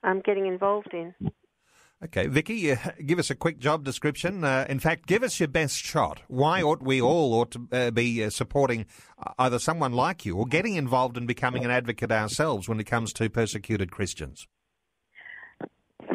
um, 0.03 0.21
getting 0.25 0.47
involved 0.47 0.93
in. 0.93 1.13
Okay, 2.03 2.27
Vicky, 2.27 2.71
uh, 2.71 2.77
give 3.05 3.19
us 3.19 3.29
a 3.29 3.35
quick 3.35 3.59
job 3.59 3.83
description. 3.83 4.43
Uh, 4.43 4.65
in 4.67 4.79
fact, 4.79 5.05
give 5.05 5.23
us 5.23 5.39
your 5.39 5.47
best 5.47 5.77
shot. 5.77 6.21
Why 6.27 6.61
ought 6.61 6.81
we 6.81 7.01
all 7.01 7.33
ought 7.33 7.51
to 7.51 7.67
uh, 7.71 7.91
be 7.91 8.23
uh, 8.23 8.29
supporting 8.29 8.85
uh, 9.19 9.33
either 9.39 9.59
someone 9.59 9.93
like 9.93 10.25
you 10.25 10.35
or 10.35 10.45
getting 10.45 10.75
involved 10.75 11.15
in 11.15 11.25
becoming 11.25 11.63
an 11.63 11.71
advocate 11.71 12.11
ourselves 12.11 12.67
when 12.67 12.79
it 12.79 12.85
comes 12.85 13.13
to 13.13 13.29
persecuted 13.29 13.91
Christians? 13.91 14.47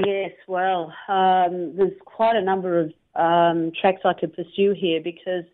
Yes, 0.04 0.32
well, 0.46 0.92
um, 1.08 1.76
there's 1.76 1.92
quite 2.04 2.36
a 2.36 2.42
number 2.42 2.78
of 2.80 2.92
um, 3.14 3.72
tracks 3.80 4.02
I 4.04 4.12
could 4.12 4.32
pursue 4.32 4.74
here 4.76 5.00
because 5.02 5.44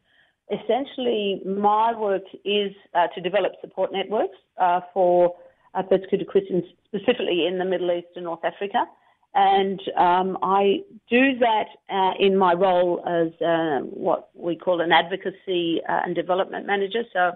essentially, 0.51 1.43
my 1.45 1.97
work 1.99 2.23
is 2.45 2.73
uh, 2.95 3.09
to 3.09 3.21
develop 3.21 3.53
support 3.61 3.93
networks 3.93 4.37
uh, 4.59 4.81
for 4.95 5.35
uh, 5.75 5.83
persecuted 5.83 6.27
Christians, 6.29 6.65
specifically 6.87 7.47
in 7.47 7.59
the 7.59 7.65
Middle 7.65 7.91
East 7.93 8.09
and 8.17 8.25
North 8.25 8.45
Africa. 8.45 8.87
And 9.35 9.81
um, 9.99 10.39
I 10.43 10.81
do 11.11 11.39
that 11.39 11.67
uh, 11.91 12.13
in 12.19 12.39
my 12.39 12.55
role 12.55 13.03
as 13.07 13.29
uh, 13.43 13.81
what 13.81 14.31
we 14.35 14.57
call 14.57 14.81
an 14.81 14.93
advocacy 14.93 15.83
uh, 15.87 16.01
and 16.05 16.15
development 16.15 16.67
manager. 16.67 17.03
So, 17.13 17.33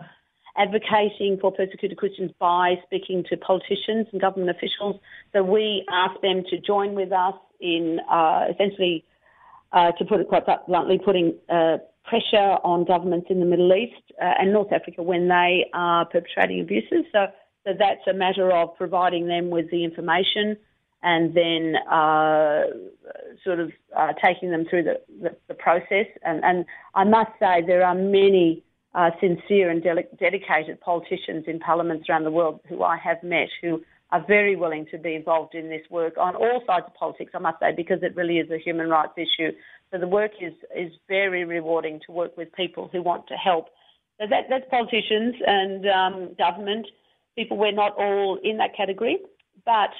advocating 0.56 1.38
for 1.40 1.52
persecuted 1.52 1.96
Christians 1.96 2.32
by 2.38 2.74
speaking 2.84 3.24
to 3.28 3.36
politicians 3.36 4.06
and 4.12 4.20
government 4.20 4.50
officials. 4.50 4.98
So, 5.34 5.42
we 5.42 5.84
ask 5.92 6.18
them 6.22 6.42
to 6.48 6.58
join 6.58 6.94
with 6.94 7.12
us 7.12 7.34
in 7.60 8.00
essentially, 8.50 9.04
to 9.74 10.04
put 10.08 10.20
it 10.20 10.28
quite 10.28 10.44
bluntly, 10.66 10.98
putting 11.04 11.34
pressure 12.04 12.56
on 12.64 12.84
governments 12.84 13.26
in 13.30 13.40
the 13.40 13.46
Middle 13.46 13.72
East 13.74 14.12
uh, 14.20 14.32
and 14.38 14.52
North 14.52 14.72
Africa 14.72 15.02
when 15.02 15.28
they 15.28 15.66
are 15.74 16.04
perpetrating 16.06 16.60
abuses. 16.60 17.04
So, 17.12 17.26
so 17.64 17.72
that's 17.78 18.06
a 18.08 18.14
matter 18.14 18.50
of 18.52 18.76
providing 18.76 19.26
them 19.26 19.50
with 19.50 19.70
the 19.70 19.84
information 19.84 20.56
and 21.02 21.34
then 21.34 21.76
uh, 21.90 22.64
sort 23.44 23.58
of 23.60 23.70
uh, 23.96 24.12
taking 24.22 24.50
them 24.50 24.66
through 24.68 24.82
the, 24.82 25.00
the, 25.22 25.36
the 25.48 25.54
process. 25.54 26.06
And, 26.22 26.44
and, 26.44 26.66
I 26.94 27.04
must 27.04 27.30
say, 27.38 27.62
there 27.66 27.84
are 27.84 27.94
many 27.94 28.62
uh, 28.94 29.10
sincere 29.20 29.70
and 29.70 29.82
de- 29.82 30.08
dedicated 30.18 30.80
politicians 30.80 31.44
in 31.46 31.58
parliaments 31.58 32.08
around 32.08 32.24
the 32.24 32.30
world 32.30 32.60
who 32.68 32.82
I 32.82 32.98
have 32.98 33.22
met 33.22 33.48
who 33.62 33.80
are 34.12 34.24
very 34.26 34.56
willing 34.56 34.86
to 34.90 34.98
be 34.98 35.14
involved 35.14 35.54
in 35.54 35.68
this 35.68 35.82
work 35.88 36.18
on 36.18 36.34
all 36.34 36.62
sides 36.66 36.84
of 36.86 36.94
politics, 36.94 37.32
I 37.34 37.38
must 37.38 37.60
say, 37.60 37.72
because 37.74 38.02
it 38.02 38.16
really 38.16 38.38
is 38.38 38.50
a 38.50 38.58
human 38.58 38.88
rights 38.88 39.12
issue. 39.16 39.52
So 39.90 39.98
the 39.98 40.08
work 40.08 40.32
is, 40.40 40.52
is 40.76 40.92
very 41.08 41.44
rewarding 41.44 42.00
to 42.06 42.12
work 42.12 42.36
with 42.36 42.52
people 42.52 42.88
who 42.92 43.02
want 43.02 43.26
to 43.28 43.34
help. 43.34 43.66
So 44.20 44.26
that, 44.28 44.44
that's 44.48 44.64
politicians 44.70 45.34
and 45.46 45.86
um, 45.88 46.34
government. 46.38 46.86
People, 47.36 47.56
we're 47.56 47.72
not 47.72 47.94
all 47.96 48.38
in 48.42 48.58
that 48.58 48.76
category, 48.76 49.18
but 49.64 49.90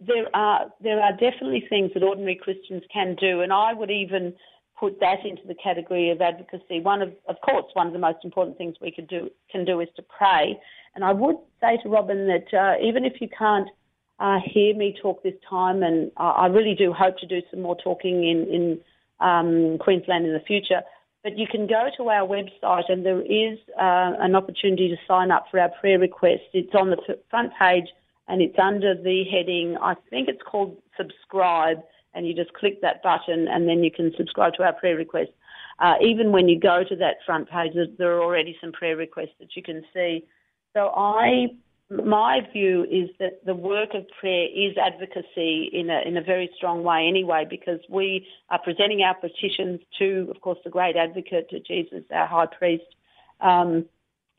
there 0.00 0.26
are 0.34 0.66
there 0.80 1.00
are 1.00 1.12
definitely 1.12 1.64
things 1.68 1.90
that 1.94 2.02
ordinary 2.02 2.36
Christians 2.36 2.82
can 2.92 3.16
do, 3.20 3.40
and 3.40 3.52
I 3.52 3.72
would 3.72 3.90
even 3.90 4.34
put 4.78 5.00
that 5.00 5.24
into 5.24 5.42
the 5.46 5.54
category 5.54 6.10
of 6.10 6.20
advocacy. 6.20 6.80
One 6.80 7.02
of, 7.02 7.12
of 7.28 7.36
course, 7.40 7.66
one 7.74 7.88
of 7.88 7.92
the 7.92 7.98
most 7.98 8.18
important 8.24 8.56
things 8.58 8.76
we 8.80 8.92
could 8.92 9.08
do 9.08 9.28
can 9.50 9.64
do 9.64 9.80
is 9.80 9.88
to 9.96 10.02
pray. 10.02 10.58
And 10.94 11.04
I 11.04 11.12
would 11.12 11.36
say 11.60 11.78
to 11.82 11.88
Robin 11.88 12.28
that 12.28 12.56
uh, 12.56 12.74
even 12.84 13.04
if 13.04 13.20
you 13.20 13.28
can't 13.36 13.68
uh, 14.20 14.38
hear 14.44 14.74
me 14.74 14.96
talk 15.00 15.22
this 15.22 15.34
time, 15.48 15.82
and 15.82 16.10
I 16.16 16.46
really 16.46 16.74
do 16.74 16.92
hope 16.92 17.18
to 17.18 17.26
do 17.26 17.40
some 17.50 17.62
more 17.62 17.76
talking 17.82 18.24
in 18.24 18.46
in 18.52 18.80
um, 19.20 19.78
Queensland 19.78 20.26
in 20.26 20.32
the 20.32 20.40
future. 20.40 20.82
But 21.24 21.36
you 21.36 21.46
can 21.46 21.66
go 21.66 21.88
to 21.96 22.08
our 22.08 22.26
website, 22.26 22.84
and 22.88 23.04
there 23.04 23.20
is 23.20 23.58
uh, 23.76 24.14
an 24.20 24.36
opportunity 24.36 24.88
to 24.88 24.96
sign 25.06 25.30
up 25.30 25.46
for 25.50 25.58
our 25.58 25.70
prayer 25.80 25.98
request. 25.98 26.42
It's 26.52 26.74
on 26.74 26.90
the 26.90 27.18
front 27.30 27.52
page 27.58 27.86
and 28.28 28.42
it's 28.42 28.58
under 28.58 28.94
the 28.94 29.24
heading, 29.24 29.76
I 29.80 29.94
think 30.10 30.28
it's 30.28 30.42
called 30.42 30.76
subscribe, 30.96 31.78
and 32.14 32.26
you 32.26 32.34
just 32.34 32.52
click 32.52 32.80
that 32.82 33.02
button 33.02 33.48
and 33.48 33.68
then 33.68 33.82
you 33.82 33.90
can 33.90 34.12
subscribe 34.16 34.54
to 34.54 34.62
our 34.62 34.72
prayer 34.74 34.96
requests. 34.96 35.32
Uh, 35.78 35.94
even 36.02 36.32
when 36.32 36.48
you 36.48 36.58
go 36.58 36.82
to 36.84 36.96
that 36.96 37.16
front 37.24 37.48
page, 37.48 37.72
there 37.98 38.16
are 38.16 38.22
already 38.22 38.56
some 38.60 38.72
prayer 38.72 38.96
requests 38.96 39.34
that 39.38 39.56
you 39.56 39.62
can 39.62 39.82
see. 39.94 40.24
So 40.74 40.88
I, 40.94 41.48
my 41.90 42.40
view 42.52 42.84
is 42.84 43.08
that 43.18 43.44
the 43.46 43.54
work 43.54 43.94
of 43.94 44.06
prayer 44.20 44.46
is 44.54 44.76
advocacy 44.76 45.70
in 45.72 45.88
a 45.88 46.02
in 46.06 46.18
a 46.18 46.22
very 46.22 46.50
strong 46.56 46.82
way 46.82 47.06
anyway, 47.08 47.46
because 47.48 47.80
we 47.88 48.26
are 48.50 48.58
presenting 48.62 49.02
our 49.02 49.14
petitions 49.14 49.80
to, 49.98 50.26
of 50.34 50.40
course, 50.42 50.58
the 50.64 50.70
great 50.70 50.96
advocate, 50.96 51.48
to 51.50 51.60
Jesus, 51.60 52.04
our 52.12 52.26
high 52.26 52.46
priest. 52.46 52.84
Um, 53.40 53.86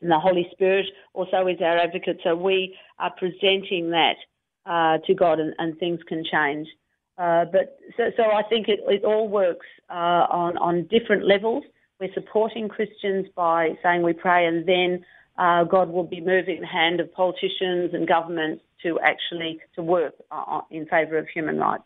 and 0.00 0.10
the 0.10 0.18
Holy 0.18 0.48
Spirit 0.52 0.86
also 1.12 1.46
is 1.46 1.58
our 1.60 1.76
advocate. 1.76 2.20
So 2.22 2.34
we 2.36 2.76
are 2.98 3.12
presenting 3.18 3.90
that 3.90 4.16
uh, 4.64 4.98
to 5.06 5.14
God, 5.14 5.40
and, 5.40 5.54
and, 5.58 5.76
things 5.78 6.00
can 6.06 6.24
change. 6.24 6.68
Uh, 7.18 7.44
but 7.46 7.78
so, 7.96 8.10
so 8.16 8.22
I 8.22 8.42
think 8.48 8.68
it, 8.68 8.80
it 8.86 9.04
all 9.04 9.28
works 9.28 9.66
uh, 9.90 10.26
on 10.30 10.56
on 10.58 10.86
different 10.86 11.26
levels. 11.26 11.64
We're 11.98 12.14
supporting 12.14 12.68
Christians 12.68 13.26
by 13.34 13.70
saying 13.82 14.02
we 14.02 14.12
pray, 14.12 14.46
and 14.46 14.66
then 14.66 15.04
uh, 15.40 15.64
God 15.64 15.88
will 15.88 16.04
be 16.04 16.20
moving 16.20 16.60
the 16.60 16.66
hand 16.66 17.00
of 17.00 17.12
politicians 17.14 17.94
and 17.94 18.06
governments 18.06 18.62
to 18.82 19.00
actually 19.00 19.58
to 19.74 19.82
work 19.82 20.14
uh, 20.30 20.60
in 20.70 20.84
favour 20.86 21.16
of 21.16 21.26
human 21.28 21.58
rights. 21.58 21.82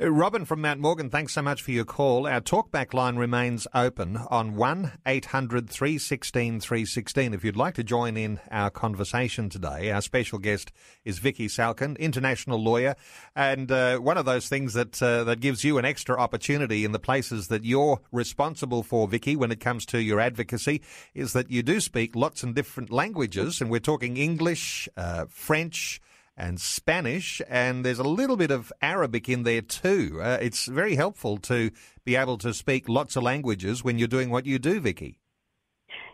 Uh, 0.00 0.10
Robin 0.10 0.44
from 0.44 0.60
Mount 0.60 0.80
Morgan, 0.80 1.08
thanks 1.08 1.34
so 1.34 1.42
much 1.42 1.62
for 1.62 1.70
your 1.70 1.84
call. 1.84 2.26
Our 2.26 2.40
talkback 2.40 2.94
line 2.94 3.14
remains 3.14 3.68
open 3.72 4.16
on 4.28 4.56
1 4.56 4.90
800 5.06 5.70
316 5.70 6.58
316. 6.58 7.32
If 7.32 7.44
you'd 7.44 7.56
like 7.56 7.74
to 7.74 7.84
join 7.84 8.16
in 8.16 8.40
our 8.50 8.70
conversation 8.70 9.48
today, 9.48 9.92
our 9.92 10.02
special 10.02 10.40
guest 10.40 10.72
is 11.04 11.20
Vicky 11.20 11.46
Salkin, 11.46 11.96
international 12.00 12.60
lawyer, 12.60 12.96
and 13.36 13.70
uh, 13.70 13.98
one 13.98 14.18
of 14.18 14.24
those 14.24 14.48
things 14.48 14.74
that 14.74 15.00
uh, 15.00 15.22
that 15.24 15.38
gives 15.38 15.62
you 15.62 15.78
an 15.78 15.84
extra 15.84 16.18
opportunity 16.18 16.84
in 16.84 16.90
the 16.90 16.98
places 16.98 17.46
that 17.46 17.64
you're 17.64 18.00
responsible 18.10 18.82
for, 18.82 19.06
Vicky, 19.06 19.36
when 19.36 19.52
it 19.52 19.60
comes 19.60 19.86
to 19.86 20.02
your 20.02 20.18
advocacy, 20.18 20.82
is 21.14 21.34
that 21.34 21.52
you 21.52 21.62
do 21.62 21.78
speak 21.78 22.16
lots 22.16 22.42
of 22.42 22.54
different 22.54 22.90
languages, 22.90 23.60
and 23.60 23.70
we're 23.70 23.78
talking 23.78 24.16
English, 24.16 24.88
uh, 24.96 25.26
French 25.28 26.00
and 26.36 26.60
Spanish, 26.60 27.40
and 27.48 27.84
there's 27.84 27.98
a 27.98 28.04
little 28.04 28.36
bit 28.36 28.50
of 28.50 28.72
Arabic 28.82 29.28
in 29.28 29.44
there 29.44 29.62
too. 29.62 30.20
Uh, 30.22 30.38
it's 30.40 30.66
very 30.66 30.96
helpful 30.96 31.38
to 31.38 31.70
be 32.04 32.16
able 32.16 32.38
to 32.38 32.52
speak 32.52 32.88
lots 32.88 33.16
of 33.16 33.22
languages 33.22 33.84
when 33.84 33.98
you're 33.98 34.08
doing 34.08 34.30
what 34.30 34.46
you 34.46 34.58
do, 34.58 34.80
Vicky. 34.80 35.20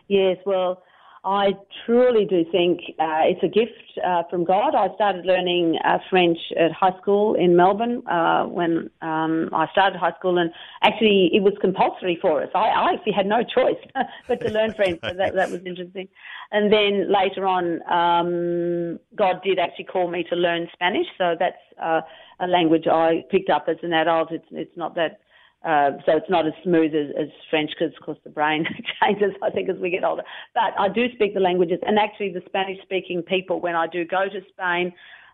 Yes, 0.07 0.37
well, 0.45 0.83
I 1.23 1.51
truly 1.85 2.25
do 2.25 2.43
think 2.51 2.79
uh, 2.99 3.21
it's 3.25 3.43
a 3.43 3.47
gift 3.47 3.77
uh, 4.03 4.23
from 4.27 4.43
God. 4.43 4.73
I 4.73 4.93
started 4.95 5.23
learning 5.23 5.77
uh, 5.85 5.99
French 6.09 6.37
at 6.59 6.71
high 6.71 6.97
school 6.99 7.35
in 7.35 7.55
Melbourne 7.55 8.01
uh, 8.07 8.45
when 8.45 8.89
um, 9.03 9.49
I 9.53 9.67
started 9.71 9.99
high 9.99 10.13
school, 10.17 10.39
and 10.39 10.51
actually 10.81 11.29
it 11.31 11.43
was 11.43 11.53
compulsory 11.61 12.17
for 12.19 12.41
us. 12.41 12.49
I, 12.55 12.69
I 12.69 12.93
actually 12.93 13.13
had 13.13 13.27
no 13.27 13.43
choice 13.43 13.77
but 14.27 14.41
to 14.41 14.49
learn 14.49 14.73
French, 14.73 14.99
so 15.03 15.13
that, 15.13 15.35
that 15.35 15.51
was 15.51 15.61
interesting. 15.63 16.07
And 16.51 16.73
then 16.73 17.13
later 17.13 17.45
on, 17.45 17.81
um, 17.91 18.99
God 19.15 19.43
did 19.43 19.59
actually 19.59 19.85
call 19.85 20.09
me 20.09 20.23
to 20.27 20.35
learn 20.35 20.67
Spanish, 20.73 21.07
so 21.19 21.35
that's 21.39 21.61
uh, 21.79 22.01
a 22.39 22.47
language 22.47 22.87
I 22.87 23.25
picked 23.29 23.51
up 23.51 23.65
as 23.67 23.77
an 23.83 23.93
adult. 23.93 24.31
It's 24.31 24.47
it's 24.49 24.75
not 24.75 24.95
that 24.95 25.19
uh, 25.63 25.91
so 26.05 26.17
it's 26.17 26.29
not 26.29 26.47
as 26.47 26.53
smooth 26.63 26.93
as, 26.95 27.13
as 27.19 27.27
French 27.49 27.69
because, 27.77 27.93
of 27.95 28.03
course, 28.03 28.17
the 28.23 28.29
brain 28.29 28.65
changes, 29.01 29.31
I 29.43 29.51
think, 29.51 29.69
as 29.69 29.77
we 29.77 29.91
get 29.91 30.03
older. 30.03 30.23
But 30.55 30.73
I 30.79 30.89
do 30.89 31.05
speak 31.13 31.33
the 31.33 31.39
languages, 31.39 31.79
and 31.85 31.99
actually, 31.99 32.33
the 32.33 32.41
Spanish-speaking 32.47 33.23
people, 33.23 33.61
when 33.61 33.75
I 33.75 33.85
do 33.87 34.03
go 34.03 34.25
to 34.27 34.41
Spain 34.49 34.91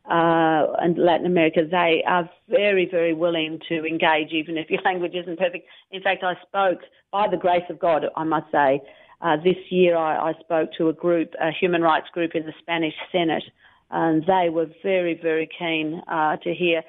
uh, 0.09 0.73
and 0.81 0.97
Latin 0.97 1.25
America, 1.25 1.61
they 1.69 2.03
are 2.05 2.29
very, 2.49 2.87
very 2.89 3.13
willing 3.13 3.59
to 3.69 3.85
engage, 3.85 4.31
even 4.31 4.57
if 4.57 4.69
your 4.69 4.81
language 4.85 5.15
isn't 5.15 5.39
perfect. 5.39 5.65
In 5.91 6.01
fact, 6.01 6.23
I 6.23 6.33
spoke, 6.45 6.81
by 7.11 7.27
the 7.29 7.37
grace 7.37 7.63
of 7.69 7.79
God, 7.79 8.05
I 8.17 8.23
must 8.25 8.51
say, 8.51 8.81
uh, 9.21 9.37
this 9.37 9.57
year 9.69 9.97
I, 9.97 10.31
I 10.31 10.33
spoke 10.41 10.71
to 10.77 10.89
a 10.89 10.93
group, 10.93 11.33
a 11.41 11.51
human 11.51 11.81
rights 11.81 12.07
group 12.11 12.35
in 12.35 12.45
the 12.45 12.53
Spanish 12.59 12.93
Senate, 13.11 13.43
and 13.89 14.23
they 14.27 14.49
were 14.49 14.67
very, 14.83 15.17
very 15.21 15.49
keen 15.57 16.01
uh, 16.07 16.35
to 16.37 16.53
hear 16.53 16.83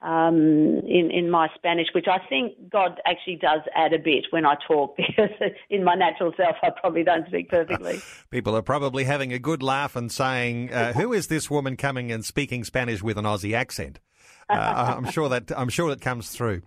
um, 0.00 0.36
in, 0.86 1.10
in 1.12 1.30
my 1.30 1.48
Spanish, 1.56 1.88
which 1.92 2.06
I 2.06 2.18
think 2.28 2.70
God 2.70 3.00
actually 3.04 3.36
does 3.36 3.62
add 3.74 3.92
a 3.92 3.98
bit 3.98 4.26
when 4.30 4.46
I 4.46 4.54
talk 4.66 4.96
because 4.96 5.30
in 5.70 5.84
my 5.84 5.94
natural 5.94 6.32
self 6.36 6.56
I 6.62 6.70
probably 6.70 7.04
don't 7.04 7.26
speak 7.26 7.48
perfectly. 7.48 8.00
People 8.30 8.56
are 8.56 8.62
probably 8.62 9.04
having 9.04 9.32
a 9.32 9.38
good 9.38 9.62
laugh 9.62 9.96
and 9.96 10.10
saying, 10.10 10.72
uh, 10.72 10.92
"Who 10.94 11.12
is 11.12 11.26
this 11.26 11.50
woman 11.50 11.76
coming 11.76 12.12
and 12.12 12.24
speaking 12.24 12.64
Spanish 12.64 13.02
with 13.02 13.18
an 13.18 13.24
Aussie 13.24 13.54
accent?" 13.54 14.00
Uh, 14.48 14.94
I'm 14.96 15.10
sure 15.10 15.28
that 15.28 15.52
I'm 15.56 15.68
sure 15.68 15.90
it 15.90 16.00
comes 16.00 16.30
through. 16.30 16.62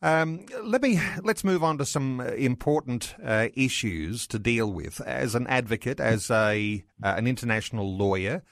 Um, 0.00 0.46
let 0.62 0.80
me 0.80 1.00
let's 1.22 1.42
move 1.42 1.64
on 1.64 1.78
to 1.78 1.84
some 1.84 2.20
important 2.20 3.16
uh, 3.22 3.48
issues 3.54 4.26
to 4.28 4.38
deal 4.38 4.72
with 4.72 5.00
as 5.00 5.34
an 5.34 5.46
advocate, 5.48 5.98
as 5.98 6.30
a 6.30 6.84
uh, 7.02 7.14
an 7.16 7.26
international 7.26 7.96
lawyer. 7.96 8.42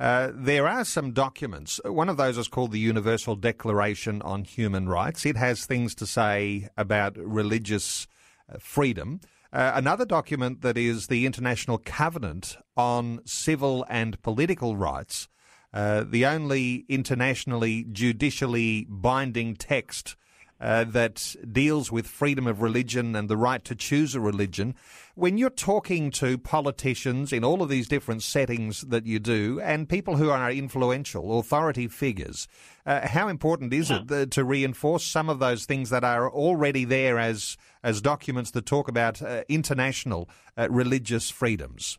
Uh, 0.00 0.32
there 0.34 0.66
are 0.66 0.82
some 0.82 1.12
documents. 1.12 1.78
One 1.84 2.08
of 2.08 2.16
those 2.16 2.38
is 2.38 2.48
called 2.48 2.72
the 2.72 2.78
Universal 2.78 3.36
Declaration 3.36 4.22
on 4.22 4.44
Human 4.44 4.88
Rights. 4.88 5.26
It 5.26 5.36
has 5.36 5.66
things 5.66 5.94
to 5.96 6.06
say 6.06 6.70
about 6.78 7.18
religious 7.18 8.06
uh, 8.50 8.56
freedom. 8.58 9.20
Uh, 9.52 9.72
another 9.74 10.06
document 10.06 10.62
that 10.62 10.78
is 10.78 11.08
the 11.08 11.26
International 11.26 11.76
Covenant 11.76 12.56
on 12.78 13.20
Civil 13.26 13.84
and 13.90 14.22
Political 14.22 14.74
Rights, 14.76 15.28
uh, 15.74 16.04
the 16.08 16.24
only 16.24 16.86
internationally 16.88 17.84
judicially 17.92 18.86
binding 18.88 19.54
text 19.54 20.16
uh, 20.60 20.84
that 20.84 21.34
deals 21.50 21.90
with 21.90 22.06
freedom 22.06 22.46
of 22.46 22.60
religion 22.60 23.16
and 23.16 23.28
the 23.28 23.36
right 23.36 23.64
to 23.64 23.74
choose 23.74 24.14
a 24.14 24.20
religion. 24.20 24.74
When 25.14 25.38
you're 25.38 25.50
talking 25.50 26.10
to 26.12 26.38
politicians 26.38 27.32
in 27.32 27.44
all 27.44 27.62
of 27.62 27.68
these 27.68 27.88
different 27.88 28.22
settings 28.22 28.82
that 28.82 29.06
you 29.06 29.18
do 29.18 29.60
and 29.60 29.88
people 29.88 30.16
who 30.16 30.30
are 30.30 30.50
influential, 30.50 31.38
authority 31.38 31.88
figures, 31.88 32.46
uh, 32.86 33.06
how 33.08 33.28
important 33.28 33.72
is 33.72 33.90
it 33.90 34.30
to 34.30 34.44
reinforce 34.44 35.04
some 35.04 35.28
of 35.28 35.38
those 35.38 35.64
things 35.64 35.90
that 35.90 36.04
are 36.04 36.30
already 36.30 36.84
there 36.84 37.18
as, 37.18 37.56
as 37.82 38.00
documents 38.00 38.50
that 38.52 38.66
talk 38.66 38.88
about 38.88 39.22
uh, 39.22 39.42
international 39.48 40.28
uh, 40.56 40.68
religious 40.70 41.30
freedoms? 41.30 41.98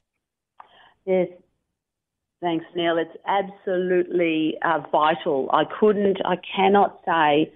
Yes, 1.06 1.28
Thanks, 2.42 2.66
Neil. 2.76 2.98
It's 2.98 3.16
absolutely 3.28 4.58
uh, 4.66 4.80
vital. 4.92 5.48
I 5.54 5.64
couldn't, 5.80 6.18
I 6.26 6.38
cannot 6.38 7.00
say 7.06 7.54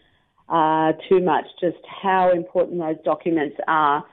uh, 0.50 0.94
too 1.10 1.22
much 1.22 1.46
just 1.60 1.78
how 2.04 2.32
important 2.32 2.80
those 2.80 2.98
documents 3.04 3.58
are 3.68 4.06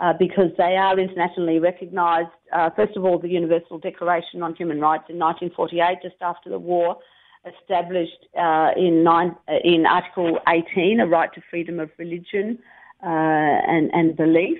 uh, 0.00 0.12
because 0.18 0.50
they 0.58 0.76
are 0.76 0.98
internationally 0.98 1.58
recognised. 1.58 2.28
Uh, 2.52 2.70
first 2.70 2.96
of 2.96 3.04
all, 3.04 3.18
the 3.18 3.28
Universal 3.28 3.78
Declaration 3.78 4.42
on 4.42 4.54
Human 4.54 4.80
Rights 4.80 5.04
in 5.08 5.18
1948, 5.18 5.98
just 6.02 6.20
after 6.20 6.50
the 6.50 6.58
war, 6.58 6.98
established 7.46 8.26
uh, 8.38 8.70
in, 8.76 9.04
nine, 9.04 9.36
uh, 9.48 9.56
in 9.62 9.86
Article 9.86 10.38
18 10.48 11.00
a 11.00 11.06
right 11.06 11.32
to 11.34 11.42
freedom 11.50 11.78
of 11.78 11.90
religion 11.98 12.58
uh, 13.02 13.06
and, 13.06 13.90
and 13.92 14.16
belief, 14.16 14.58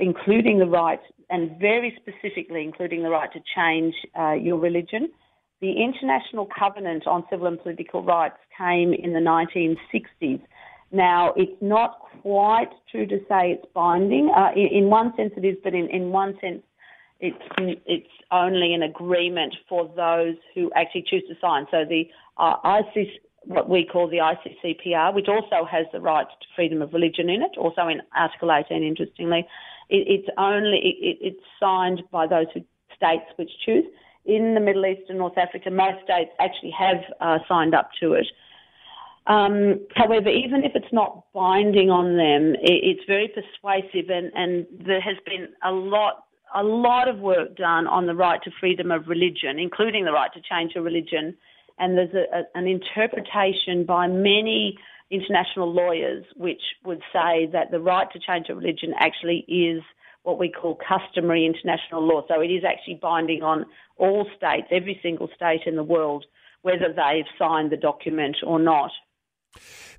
including 0.00 0.58
the 0.58 0.66
right, 0.66 1.00
and 1.30 1.58
very 1.58 1.98
specifically 2.00 2.62
including 2.62 3.02
the 3.02 3.10
right 3.10 3.32
to 3.32 3.40
change 3.54 3.94
your 4.40 4.58
religion. 4.58 5.08
The 5.60 5.72
International 5.82 6.46
Covenant 6.58 7.06
on 7.06 7.24
Civil 7.30 7.46
and 7.46 7.60
Political 7.60 8.02
Rights 8.02 8.36
came 8.56 8.92
in 8.92 9.12
the 9.12 9.20
1960s. 9.20 10.42
Now, 10.92 11.32
it's 11.36 11.60
not 11.60 11.98
quite 12.22 12.70
true 12.90 13.06
to 13.06 13.18
say 13.28 13.52
it's 13.52 13.66
binding. 13.74 14.30
Uh, 14.34 14.50
in, 14.54 14.84
in, 14.84 14.90
one 14.90 15.12
sense, 15.16 15.32
it 15.36 15.44
is, 15.44 15.56
but 15.64 15.74
in, 15.74 15.88
in 15.90 16.10
one 16.10 16.34
sense, 16.40 16.62
it's 17.18 17.36
it's 17.86 18.06
only 18.30 18.74
an 18.74 18.82
agreement 18.82 19.54
for 19.68 19.90
those 19.96 20.36
who 20.54 20.70
actually 20.76 21.04
choose 21.08 21.22
to 21.28 21.34
sign. 21.40 21.66
So 21.70 21.84
the 21.88 22.04
uh, 22.36 22.56
ICC, 22.62 23.08
what 23.44 23.70
we 23.70 23.86
call 23.90 24.08
the 24.08 24.18
ICCPR, 24.18 25.14
which 25.14 25.26
also 25.28 25.64
has 25.64 25.86
the 25.92 26.00
right 26.00 26.26
to 26.26 26.46
freedom 26.54 26.82
of 26.82 26.92
religion 26.92 27.30
in 27.30 27.42
it, 27.42 27.56
also 27.56 27.88
in 27.88 28.02
Article 28.14 28.52
18, 28.52 28.82
interestingly, 28.82 29.46
it, 29.88 30.06
it's 30.06 30.28
only 30.36 30.78
it, 31.00 31.18
it's 31.20 31.44
signed 31.58 32.02
by 32.12 32.26
those 32.26 32.46
who, 32.52 32.60
states 32.94 33.24
which 33.36 33.50
choose. 33.64 33.84
In 34.26 34.54
the 34.54 34.60
Middle 34.60 34.86
East 34.86 35.08
and 35.08 35.18
North 35.18 35.38
Africa, 35.38 35.70
most 35.70 36.02
states 36.04 36.30
actually 36.40 36.72
have 36.78 36.98
uh, 37.20 37.38
signed 37.48 37.74
up 37.74 37.90
to 38.00 38.14
it. 38.14 38.26
Um, 39.26 39.80
however, 39.94 40.28
even 40.28 40.62
if 40.62 40.72
it's 40.74 40.92
not 40.92 41.24
binding 41.32 41.90
on 41.90 42.16
them, 42.16 42.54
it, 42.62 42.80
it's 42.84 43.06
very 43.06 43.28
persuasive, 43.28 44.10
and, 44.10 44.30
and 44.34 44.66
there 44.86 45.00
has 45.00 45.16
been 45.24 45.48
a 45.64 45.72
lot 45.72 46.24
a 46.54 46.62
lot 46.62 47.08
of 47.08 47.18
work 47.18 47.56
done 47.56 47.86
on 47.88 48.06
the 48.06 48.14
right 48.14 48.40
to 48.44 48.50
freedom 48.60 48.90
of 48.90 49.08
religion, 49.08 49.58
including 49.58 50.04
the 50.04 50.12
right 50.12 50.32
to 50.32 50.40
change 50.40 50.72
your 50.74 50.84
religion. 50.84 51.36
And 51.78 51.98
there's 51.98 52.14
a, 52.14 52.38
a, 52.38 52.42
an 52.54 52.66
interpretation 52.66 53.84
by 53.84 54.06
many 54.06 54.78
international 55.10 55.72
lawyers 55.72 56.24
which 56.36 56.62
would 56.84 57.02
say 57.12 57.48
that 57.52 57.70
the 57.70 57.80
right 57.80 58.10
to 58.12 58.18
change 58.18 58.46
your 58.48 58.56
religion 58.56 58.94
actually 58.98 59.44
is 59.48 59.82
what 60.26 60.40
we 60.40 60.50
call 60.50 60.76
customary 60.76 61.46
international 61.46 62.04
law. 62.04 62.22
So 62.26 62.40
it 62.40 62.48
is 62.48 62.64
actually 62.64 62.98
binding 63.00 63.44
on 63.44 63.64
all 63.96 64.28
states, 64.36 64.66
every 64.72 64.98
single 65.00 65.28
state 65.36 65.60
in 65.66 65.76
the 65.76 65.84
world, 65.84 66.24
whether 66.62 66.88
they've 66.88 67.24
signed 67.38 67.70
the 67.70 67.76
document 67.76 68.38
or 68.44 68.58
not. 68.58 68.90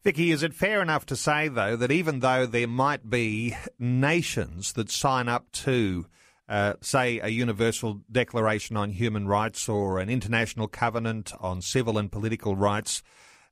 Vicky, 0.04 0.32
is 0.32 0.44
it 0.44 0.54
fair 0.54 0.82
enough 0.82 1.06
to 1.06 1.16
say, 1.16 1.48
though, 1.48 1.78
that 1.78 1.92
even 1.92 2.20
though 2.20 2.46
there 2.46 2.68
might 2.68 3.10
be 3.10 3.56
nations 3.80 4.74
that 4.74 4.92
sign 4.92 5.30
up 5.30 5.50
to 5.54 6.06
uh, 6.50 6.74
say, 6.82 7.20
a 7.20 7.30
Universal 7.30 8.02
Declaration 8.12 8.78
on 8.78 8.92
Human 8.92 9.28
Rights 9.28 9.68
or 9.68 10.00
an 10.00 10.10
International 10.10 10.68
Covenant 10.68 11.34
on 11.40 11.62
Civil 11.62 11.98
and 11.98 12.12
Political 12.12 12.56
Rights, 12.56 13.02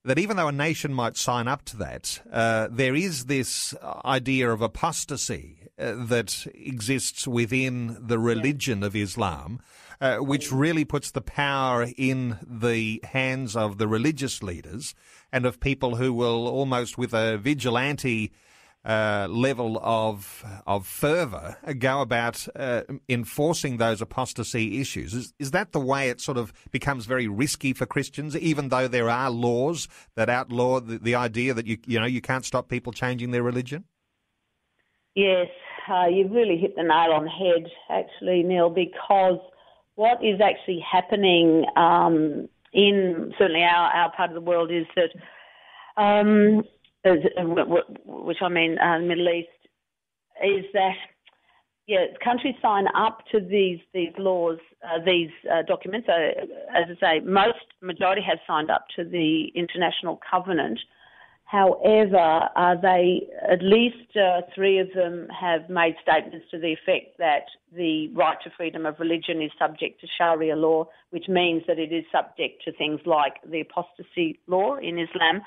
that 0.05 0.19
even 0.19 0.37
though 0.37 0.47
a 0.47 0.53
nation 0.53 0.93
might 0.93 1.17
sign 1.17 1.47
up 1.47 1.65
to 1.65 1.77
that, 1.77 2.21
uh, 2.31 2.67
there 2.71 2.95
is 2.95 3.25
this 3.25 3.73
idea 3.83 4.49
of 4.49 4.61
apostasy 4.61 5.64
that 5.77 6.47
exists 6.53 7.27
within 7.27 7.97
the 7.99 8.19
religion 8.19 8.83
of 8.83 8.95
Islam, 8.95 9.59
uh, 9.99 10.17
which 10.17 10.51
really 10.51 10.85
puts 10.85 11.11
the 11.11 11.21
power 11.21 11.87
in 11.97 12.37
the 12.45 13.01
hands 13.03 13.55
of 13.55 13.77
the 13.77 13.87
religious 13.87 14.41
leaders 14.41 14.95
and 15.31 15.45
of 15.45 15.59
people 15.59 15.95
who 15.95 16.13
will 16.13 16.47
almost 16.47 16.97
with 16.97 17.13
a 17.13 17.37
vigilante 17.37 18.31
uh, 18.85 19.25
level 19.29 19.79
of 19.81 20.45
of 20.67 20.85
fervour 20.85 21.57
go 21.79 22.01
about 22.01 22.47
uh, 22.55 22.83
enforcing 23.09 23.77
those 23.77 23.99
apostasy 23.99 24.79
issues. 24.79 25.13
Is, 25.13 25.33
is 25.39 25.51
that 25.51 25.71
the 25.71 25.79
way 25.79 26.09
it 26.09 26.21
sort 26.21 26.37
of 26.37 26.53
becomes 26.69 27.07
very 27.07 27.27
risky 27.27 27.73
for 27.73 27.87
Christians, 27.87 28.37
even 28.37 28.69
though 28.69 28.87
there 28.87 29.09
are 29.09 29.31
laws 29.31 29.87
that 30.15 30.29
outlaw 30.29 30.79
the, 30.79 30.99
the 30.99 31.15
idea 31.15 31.53
that 31.55 31.65
you 31.65 31.77
you 31.87 31.99
know 31.99 32.05
you 32.05 32.21
can't 32.21 32.45
stop 32.45 32.69
people 32.69 32.93
changing 32.93 33.31
their 33.31 33.43
religion? 33.43 33.85
Yes, 35.15 35.47
uh, 35.89 36.07
you've 36.07 36.31
really 36.31 36.57
hit 36.57 36.75
the 36.75 36.83
nail 36.83 37.13
on 37.13 37.23
the 37.25 37.29
head, 37.29 37.71
actually, 37.89 38.43
Neil, 38.43 38.69
because 38.69 39.39
what 39.95 40.23
is 40.23 40.41
actually 40.41 40.79
happening 40.79 41.65
um, 41.77 42.49
in 42.73 43.33
certainly 43.37 43.63
our, 43.63 43.91
our 43.91 44.11
part 44.11 44.29
of 44.29 44.35
the 44.35 44.41
world 44.41 44.71
is 44.71 44.85
that 44.95 45.11
um, 45.97 46.63
which 48.05 48.37
I 48.41 48.49
mean 48.49 48.77
uh, 48.79 48.99
Middle 48.99 49.29
East, 49.29 49.47
is 50.43 50.65
that 50.73 50.95
yeah, 51.87 52.07
countries 52.23 52.55
sign 52.61 52.85
up 52.95 53.19
to 53.31 53.39
these 53.39 53.79
these 53.93 54.11
laws, 54.17 54.57
uh, 54.83 55.03
these 55.05 55.29
uh, 55.49 55.61
documents. 55.67 56.09
Uh, 56.09 56.41
as 56.75 56.97
I 56.97 57.19
say, 57.19 57.25
most 57.25 57.59
majority 57.81 58.21
have 58.27 58.39
signed 58.47 58.71
up 58.71 58.85
to 58.95 59.03
the 59.03 59.51
international 59.55 60.19
covenant. 60.29 60.79
However, 61.45 62.49
uh, 62.55 62.75
they 62.81 63.27
at 63.47 63.61
least 63.61 64.17
uh, 64.17 64.41
three 64.53 64.79
of 64.79 64.87
them 64.95 65.27
have 65.29 65.69
made 65.69 65.95
statements 66.01 66.47
to 66.49 66.57
the 66.57 66.73
effect 66.73 67.19
that 67.19 67.45
the 67.71 68.09
right 68.09 68.37
to 68.43 68.49
freedom 68.57 68.85
of 68.87 68.99
religion 68.99 69.41
is 69.43 69.51
subject 69.59 70.01
to 70.01 70.07
Sharia 70.17 70.55
law, 70.55 70.87
which 71.11 71.27
means 71.27 71.61
that 71.67 71.77
it 71.77 71.93
is 71.93 72.03
subject 72.11 72.63
to 72.65 72.71
things 72.73 72.99
like 73.05 73.35
the 73.47 73.61
apostasy 73.61 74.39
law 74.47 74.77
in 74.77 74.97
Islam. 74.97 75.43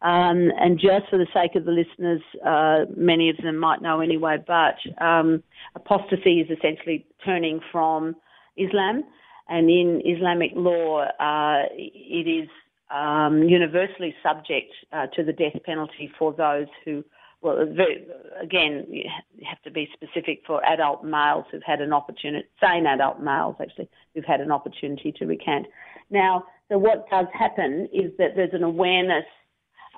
Um, 0.00 0.50
and 0.58 0.78
just 0.78 1.08
for 1.10 1.18
the 1.18 1.26
sake 1.34 1.56
of 1.56 1.66
the 1.66 1.72
listeners, 1.72 2.22
uh, 2.44 2.90
many 2.96 3.28
of 3.28 3.36
them 3.36 3.56
might 3.58 3.82
know 3.82 4.00
anyway, 4.00 4.38
but 4.46 4.76
um, 5.04 5.42
apostasy 5.74 6.40
is 6.40 6.50
essentially 6.50 7.06
turning 7.24 7.60
from 7.70 8.16
Islam. 8.56 9.04
And 9.48 9.68
in 9.68 10.00
Islamic 10.06 10.52
law, 10.54 11.04
uh, 11.04 11.68
it 11.76 12.28
is 12.28 12.48
um, 12.90 13.42
universally 13.42 14.14
subject 14.22 14.72
uh, 14.92 15.06
to 15.14 15.24
the 15.24 15.32
death 15.32 15.56
penalty 15.64 16.10
for 16.18 16.32
those 16.32 16.66
who, 16.84 17.04
well, 17.40 17.66
very, 17.74 18.06
again, 18.40 18.86
you 18.88 19.04
have 19.48 19.60
to 19.62 19.70
be 19.70 19.88
specific 19.92 20.42
for 20.46 20.64
adult 20.64 21.04
males 21.04 21.44
who've 21.50 21.62
had 21.64 21.80
an 21.80 21.92
opportunity, 21.92 22.46
sane 22.60 22.86
adult 22.86 23.20
males 23.20 23.56
actually, 23.60 23.88
who've 24.14 24.24
had 24.24 24.40
an 24.40 24.50
opportunity 24.50 25.12
to 25.12 25.26
recant. 25.26 25.66
Now, 26.10 26.44
so 26.68 26.78
what 26.78 27.08
does 27.10 27.26
happen 27.32 27.88
is 27.92 28.10
that 28.18 28.36
there's 28.36 28.54
an 28.54 28.62
awareness 28.62 29.24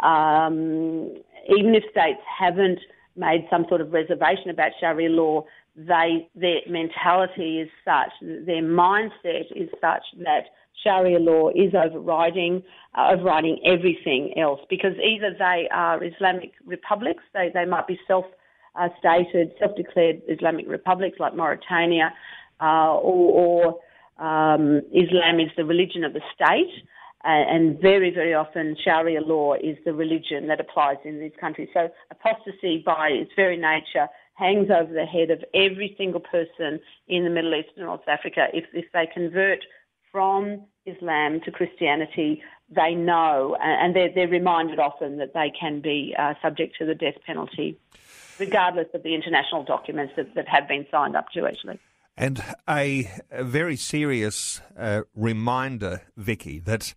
um, 0.03 1.14
even 1.49 1.75
if 1.75 1.85
states 1.90 2.20
haven't 2.38 2.81
made 3.16 3.46
some 3.51 3.64
sort 3.68 3.81
of 3.81 3.92
reservation 3.92 4.51
about 4.51 4.72
Sharia 4.79 5.09
law, 5.09 5.44
they 5.75 6.29
their 6.35 6.61
mentality 6.68 7.61
is 7.61 7.68
such, 7.85 8.12
their 8.20 8.62
mindset 8.62 9.44
is 9.55 9.68
such 9.81 10.05
that 10.25 10.44
Sharia 10.83 11.19
law 11.19 11.49
is 11.51 11.75
overriding 11.75 12.62
uh, 12.97 13.11
overriding 13.12 13.59
everything 13.65 14.35
else 14.39 14.61
because 14.71 14.93
either 15.03 15.35
they 15.39 15.69
are 15.73 16.03
Islamic 16.03 16.53
republics, 16.65 17.23
they 17.35 17.51
they 17.53 17.65
might 17.65 17.87
be 17.87 17.99
self 18.07 18.25
uh, 18.75 18.89
stated, 18.99 19.53
self 19.59 19.77
declared 19.77 20.23
Islamic 20.29 20.67
republics 20.69 21.19
like 21.19 21.35
Mauritania, 21.35 22.12
uh, 22.61 22.95
or, 22.95 23.79
or 24.19 24.25
um, 24.25 24.81
Islam 24.93 25.41
is 25.41 25.51
the 25.57 25.65
religion 25.65 26.05
of 26.05 26.12
the 26.12 26.23
state 26.35 26.85
and 27.27 27.81
very, 27.81 28.11
very 28.11 28.35
often 28.35 28.77
Sharia 28.83 29.21
law 29.21 29.55
is 29.55 29.77
the 29.85 29.93
religion 29.93 30.47
that 30.49 30.61
applies 30.61 30.97
in 31.05 31.19
these 31.19 31.33
countries. 31.41 31.69
So 31.75 31.89
apostasy, 32.11 32.83
by 32.85 33.09
its 33.09 33.33
very 33.35 33.57
nature, 33.57 34.07
hangs 34.35 34.69
over 34.71 34.93
the 34.93 35.07
head 35.07 35.31
of 35.31 35.43
every 35.55 35.95
single 35.99 36.21
person 36.21 36.79
in 37.09 37.25
the 37.25 37.31
Middle 37.31 37.55
East 37.55 37.71
and 37.77 37.87
North 37.87 38.07
Africa. 38.07 38.47
If, 38.53 38.67
if 38.73 38.85
they 38.93 39.09
convert 39.12 39.65
from 40.17 40.63
Islam 40.87 41.43
to 41.45 41.51
Christianity, 41.51 42.43
they 42.75 42.95
know, 42.95 43.55
and 43.61 43.95
they're, 43.95 44.09
they're 44.15 44.29
reminded 44.29 44.79
often 44.79 45.19
that 45.19 45.35
they 45.35 45.53
can 45.61 45.83
be 45.83 46.17
uh, 46.19 46.33
subject 46.41 46.75
to 46.79 46.87
the 46.87 46.95
death 46.95 47.17
penalty, 47.27 47.79
regardless 48.41 48.87
of 48.95 49.03
the 49.03 49.15
international 49.15 49.63
documents 49.63 50.15
that, 50.17 50.35
that 50.35 50.49
have 50.49 50.67
been 50.69 50.87
signed 50.91 51.17
up 51.17 51.27
to, 51.35 51.45
actually. 51.45 51.79
And 52.17 52.43
a, 52.67 53.11
very 53.31 53.77
serious 53.77 54.63
uh, 54.79 55.03
reminder, 55.15 56.01
Vicky, 56.17 56.61
that 56.61 56.95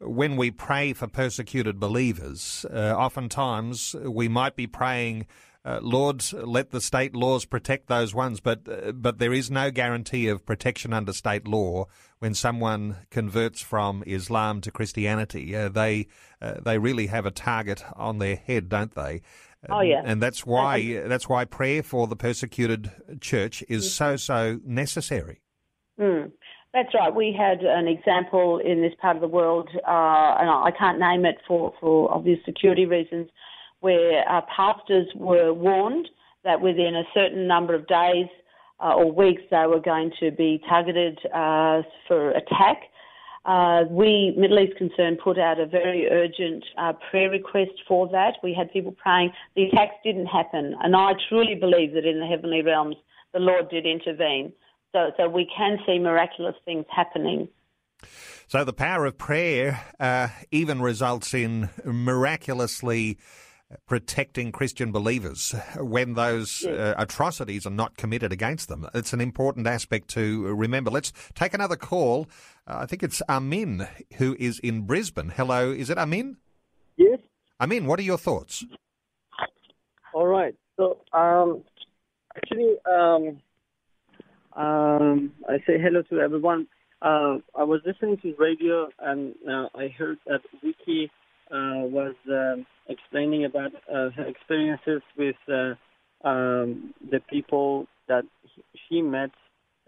when 0.00 0.36
we 0.36 0.50
pray 0.50 0.94
for 0.94 1.06
persecuted 1.08 1.78
believers, 1.78 2.64
uh, 2.72 2.94
oftentimes 2.96 3.94
we 4.02 4.28
might 4.28 4.56
be 4.56 4.66
praying, 4.66 5.26
uh, 5.64 5.78
Lord, 5.80 6.24
let 6.32 6.70
the 6.70 6.80
state 6.80 7.14
laws 7.14 7.44
protect 7.44 7.86
those 7.86 8.14
ones, 8.14 8.40
but 8.40 8.60
uh, 8.68 8.92
but 8.92 9.18
there 9.18 9.32
is 9.32 9.50
no 9.50 9.70
guarantee 9.70 10.26
of 10.26 10.44
protection 10.44 10.92
under 10.92 11.12
state 11.12 11.46
law 11.46 11.86
when 12.18 12.34
someone 12.34 12.96
converts 13.10 13.60
from 13.60 14.02
Islam 14.06 14.60
to 14.62 14.72
Christianity. 14.72 15.54
Uh, 15.54 15.68
they 15.68 16.08
uh, 16.40 16.54
they 16.64 16.78
really 16.78 17.06
have 17.06 17.26
a 17.26 17.30
target 17.30 17.84
on 17.94 18.18
their 18.18 18.36
head, 18.36 18.68
don't 18.68 18.94
they? 18.94 19.22
Oh 19.68 19.82
yeah, 19.82 20.02
and 20.04 20.20
that's 20.20 20.44
why 20.44 21.00
that's 21.06 21.28
why 21.28 21.44
prayer 21.44 21.84
for 21.84 22.08
the 22.08 22.16
persecuted 22.16 22.90
church 23.20 23.62
is 23.68 23.94
so 23.94 24.16
so 24.16 24.58
necessary. 24.64 25.40
Mm. 26.00 26.32
That's 26.74 26.94
right. 26.94 27.14
We 27.14 27.36
had 27.38 27.60
an 27.60 27.86
example 27.86 28.58
in 28.58 28.80
this 28.80 28.94
part 29.00 29.16
of 29.16 29.20
the 29.20 29.28
world, 29.28 29.68
uh, 29.76 30.36
and 30.40 30.48
I 30.48 30.70
can't 30.76 30.98
name 30.98 31.26
it 31.26 31.36
for, 31.46 31.74
for 31.78 32.10
obvious 32.10 32.38
security 32.46 32.86
reasons, 32.86 33.28
where 33.82 34.24
uh, 34.28 34.40
pastors 34.54 35.06
were 35.14 35.52
warned 35.52 36.08
that 36.44 36.60
within 36.60 36.94
a 36.96 37.04
certain 37.12 37.46
number 37.46 37.74
of 37.74 37.86
days 37.86 38.26
uh, 38.80 38.94
or 38.94 39.12
weeks 39.12 39.42
they 39.50 39.64
were 39.66 39.80
going 39.80 40.10
to 40.18 40.30
be 40.30 40.60
targeted 40.68 41.18
uh, 41.34 41.82
for 42.08 42.30
attack. 42.30 42.82
Uh, 43.44 43.82
we, 43.90 44.34
Middle 44.36 44.60
East 44.60 44.76
Concern, 44.76 45.18
put 45.22 45.36
out 45.36 45.58
a 45.58 45.66
very 45.66 46.08
urgent 46.08 46.64
uh, 46.78 46.92
prayer 47.10 47.28
request 47.28 47.72
for 47.88 48.08
that. 48.08 48.34
We 48.42 48.54
had 48.54 48.72
people 48.72 48.92
praying. 48.92 49.32
The 49.56 49.64
attacks 49.64 49.96
didn't 50.04 50.26
happen, 50.26 50.76
and 50.80 50.94
I 50.94 51.12
truly 51.28 51.56
believe 51.56 51.92
that 51.94 52.06
in 52.06 52.20
the 52.20 52.26
heavenly 52.26 52.62
realms 52.62 52.96
the 53.32 53.40
Lord 53.40 53.68
did 53.68 53.84
intervene. 53.84 54.52
So, 54.92 55.10
so 55.16 55.28
we 55.28 55.50
can 55.56 55.78
see 55.86 55.98
miraculous 55.98 56.54
things 56.64 56.84
happening. 56.94 57.48
So 58.46 58.64
the 58.64 58.72
power 58.72 59.06
of 59.06 59.16
prayer 59.16 59.80
uh, 59.98 60.28
even 60.50 60.82
results 60.82 61.34
in 61.34 61.70
miraculously 61.84 63.18
protecting 63.86 64.52
Christian 64.52 64.92
believers 64.92 65.54
when 65.76 66.14
those 66.14 66.64
uh, 66.64 66.94
atrocities 66.96 67.66
are 67.66 67.70
not 67.70 67.96
committed 67.96 68.32
against 68.32 68.68
them. 68.68 68.86
It's 68.94 69.12
an 69.12 69.20
important 69.20 69.66
aspect 69.66 70.08
to 70.10 70.42
remember. 70.54 70.90
Let's 70.90 71.12
take 71.34 71.54
another 71.54 71.76
call. 71.76 72.28
Uh, 72.66 72.78
I 72.80 72.86
think 72.86 73.02
it's 73.02 73.22
Amin 73.28 73.86
who 74.16 74.36
is 74.38 74.58
in 74.58 74.82
Brisbane. 74.82 75.30
Hello, 75.30 75.70
is 75.70 75.90
it 75.90 75.98
Amin? 75.98 76.36
Yes. 76.96 77.18
Amin, 77.60 77.86
what 77.86 77.98
are 77.98 78.02
your 78.02 78.18
thoughts? 78.18 78.64
All 80.12 80.26
right. 80.26 80.54
So, 80.76 80.98
um, 81.12 81.62
actually, 82.36 82.76
um, 82.90 83.40
um, 84.54 85.32
I 85.48 85.58
say 85.66 85.78
hello 85.80 86.02
to 86.10 86.20
everyone. 86.20 86.66
Uh, 87.00 87.38
I 87.56 87.64
was 87.64 87.80
listening 87.84 88.18
to 88.18 88.34
radio 88.38 88.88
and 88.98 89.34
uh, 89.48 89.66
I 89.74 89.88
heard 89.88 90.18
that 90.26 90.40
uh, 90.62 90.68
was 91.56 92.14
um 92.28 92.66
explaining 92.88 93.44
about 93.44 93.72
uh, 93.88 94.10
her 94.10 94.26
experiences 94.26 95.02
with 95.16 95.36
uh, 95.48 95.74
um, 96.26 96.92
the 97.10 97.20
people 97.30 97.86
that 98.08 98.24
she 98.88 99.00
met 99.02 99.30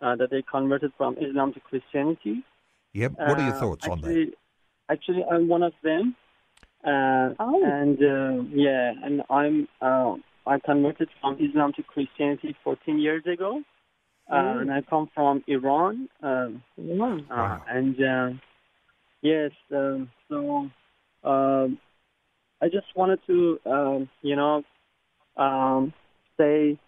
uh, 0.03 0.15
that 0.17 0.31
they 0.31 0.43
converted 0.43 0.93
from 0.97 1.17
Islam 1.19 1.53
to 1.55 1.61
Christianity. 1.61 2.45
Yep. 2.93 3.13
What 3.17 3.39
are 3.39 3.43
your 3.43 3.53
Uh, 3.55 3.61
thoughts 3.61 3.87
on 3.89 4.01
that? 4.01 4.07
actually, 4.07 4.33
Actually, 4.91 5.25
I'm 5.31 5.49
one 5.49 5.63
of 5.63 5.73
them. 5.83 6.15
Uh, 6.85 7.31
Oh. 7.41 7.61
And 7.65 7.99
uh, 7.99 8.43
yeah, 8.55 8.93
and 9.03 9.23
I'm 9.31 9.67
uh, 9.81 10.15
I 10.47 10.59
converted 10.59 11.09
from 11.21 11.39
Islam 11.41 11.73
to 11.77 11.83
Christianity 11.83 12.55
14 12.63 12.99
years 12.99 13.25
ago, 13.27 13.63
uh, 14.31 14.35
Mm. 14.35 14.61
and 14.61 14.73
I 14.73 14.83
come 14.83 15.09
from 15.15 15.43
Iran. 15.47 16.09
Um, 16.23 16.63
Wow. 16.77 17.19
uh, 17.31 17.59
And 17.77 17.97
uh, 18.03 18.31
yes, 19.23 19.53
um, 19.73 20.11
so 20.29 20.69
um, 21.25 21.79
I 22.63 22.67
just 22.67 22.87
wanted 22.95 23.21
to, 23.27 23.59
um, 23.67 24.09
you 24.23 24.37
know, 24.37 24.63
um, 25.37 25.93
say 26.39 26.79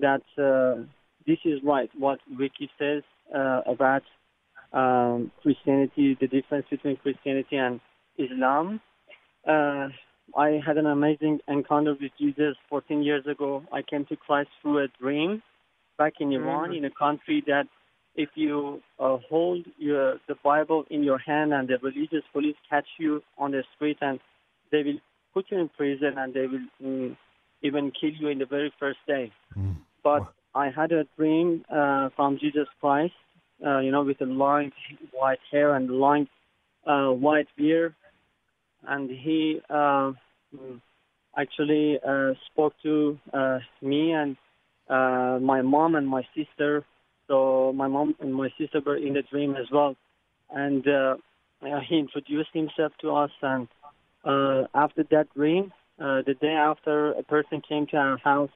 that 0.00 0.22
uh, 0.38 0.82
this 1.26 1.38
is 1.44 1.60
right. 1.64 1.90
What 1.98 2.18
Vicky 2.30 2.70
says 2.78 3.02
uh, 3.34 3.62
about 3.66 4.02
um, 4.72 5.32
Christianity, 5.42 6.16
the 6.20 6.28
difference 6.28 6.66
between 6.70 6.96
Christianity 6.96 7.56
and 7.56 7.80
Islam. 8.18 8.80
Uh, 9.46 9.88
I 10.36 10.60
had 10.64 10.76
an 10.76 10.86
amazing 10.86 11.40
encounter 11.48 11.96
with 12.00 12.10
Jesus 12.18 12.56
14 12.68 13.02
years 13.02 13.24
ago. 13.26 13.62
I 13.72 13.82
came 13.82 14.04
to 14.06 14.16
Christ 14.16 14.50
through 14.60 14.84
a 14.84 14.88
dream 15.00 15.42
back 15.98 16.14
in 16.20 16.32
Iran, 16.32 16.74
in 16.74 16.84
a 16.84 16.90
country 16.90 17.42
that 17.46 17.64
if 18.16 18.30
you 18.34 18.82
uh, 18.98 19.18
hold 19.28 19.64
your, 19.78 20.14
the 20.26 20.34
Bible 20.42 20.84
in 20.90 21.02
your 21.02 21.18
hand 21.18 21.52
and 21.52 21.68
the 21.68 21.78
religious 21.82 22.24
police 22.32 22.56
catch 22.68 22.86
you 22.98 23.22
on 23.38 23.50
the 23.52 23.62
street 23.74 23.98
and 24.00 24.18
they 24.72 24.82
will 24.82 24.98
put 25.34 25.46
you 25.50 25.58
in 25.58 25.68
prison 25.68 26.14
and 26.16 26.32
they 26.32 26.46
will 26.46 26.66
mm, 26.82 27.16
even 27.62 27.92
kill 27.98 28.10
you 28.10 28.28
in 28.28 28.38
the 28.38 28.46
very 28.46 28.72
first 28.80 28.98
day. 29.06 29.30
Mm. 29.56 29.76
But 30.02 30.22
Wow. 30.22 30.28
I 30.54 30.70
had 30.70 30.92
a 30.92 31.04
dream 31.18 31.64
uh, 31.70 32.08
from 32.16 32.38
Jesus 32.38 32.66
Christ, 32.80 33.12
uh, 33.64 33.80
you 33.80 33.90
know, 33.90 34.02
with 34.02 34.20
a 34.22 34.24
long 34.24 34.72
white 35.12 35.38
hair 35.52 35.74
and 35.74 35.90
long 35.90 36.26
uh, 36.86 37.08
white 37.08 37.48
beard, 37.58 37.94
and 38.86 39.10
he 39.10 39.60
uh, 39.68 40.12
mm, 40.54 40.80
actually 41.36 41.98
uh, 42.06 42.32
spoke 42.50 42.72
to 42.82 43.18
uh, 43.34 43.58
me 43.82 44.12
and 44.12 44.36
uh, 44.88 45.38
my 45.42 45.60
mom 45.60 45.94
and 45.94 46.08
my 46.08 46.22
sister. 46.34 46.84
So 47.28 47.72
my 47.74 47.88
mom 47.88 48.14
and 48.20 48.34
my 48.34 48.50
sister 48.58 48.80
were 48.84 48.96
in 48.96 49.14
the 49.14 49.22
dream 49.22 49.56
as 49.56 49.66
well, 49.72 49.96
and 50.50 50.86
uh, 50.86 51.16
uh, 51.62 51.80
he 51.88 51.98
introduced 51.98 52.50
himself 52.52 52.92
to 53.00 53.10
us. 53.14 53.30
And 53.42 53.68
uh, 54.24 54.66
after 54.74 55.02
that 55.10 55.32
dream, 55.34 55.72
uh, 56.00 56.22
the 56.26 56.34
day 56.40 56.52
after, 56.52 57.12
a 57.12 57.22
person 57.22 57.62
came 57.68 57.86
to 57.88 57.96
our 57.96 58.18
house, 58.18 58.50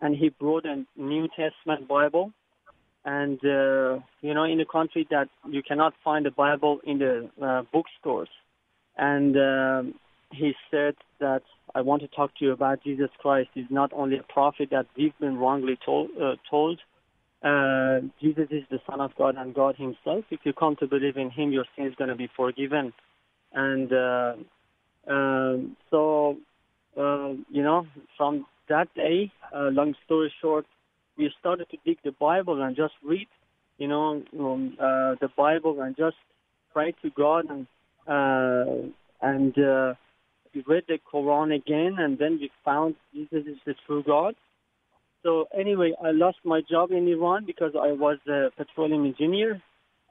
and 0.00 0.16
he 0.16 0.30
brought 0.30 0.64
a 0.64 0.84
New 0.96 1.28
Testament 1.28 1.88
Bible. 1.88 2.32
And 3.04 3.38
uh, 3.44 4.00
you 4.20 4.34
know, 4.34 4.44
in 4.44 4.60
a 4.60 4.66
country 4.66 5.06
that 5.10 5.28
you 5.48 5.62
cannot 5.62 5.94
find 6.04 6.26
a 6.26 6.30
Bible 6.30 6.80
in 6.84 6.98
the 6.98 7.30
uh, 7.42 7.62
bookstores, 7.72 8.28
and 8.96 9.36
um, 9.36 9.94
he 10.30 10.52
said 10.70 10.94
that 11.20 11.42
I 11.74 11.80
want 11.80 12.02
to 12.02 12.08
talk 12.08 12.36
to 12.38 12.44
you 12.44 12.52
about 12.52 12.82
Jesus 12.82 13.10
Christ. 13.18 13.50
He's 13.54 13.70
not 13.70 13.92
only 13.92 14.18
a 14.18 14.22
prophet 14.22 14.68
that 14.70 14.86
we've 14.96 15.18
been 15.20 15.36
wrongly 15.36 15.78
told. 15.84 16.10
Uh, 16.20 16.36
told. 16.50 16.80
Uh, 17.42 18.00
Jesus 18.20 18.48
is 18.50 18.64
the 18.70 18.80
Son 18.88 19.00
of 19.00 19.12
God 19.16 19.36
and 19.36 19.54
God 19.54 19.76
Himself. 19.76 20.24
If 20.30 20.40
you 20.44 20.52
come 20.52 20.76
to 20.76 20.86
believe 20.86 21.16
in 21.16 21.30
Him, 21.30 21.52
your 21.52 21.64
sin 21.76 21.86
is 21.86 21.94
going 21.94 22.10
to 22.10 22.16
be 22.16 22.28
forgiven. 22.36 22.92
And 23.52 23.92
uh, 23.92 24.32
um, 25.08 25.76
so, 25.90 26.36
uh, 26.96 27.34
you 27.50 27.62
know, 27.62 27.86
from 28.16 28.46
that 28.68 28.92
day, 28.94 29.32
uh, 29.54 29.68
long 29.68 29.94
story 30.04 30.32
short, 30.40 30.66
we 31.16 31.32
started 31.38 31.68
to 31.70 31.76
dig 31.84 31.98
the 32.04 32.12
Bible 32.12 32.60
and 32.62 32.76
just 32.76 32.94
read, 33.04 33.28
you 33.78 33.88
know, 33.88 34.22
um, 34.38 34.76
uh, 34.78 35.14
the 35.20 35.28
Bible 35.36 35.80
and 35.80 35.96
just 35.96 36.16
pray 36.72 36.92
to 37.02 37.10
God 37.10 37.46
and 37.48 37.66
uh, 38.06 38.88
and 39.20 39.54
we 40.54 40.64
read 40.66 40.84
the 40.88 40.98
Quran 41.12 41.54
again, 41.54 41.96
and 41.98 42.18
then 42.18 42.38
we 42.40 42.50
found 42.64 42.94
Jesus 43.14 43.46
is 43.46 43.58
the 43.66 43.74
true 43.86 44.02
God. 44.02 44.34
So 45.22 45.48
anyway, 45.56 45.92
I 46.02 46.10
lost 46.12 46.38
my 46.44 46.60
job 46.70 46.90
in 46.92 47.08
Iran 47.08 47.44
because 47.44 47.72
I 47.74 47.92
was 47.92 48.18
a 48.28 48.50
petroleum 48.56 49.04
engineer, 49.04 49.60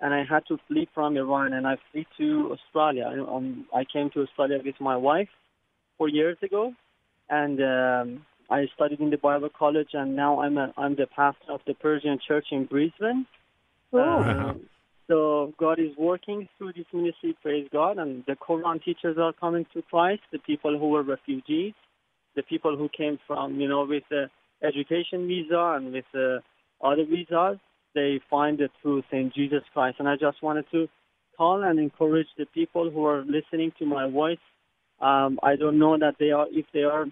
and 0.01 0.13
I 0.13 0.23
had 0.23 0.45
to 0.47 0.57
flee 0.67 0.87
from 0.93 1.17
Iran, 1.17 1.53
and 1.53 1.65
I 1.65 1.77
flee 1.91 2.05
to 2.17 2.55
Australia. 2.55 3.05
Um, 3.29 3.65
I 3.73 3.83
came 3.91 4.09
to 4.11 4.21
Australia 4.21 4.59
with 4.63 4.75
my 4.79 4.97
wife 4.97 5.29
four 5.97 6.09
years 6.09 6.37
ago, 6.43 6.73
and 7.29 7.61
um, 7.61 8.25
I 8.49 8.67
studied 8.75 8.99
in 8.99 9.09
the 9.09 9.17
Bible 9.17 9.49
college, 9.49 9.89
and 9.93 10.15
now 10.15 10.41
I'm 10.41 10.57
a, 10.57 10.73
I'm 10.77 10.95
the 10.95 11.07
pastor 11.07 11.51
of 11.51 11.61
the 11.65 11.73
Persian 11.73 12.19
Church 12.27 12.47
in 12.51 12.65
Brisbane. 12.65 13.25
Uh, 13.93 14.53
so 15.07 15.53
God 15.57 15.79
is 15.79 15.95
working 15.97 16.49
through 16.57 16.73
this 16.73 16.85
ministry, 16.93 17.35
praise 17.41 17.67
God, 17.71 17.97
and 17.97 18.23
the 18.27 18.35
Quran 18.35 18.83
teachers 18.83 19.17
are 19.17 19.31
coming 19.33 19.65
to 19.73 19.81
Christ, 19.83 20.21
the 20.31 20.39
people 20.39 20.77
who 20.77 20.89
were 20.89 21.03
refugees, 21.03 21.73
the 22.35 22.43
people 22.43 22.75
who 22.75 22.89
came 22.89 23.17
from, 23.25 23.59
you 23.59 23.69
know, 23.69 23.85
with 23.85 24.03
the 24.09 24.29
education 24.63 25.27
visa 25.27 25.75
and 25.75 25.93
with 25.93 26.05
the 26.13 26.39
other 26.83 27.05
visas, 27.05 27.57
they 27.95 28.19
find 28.29 28.57
the 28.57 28.69
truth 28.81 29.05
in 29.11 29.31
Jesus 29.35 29.63
Christ. 29.73 29.97
And 29.99 30.07
I 30.07 30.15
just 30.15 30.41
wanted 30.43 30.65
to 30.71 30.87
call 31.37 31.63
and 31.63 31.79
encourage 31.79 32.27
the 32.37 32.45
people 32.53 32.89
who 32.89 33.05
are 33.05 33.23
listening 33.25 33.71
to 33.79 33.85
my 33.85 34.09
voice. 34.09 34.37
Um, 34.99 35.39
I 35.43 35.55
don't 35.55 35.79
know 35.79 35.97
that 35.97 36.15
they 36.19 36.31
are, 36.31 36.47
if 36.51 36.65
they 36.73 36.83
are 36.83 37.05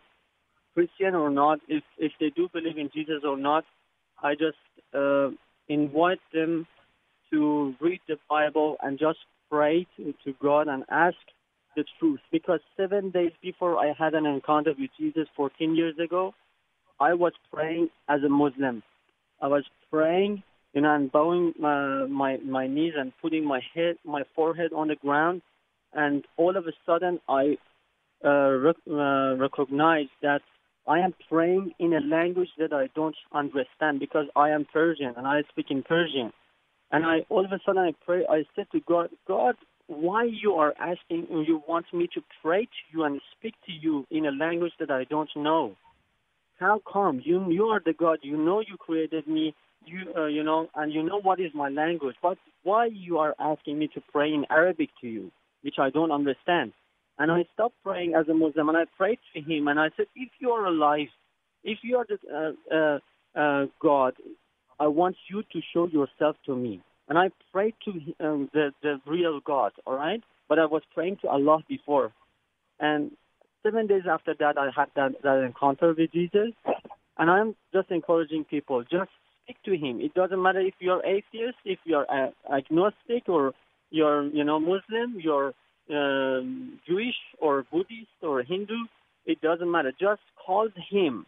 Christian 0.76 1.16
or 1.16 1.30
not, 1.30 1.60
if 1.68 1.84
if 1.98 2.12
they 2.20 2.30
do 2.36 2.50
believe 2.52 2.78
in 2.78 2.90
Jesus 2.94 3.24
or 3.24 3.38
not. 3.38 3.64
I 4.22 4.34
just 4.34 4.58
uh, 4.94 5.30
invite 5.68 6.20
them 6.34 6.68
to 7.32 7.74
read 7.82 8.02
the 8.08 8.18
Bible 8.30 8.78
and 8.82 9.00
just 9.00 9.20
pray 9.50 9.88
to, 9.98 10.14
to 10.24 10.34
God 10.42 10.68
and 10.68 10.84
ask 10.90 11.18
the 11.76 11.84
truth. 12.00 12.20
Because 12.32 12.60
seven 12.78 13.10
days 13.10 13.32
before 13.42 13.78
I 13.78 13.94
had 13.98 14.14
an 14.14 14.26
encounter 14.26 14.74
with 14.78 14.90
Jesus 15.00 15.28
14 15.36 15.76
years 15.76 15.96
ago, 16.04 16.34
I 17.00 17.14
was 17.14 17.34
praying 17.54 17.90
as 18.10 18.22
a 18.24 18.30
Muslim. 18.30 18.84
I 19.42 19.48
was 19.48 19.66
praying, 19.92 20.44
you 20.74 20.82
know, 20.82 20.96
and 20.96 21.12
bowing 21.12 21.54
my 21.60 22.06
my, 22.06 22.38
my 22.38 22.68
knees 22.68 22.94
and 22.98 23.12
putting 23.22 23.46
my 23.46 23.62
head, 23.74 23.98
my 24.06 24.24
forehead 24.36 24.72
on 24.74 24.88
the 24.88 24.96
ground, 24.96 25.42
and 25.94 26.26
all 26.38 26.56
of 26.56 26.68
a 26.68 26.72
sudden 26.86 27.20
I 27.28 27.58
uh, 28.24 28.50
rec- 28.52 28.88
uh, 28.90 29.36
recognized 29.36 30.12
that 30.22 30.42
I 30.88 31.00
am 31.00 31.14
praying 31.30 31.74
in 31.80 31.94
a 31.94 32.00
language 32.00 32.50
that 32.58 32.74
I 32.74 32.88
don't 32.96 33.16
understand 33.34 34.00
because 34.00 34.28
I 34.36 34.50
am 34.50 34.66
Persian 34.72 35.14
and 35.18 35.28
I 35.28 35.42
speak 35.50 35.68
in 35.70 35.84
Persian. 35.84 36.32
And 36.92 37.06
I 37.06 37.26
all 37.30 37.44
of 37.44 37.52
a 37.52 37.60
sudden 37.66 37.82
I 37.82 37.94
pray. 38.06 38.26
I 38.30 38.44
said 38.56 38.68
to 38.72 38.80
God, 38.88 39.10
God, 39.28 39.56
why 39.88 40.24
you 40.24 40.54
are 40.54 40.74
asking? 40.80 41.28
And 41.32 41.48
you 41.48 41.62
want 41.68 41.86
me 41.94 42.08
to 42.14 42.22
pray 42.42 42.66
to 42.66 42.82
you 42.94 43.04
and 43.04 43.20
speak 43.38 43.56
to 43.66 43.72
you 43.72 44.06
in 44.12 44.26
a 44.26 44.32
language 44.32 44.74
that 44.80 44.92
I 44.92 45.04
don't 45.06 45.30
know? 45.36 45.76
How 46.60 46.82
come 46.92 47.22
you 47.24 47.52
you 47.52 47.66
are 47.66 47.82
the 47.84 47.94
God? 47.94 48.20
You 48.22 48.38
know 48.38 48.60
you 48.60 48.78
created 48.78 49.28
me. 49.28 49.54
You 49.86 50.14
uh, 50.18 50.26
you 50.26 50.44
know, 50.44 50.70
and 50.76 50.92
you 50.92 51.04
know 51.04 51.20
what 51.22 51.40
is 51.40 51.52
my 51.54 51.70
language. 51.70 52.16
But 52.22 52.38
why 52.64 52.88
you 52.88 53.20
are 53.20 53.36
asking 53.40 53.78
me 53.78 53.88
to 53.94 54.02
pray 54.12 54.34
in 54.34 54.46
Arabic 54.50 54.90
to 55.02 55.08
you, 55.08 55.32
which 55.62 55.76
I 55.80 55.90
don't 55.90 56.12
understand? 56.12 56.74
And 57.18 57.32
I 57.32 57.46
stopped 57.54 57.76
praying 57.84 58.14
as 58.16 58.28
a 58.28 58.34
Muslim, 58.34 58.70
and 58.70 58.78
I 58.78 58.86
prayed 58.98 59.20
to 59.34 59.42
him, 59.42 59.68
and 59.68 59.80
I 59.80 59.90
said, 59.96 60.08
if 60.16 60.30
you 60.40 60.52
are 60.52 60.66
alive, 60.66 61.08
if 61.64 61.80
you 61.82 61.98
are 61.98 62.06
the 62.08 62.18
uh, 62.30 62.76
uh, 62.76 63.40
uh, 63.40 63.66
God, 63.82 64.14
I 64.80 64.88
want 64.88 65.16
you 65.30 65.44
to 65.44 65.62
show 65.74 65.88
yourself 65.88 66.36
to 66.46 66.56
me. 66.56 66.82
And 67.08 67.18
I 67.18 67.30
prayed 67.54 67.76
to 67.86 68.26
um, 68.26 68.50
the, 68.54 68.72
the 68.82 69.00
real 69.06 69.40
God, 69.40 69.72
all 69.86 69.96
right? 69.96 70.22
But 70.50 70.60
I 70.60 70.66
was 70.66 70.82
praying 70.94 71.18
to 71.22 71.30
Allah 71.30 71.60
before. 71.70 72.12
And 72.80 73.12
seven 73.66 73.88
days 73.88 74.04
after 74.10 74.34
that, 74.40 74.58
I 74.58 74.70
had 74.76 74.90
that, 74.96 75.22
that 75.24 75.44
encounter 75.44 75.94
with 75.98 76.12
Jesus. 76.12 76.50
And 77.18 77.30
I'm 77.30 77.56
just 77.74 77.90
encouraging 77.92 78.44
people, 78.46 78.84
just 78.84 79.10
speak 79.44 79.58
to 79.66 79.72
him. 79.76 80.02
It 80.02 80.14
doesn't 80.14 80.42
matter 80.42 80.60
if 80.60 80.76
you're 80.80 81.04
atheist, 81.06 81.58
if 81.66 81.80
you're 81.86 82.06
uh, 82.12 82.32
agnostic, 82.54 83.28
or 83.28 83.54
you're 83.90 84.26
you 84.28 84.44
know 84.44 84.60
Muslim, 84.60 85.18
you're 85.20 85.54
um, 85.90 86.80
Jewish 86.88 87.16
or 87.40 87.66
Buddhist 87.72 88.20
or 88.22 88.44
Hindu. 88.44 88.76
It 89.26 89.40
doesn't 89.42 89.72
matter. 89.72 89.92
Just 90.00 90.22
call 90.46 90.68
him. 90.92 91.26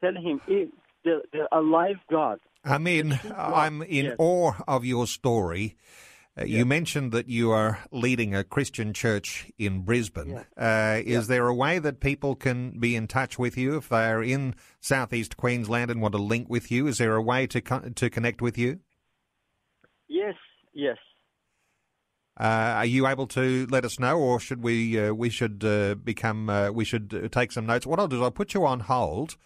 Tell 0.00 0.14
him 0.14 0.40
the, 1.04 1.22
the 1.32 1.48
alive 1.52 1.96
God. 2.10 2.40
I 2.64 2.78
mean, 2.78 3.18
I'm 3.36 3.82
in 3.82 4.06
Yes. 4.06 4.16
awe 4.18 4.52
of 4.66 4.84
your 4.84 5.06
story. 5.06 5.76
Uh, 6.38 6.44
You 6.44 6.64
mentioned 6.64 7.12
that 7.12 7.28
you 7.28 7.50
are 7.50 7.80
leading 7.90 8.34
a 8.34 8.44
Christian 8.44 8.92
church 8.92 9.50
in 9.58 9.82
Brisbane. 9.82 10.44
Uh, 10.56 11.00
is 11.04 11.26
there 11.26 11.46
a 11.48 11.54
way 11.54 11.78
that 11.78 12.00
people 12.00 12.34
can 12.34 12.78
be 12.78 12.94
in 12.94 13.08
touch 13.08 13.38
with 13.38 13.56
you 13.56 13.76
if 13.76 13.88
they 13.88 14.06
are 14.06 14.22
in 14.22 14.54
southeast 14.80 15.36
Queensland 15.36 15.90
and 15.90 16.00
want 16.00 16.12
to 16.12 16.22
link 16.22 16.48
with 16.48 16.70
you? 16.70 16.86
Is 16.86 16.98
there 16.98 17.16
a 17.16 17.22
way 17.22 17.46
to 17.48 17.60
con- 17.60 17.94
to 17.94 18.08
connect 18.10 18.40
with 18.40 18.56
you? 18.56 18.80
Yes, 20.08 20.34
yes. 20.72 20.96
Uh, 22.38 22.74
are 22.78 22.86
you 22.86 23.06
able 23.06 23.26
to 23.26 23.66
let 23.70 23.84
us 23.84 23.98
know, 23.98 24.18
or 24.18 24.40
should 24.40 24.62
we 24.62 24.98
uh, 24.98 25.12
we 25.12 25.28
should 25.28 25.62
uh, 25.64 25.94
become 25.96 26.48
uh, 26.48 26.70
we 26.70 26.84
should 26.84 27.28
take 27.32 27.52
some 27.52 27.66
notes? 27.66 27.86
What 27.86 27.98
I'll 27.98 28.08
do 28.08 28.16
is 28.16 28.22
I'll 28.22 28.30
put 28.30 28.54
you 28.54 28.64
on 28.64 28.80
hold. 28.80 29.36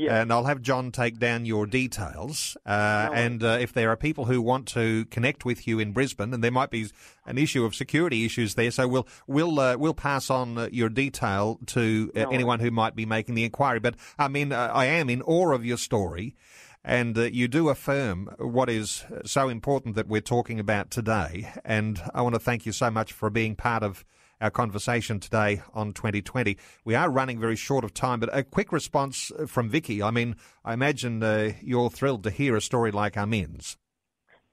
Yeah. 0.00 0.22
And 0.22 0.32
I'll 0.32 0.44
have 0.44 0.62
John 0.62 0.92
take 0.92 1.18
down 1.18 1.44
your 1.44 1.66
details. 1.66 2.56
Uh, 2.64 3.10
and 3.12 3.44
uh, 3.44 3.58
if 3.60 3.74
there 3.74 3.90
are 3.90 3.96
people 3.96 4.24
who 4.24 4.40
want 4.40 4.66
to 4.68 5.04
connect 5.06 5.44
with 5.44 5.68
you 5.68 5.78
in 5.78 5.92
Brisbane, 5.92 6.32
and 6.32 6.42
there 6.42 6.50
might 6.50 6.70
be 6.70 6.86
an 7.26 7.36
issue 7.36 7.66
of 7.66 7.74
security 7.74 8.24
issues 8.24 8.54
there, 8.54 8.70
so 8.70 8.88
we'll 8.88 9.06
we'll 9.26 9.60
uh, 9.60 9.76
we'll 9.76 9.92
pass 9.92 10.30
on 10.30 10.56
uh, 10.56 10.68
your 10.72 10.88
detail 10.88 11.60
to 11.66 12.10
uh, 12.16 12.20
anyone 12.30 12.60
who 12.60 12.70
might 12.70 12.96
be 12.96 13.04
making 13.04 13.34
the 13.34 13.44
inquiry. 13.44 13.78
But 13.78 13.96
I 14.18 14.28
mean, 14.28 14.52
uh, 14.52 14.70
I 14.72 14.86
am 14.86 15.10
in 15.10 15.20
awe 15.20 15.52
of 15.52 15.66
your 15.66 15.76
story, 15.76 16.34
and 16.82 17.18
uh, 17.18 17.24
you 17.24 17.46
do 17.46 17.68
affirm 17.68 18.34
what 18.38 18.70
is 18.70 19.04
so 19.26 19.50
important 19.50 19.96
that 19.96 20.08
we're 20.08 20.22
talking 20.22 20.58
about 20.58 20.90
today. 20.90 21.52
And 21.62 22.00
I 22.14 22.22
want 22.22 22.34
to 22.36 22.40
thank 22.40 22.64
you 22.64 22.72
so 22.72 22.90
much 22.90 23.12
for 23.12 23.28
being 23.28 23.54
part 23.54 23.82
of 23.82 24.06
our 24.40 24.50
conversation 24.50 25.20
today 25.20 25.62
on 25.74 25.92
2020. 25.92 26.56
We 26.84 26.94
are 26.94 27.10
running 27.10 27.38
very 27.38 27.56
short 27.56 27.84
of 27.84 27.92
time, 27.92 28.20
but 28.20 28.30
a 28.32 28.42
quick 28.42 28.72
response 28.72 29.30
from 29.46 29.68
Vicky. 29.68 30.02
I 30.02 30.10
mean, 30.10 30.36
I 30.64 30.72
imagine 30.72 31.22
uh, 31.22 31.52
you're 31.60 31.90
thrilled 31.90 32.24
to 32.24 32.30
hear 32.30 32.56
a 32.56 32.60
story 32.60 32.90
like 32.90 33.16
Amin's. 33.16 33.76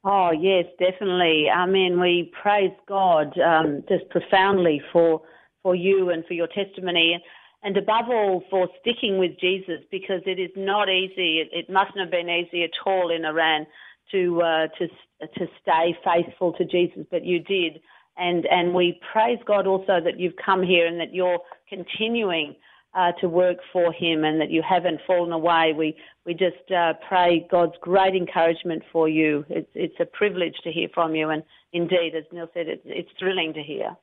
Oh, 0.04 0.32
yes, 0.32 0.66
definitely. 0.80 1.48
I 1.54 1.66
we 1.66 2.32
praise 2.42 2.72
God 2.88 3.38
um, 3.40 3.84
just 3.90 4.10
profoundly 4.10 4.82
for 4.94 5.22
for 5.64 5.76
you 5.76 6.12
and 6.12 6.24
for 6.26 6.34
your 6.34 6.48
testimony, 6.48 7.22
and 7.64 7.76
above 7.76 8.06
all 8.10 8.44
for 8.50 8.70
sticking 8.80 9.18
with 9.18 9.32
Jesus 9.40 9.84
because 9.92 10.22
it 10.26 10.40
is 10.40 10.52
not 10.56 10.88
easy. 10.88 11.40
It, 11.40 11.50
it 11.52 11.70
mustn't 11.70 12.00
have 12.00 12.12
been 12.12 12.30
easy 12.30 12.64
at 12.64 12.70
all 12.86 13.12
in 13.12 13.26
Iran 13.26 13.68
to 14.12 14.42
uh, 14.42 14.68
to 14.80 14.88
to 15.28 15.48
stay 15.62 15.98
faithful 16.06 16.54
to 16.54 16.66
Jesus, 16.66 17.06
but 17.12 17.26
you 17.26 17.40
did. 17.40 17.82
And 18.18 18.46
and 18.48 18.74
we 18.74 19.00
praise 19.12 19.40
God 19.46 19.68
also 19.68 20.00
that 20.04 20.20
you've 20.20 20.36
come 20.44 20.64
here 20.64 20.88
and 20.88 21.00
that 21.00 21.14
you're 21.14 21.40
continuing 21.70 22.56
uh, 22.94 23.12
to 23.22 23.30
work 23.30 23.58
for 23.72 23.94
Him 23.94 24.24
and 24.24 24.42
that 24.42 24.50
you 24.50 24.64
haven't 24.68 25.02
fallen 25.06 25.32
away. 25.32 25.74
We 25.78 25.96
we 26.26 26.34
just 26.34 26.72
uh, 26.76 26.94
pray 27.08 27.48
God's 27.50 27.76
great 27.82 28.16
encouragement 28.16 28.84
for 28.92 29.08
you. 29.08 29.46
It's 29.50 29.70
it's 29.76 30.00
a 30.00 30.06
privilege 30.06 30.56
to 30.64 30.72
hear 30.72 30.88
from 30.94 31.16
you, 31.16 31.30
and 31.30 31.44
indeed, 31.74 32.14
as 32.18 32.24
Neil 32.32 32.50
said, 32.54 32.68
it's 32.68 32.82
it's 32.86 33.10
thrilling 33.20 33.54
to 33.54 33.62
hear. 33.62 33.96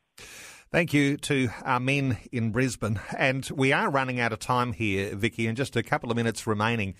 Thank 0.70 0.92
you 0.92 1.16
to 1.18 1.50
Amin 1.64 2.18
in 2.32 2.50
Brisbane. 2.50 2.98
And 3.16 3.48
we 3.54 3.72
are 3.72 3.90
running 3.90 4.18
out 4.18 4.32
of 4.32 4.40
time 4.40 4.72
here, 4.72 5.14
Vicky, 5.14 5.46
in 5.46 5.54
just 5.54 5.76
a 5.76 5.84
couple 5.84 6.10
of 6.10 6.16
minutes 6.16 6.48
remaining. 6.48 6.94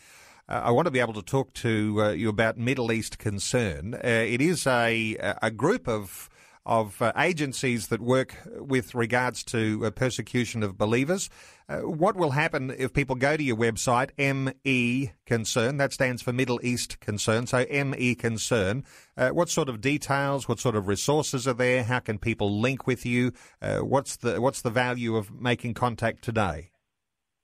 Uh, 0.49 0.63
I 0.65 0.71
want 0.71 0.87
to 0.87 0.93
be 0.93 1.01
able 1.01 1.15
to 1.15 1.23
talk 1.23 1.53
to 1.55 2.03
uh, 2.03 2.11
you 2.11 2.29
about 2.29 2.57
Middle 2.57 2.93
East 2.93 3.19
Concern. 3.19 3.95
Uh, 3.95 3.99
it 4.03 4.41
is 4.41 4.67
a 4.67 5.17
a 5.43 5.51
group 5.51 5.89
of 5.89 6.29
of 6.67 7.01
uh, 7.03 7.13
agencies 7.17 7.89
that 7.89 8.01
work 8.01 8.37
with 8.57 8.95
regards 8.95 9.45
to 9.45 9.85
uh, 9.85 9.91
persecution 9.91 10.63
of 10.63 10.79
believers. 10.79 11.29
Uh, 11.69 11.79
what 11.81 12.17
will 12.17 12.31
happen 12.31 12.75
if 12.79 12.93
people 12.93 13.17
go 13.17 13.37
to 13.37 13.43
your 13.43 13.57
website, 13.57 14.11
ME 14.19 15.13
Concern? 15.27 15.77
That 15.79 15.93
stands 15.93 16.23
for 16.23 16.33
Middle 16.33 16.61
East 16.63 17.01
Concern. 17.01 17.47
So 17.47 17.65
ME 17.71 18.15
Concern. 18.15 18.85
Uh, 19.17 19.31
what 19.31 19.49
sort 19.49 19.69
of 19.69 19.81
details? 19.81 20.49
What 20.49 20.59
sort 20.59 20.77
of 20.77 20.89
resources 20.89 21.49
are 21.49 21.55
there? 21.55 21.85
How 21.85 22.01
can 22.01 22.19
people 22.19 22.61
link 22.61 22.87
with 22.87 23.07
you? 23.07 23.33
Uh, 23.63 23.79
what's 23.79 24.17
the 24.17 24.41
what's 24.41 24.63
the 24.63 24.71
value 24.71 25.17
of 25.17 25.33
making 25.33 25.75
contact 25.75 26.23
today? 26.23 26.71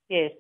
Yes. 0.09 0.33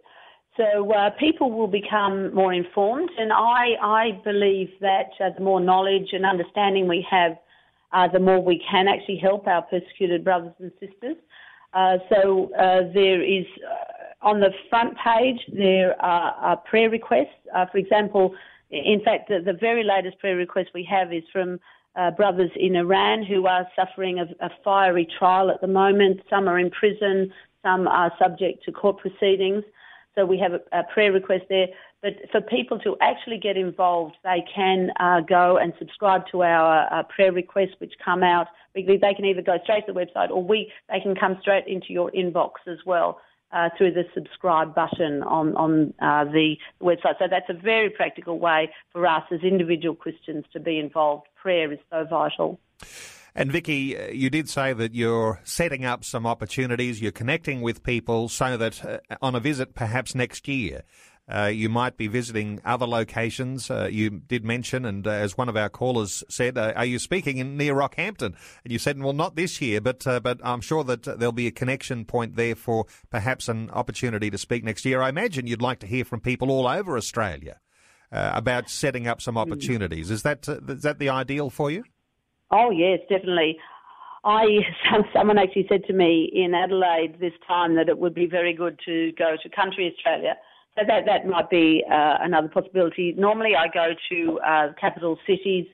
So 0.56 0.92
uh, 0.92 1.10
people 1.18 1.50
will 1.52 1.68
become 1.68 2.34
more 2.34 2.52
informed, 2.52 3.10
and 3.16 3.32
I, 3.32 3.76
I 3.82 4.20
believe 4.24 4.68
that 4.80 5.10
uh, 5.18 5.30
the 5.36 5.42
more 5.42 5.60
knowledge 5.60 6.08
and 6.12 6.26
understanding 6.26 6.88
we 6.88 7.06
have, 7.08 7.38
uh, 7.92 8.08
the 8.08 8.18
more 8.18 8.42
we 8.42 8.62
can 8.70 8.88
actually 8.88 9.16
help 9.16 9.46
our 9.46 9.62
persecuted 9.62 10.24
brothers 10.24 10.52
and 10.58 10.72
sisters. 10.80 11.16
Uh, 11.72 11.98
so 12.10 12.50
uh, 12.54 12.82
there 12.94 13.22
is 13.22 13.46
uh, 13.64 14.26
on 14.28 14.40
the 14.40 14.50
front 14.68 14.96
page 14.98 15.38
there 15.52 16.00
are, 16.02 16.32
are 16.32 16.56
prayer 16.58 16.90
requests. 16.90 17.28
Uh, 17.54 17.66
for 17.70 17.78
example, 17.78 18.34
in 18.70 19.00
fact, 19.04 19.28
the, 19.28 19.40
the 19.44 19.52
very 19.52 19.84
latest 19.84 20.18
prayer 20.18 20.36
request 20.36 20.70
we 20.74 20.84
have 20.84 21.12
is 21.12 21.22
from 21.32 21.58
brothers 22.16 22.50
in 22.56 22.76
Iran 22.76 23.22
who 23.22 23.46
are 23.46 23.66
suffering 23.76 24.20
a, 24.20 24.44
a 24.44 24.50
fiery 24.64 25.06
trial 25.18 25.50
at 25.50 25.60
the 25.60 25.66
moment. 25.66 26.20
Some 26.30 26.48
are 26.48 26.58
in 26.58 26.70
prison, 26.70 27.32
some 27.62 27.86
are 27.88 28.12
subject 28.18 28.64
to 28.64 28.72
court 28.72 28.98
proceedings. 28.98 29.64
So 30.14 30.24
we 30.24 30.38
have 30.38 30.52
a, 30.52 30.60
a 30.72 30.84
prayer 30.92 31.12
request 31.12 31.44
there. 31.48 31.68
But 32.02 32.12
for 32.32 32.40
people 32.40 32.78
to 32.80 32.96
actually 33.02 33.38
get 33.38 33.56
involved, 33.56 34.16
they 34.24 34.42
can 34.54 34.90
uh, 34.98 35.20
go 35.20 35.58
and 35.58 35.74
subscribe 35.78 36.22
to 36.32 36.42
our 36.42 36.92
uh, 36.92 37.02
prayer 37.14 37.32
requests, 37.32 37.74
which 37.78 37.92
come 38.02 38.22
out. 38.22 38.46
They 38.74 38.82
can 38.82 39.24
either 39.24 39.42
go 39.42 39.58
straight 39.64 39.86
to 39.86 39.92
the 39.92 40.00
website, 40.00 40.30
or 40.30 40.42
we 40.42 40.72
they 40.88 41.00
can 41.00 41.14
come 41.14 41.36
straight 41.42 41.66
into 41.66 41.92
your 41.92 42.10
inbox 42.12 42.52
as 42.66 42.78
well 42.86 43.20
uh, 43.52 43.68
through 43.76 43.92
the 43.92 44.04
subscribe 44.14 44.74
button 44.74 45.22
on 45.24 45.54
on 45.56 45.92
uh, 46.00 46.24
the 46.24 46.56
website. 46.80 47.18
So 47.18 47.26
that's 47.30 47.48
a 47.50 47.54
very 47.54 47.90
practical 47.90 48.38
way 48.38 48.70
for 48.92 49.06
us 49.06 49.24
as 49.30 49.40
individual 49.42 49.94
Christians 49.94 50.44
to 50.52 50.60
be 50.60 50.78
involved. 50.78 51.26
Prayer 51.34 51.72
is 51.72 51.78
so 51.90 52.04
vital. 52.08 52.60
And 53.34 53.52
Vicky, 53.52 53.96
you 54.12 54.28
did 54.28 54.48
say 54.48 54.72
that 54.72 54.92
you're 54.92 55.40
setting 55.44 55.84
up 55.84 56.04
some 56.04 56.26
opportunities, 56.26 57.00
you're 57.00 57.12
connecting 57.12 57.60
with 57.60 57.84
people 57.84 58.28
so 58.28 58.56
that 58.56 58.84
uh, 58.84 58.98
on 59.22 59.36
a 59.36 59.40
visit 59.40 59.74
perhaps 59.74 60.16
next 60.16 60.48
year, 60.48 60.82
uh, 61.30 61.46
you 61.46 61.68
might 61.68 61.96
be 61.96 62.08
visiting 62.08 62.60
other 62.64 62.86
locations. 62.86 63.70
Uh, 63.70 63.88
you 63.90 64.10
did 64.10 64.44
mention, 64.44 64.84
and 64.84 65.06
uh, 65.06 65.10
as 65.10 65.38
one 65.38 65.48
of 65.48 65.56
our 65.56 65.68
callers 65.68 66.24
said, 66.28 66.58
uh, 66.58 66.72
are 66.74 66.84
you 66.84 66.98
speaking 66.98 67.38
in 67.38 67.56
near 67.56 67.74
Rockhampton? 67.74 68.34
And 68.64 68.72
you 68.72 68.78
said, 68.78 69.00
well, 69.00 69.12
not 69.12 69.36
this 69.36 69.60
year, 69.60 69.80
but 69.80 70.06
uh, 70.06 70.20
but 70.20 70.40
I'm 70.42 70.60
sure 70.60 70.82
that 70.84 71.06
uh, 71.06 71.14
there'll 71.14 71.32
be 71.32 71.46
a 71.46 71.52
connection 71.52 72.04
point 72.04 72.36
there 72.36 72.56
for 72.56 72.86
perhaps 73.10 73.48
an 73.48 73.70
opportunity 73.70 74.30
to 74.30 74.38
speak 74.38 74.64
next 74.64 74.84
year. 74.84 75.00
I 75.00 75.08
imagine 75.08 75.46
you'd 75.46 75.62
like 75.62 75.78
to 75.80 75.86
hear 75.86 76.04
from 76.04 76.20
people 76.20 76.50
all 76.50 76.66
over 76.66 76.96
Australia 76.96 77.60
about 78.12 78.68
setting 78.68 79.06
up 79.06 79.22
some 79.22 79.38
opportunities. 79.38 80.10
Is 80.10 80.22
that 80.22 80.48
is 80.48 80.82
that 80.82 80.98
the 80.98 81.10
ideal 81.10 81.48
for 81.48 81.70
you? 81.70 81.84
Oh 82.50 82.70
yes, 82.70 82.98
definitely. 83.08 83.56
I 84.24 84.46
someone 85.14 85.38
actually 85.38 85.66
said 85.68 85.84
to 85.84 85.92
me 85.92 86.30
in 86.32 86.54
Adelaide 86.54 87.20
this 87.20 87.32
time 87.46 87.76
that 87.76 87.88
it 87.88 87.98
would 87.98 88.14
be 88.14 88.26
very 88.26 88.52
good 88.52 88.80
to 88.84 89.12
go 89.12 89.36
to 89.40 89.48
country 89.48 89.92
Australia. 89.94 90.34
That 90.86 91.04
that 91.06 91.26
might 91.26 91.50
be 91.50 91.84
uh, 91.90 92.16
another 92.20 92.48
possibility. 92.48 93.14
Normally, 93.16 93.52
I 93.56 93.68
go 93.68 93.92
to 94.10 94.40
uh, 94.40 94.72
capital 94.80 95.18
cities. 95.26 95.66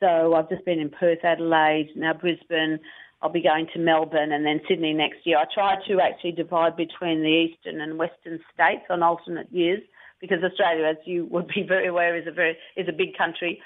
So 0.00 0.34
I've 0.34 0.48
just 0.48 0.64
been 0.64 0.80
in 0.80 0.88
Perth, 0.88 1.24
Adelaide, 1.24 1.90
now 1.94 2.14
Brisbane. 2.14 2.80
I'll 3.22 3.30
be 3.30 3.42
going 3.42 3.66
to 3.74 3.78
Melbourne 3.78 4.32
and 4.32 4.46
then 4.46 4.60
Sydney 4.66 4.94
next 4.94 5.18
year. 5.24 5.36
I 5.36 5.44
try 5.52 5.76
to 5.88 6.00
actually 6.00 6.32
divide 6.32 6.74
between 6.74 7.20
the 7.20 7.28
eastern 7.28 7.82
and 7.82 7.98
western 7.98 8.40
states 8.54 8.84
on 8.88 9.02
alternate 9.02 9.52
years 9.52 9.82
because 10.20 10.38
Australia, 10.42 10.86
as 10.86 10.96
you 11.04 11.26
would 11.30 11.48
be 11.48 11.62
very 11.62 11.88
aware, 11.88 12.16
is 12.16 12.26
a 12.26 12.32
very 12.32 12.56
is 12.76 12.88
a 12.88 12.92
big 12.92 13.16
country. 13.16 13.60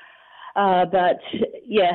Uh, 0.56 0.84
but 0.86 1.20
yeah, 1.64 1.94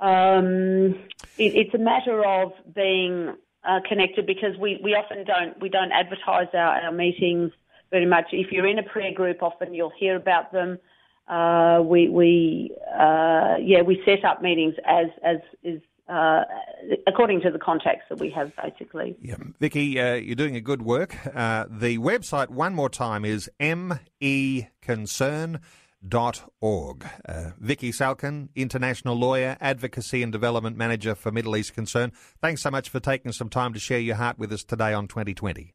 um, 0.00 0.94
it, 1.38 1.54
it's 1.54 1.74
a 1.74 1.78
matter 1.78 2.24
of 2.24 2.52
being 2.74 3.34
uh, 3.66 3.80
connected 3.88 4.26
because 4.26 4.56
we, 4.58 4.80
we 4.82 4.94
often 4.94 5.24
don't 5.24 5.60
we 5.60 5.68
don't 5.68 5.92
advertise 5.92 6.48
our, 6.54 6.80
our 6.80 6.92
meetings 6.92 7.52
very 7.90 8.06
much. 8.06 8.26
If 8.32 8.52
you're 8.52 8.66
in 8.66 8.78
a 8.78 8.82
prayer 8.82 9.12
group, 9.12 9.42
often 9.42 9.74
you'll 9.74 9.92
hear 9.98 10.16
about 10.16 10.52
them. 10.52 10.78
Uh, 11.28 11.82
we 11.82 12.08
we 12.08 12.70
uh, 12.92 13.56
yeah 13.60 13.82
we 13.82 14.00
set 14.04 14.24
up 14.24 14.42
meetings 14.42 14.74
as 14.86 15.06
as 15.24 15.38
is 15.64 15.80
uh, 16.08 16.42
according 17.06 17.40
to 17.40 17.50
the 17.50 17.58
contacts 17.58 18.04
that 18.08 18.20
we 18.20 18.30
have 18.30 18.52
basically. 18.62 19.16
Yeah. 19.20 19.34
Vicky, 19.58 20.00
uh, 20.00 20.14
you're 20.14 20.36
doing 20.36 20.56
a 20.56 20.60
good 20.60 20.82
work. 20.82 21.16
Uh, 21.34 21.64
the 21.68 21.98
website, 21.98 22.50
one 22.50 22.74
more 22.74 22.88
time, 22.88 23.24
is 23.24 23.50
meconcern.org. 23.60 25.60
Uh, 27.28 27.50
Vicky 27.58 27.90
Salkin, 27.90 28.50
international 28.54 29.16
lawyer, 29.16 29.56
advocacy 29.60 30.22
and 30.22 30.30
development 30.30 30.76
manager 30.76 31.16
for 31.16 31.32
Middle 31.32 31.56
East 31.56 31.74
Concern. 31.74 32.12
Thanks 32.40 32.62
so 32.62 32.70
much 32.70 32.88
for 32.88 33.00
taking 33.00 33.32
some 33.32 33.48
time 33.48 33.72
to 33.72 33.80
share 33.80 33.98
your 33.98 34.16
heart 34.16 34.38
with 34.38 34.52
us 34.52 34.62
today 34.62 34.92
on 34.92 35.08
2020. 35.08 35.74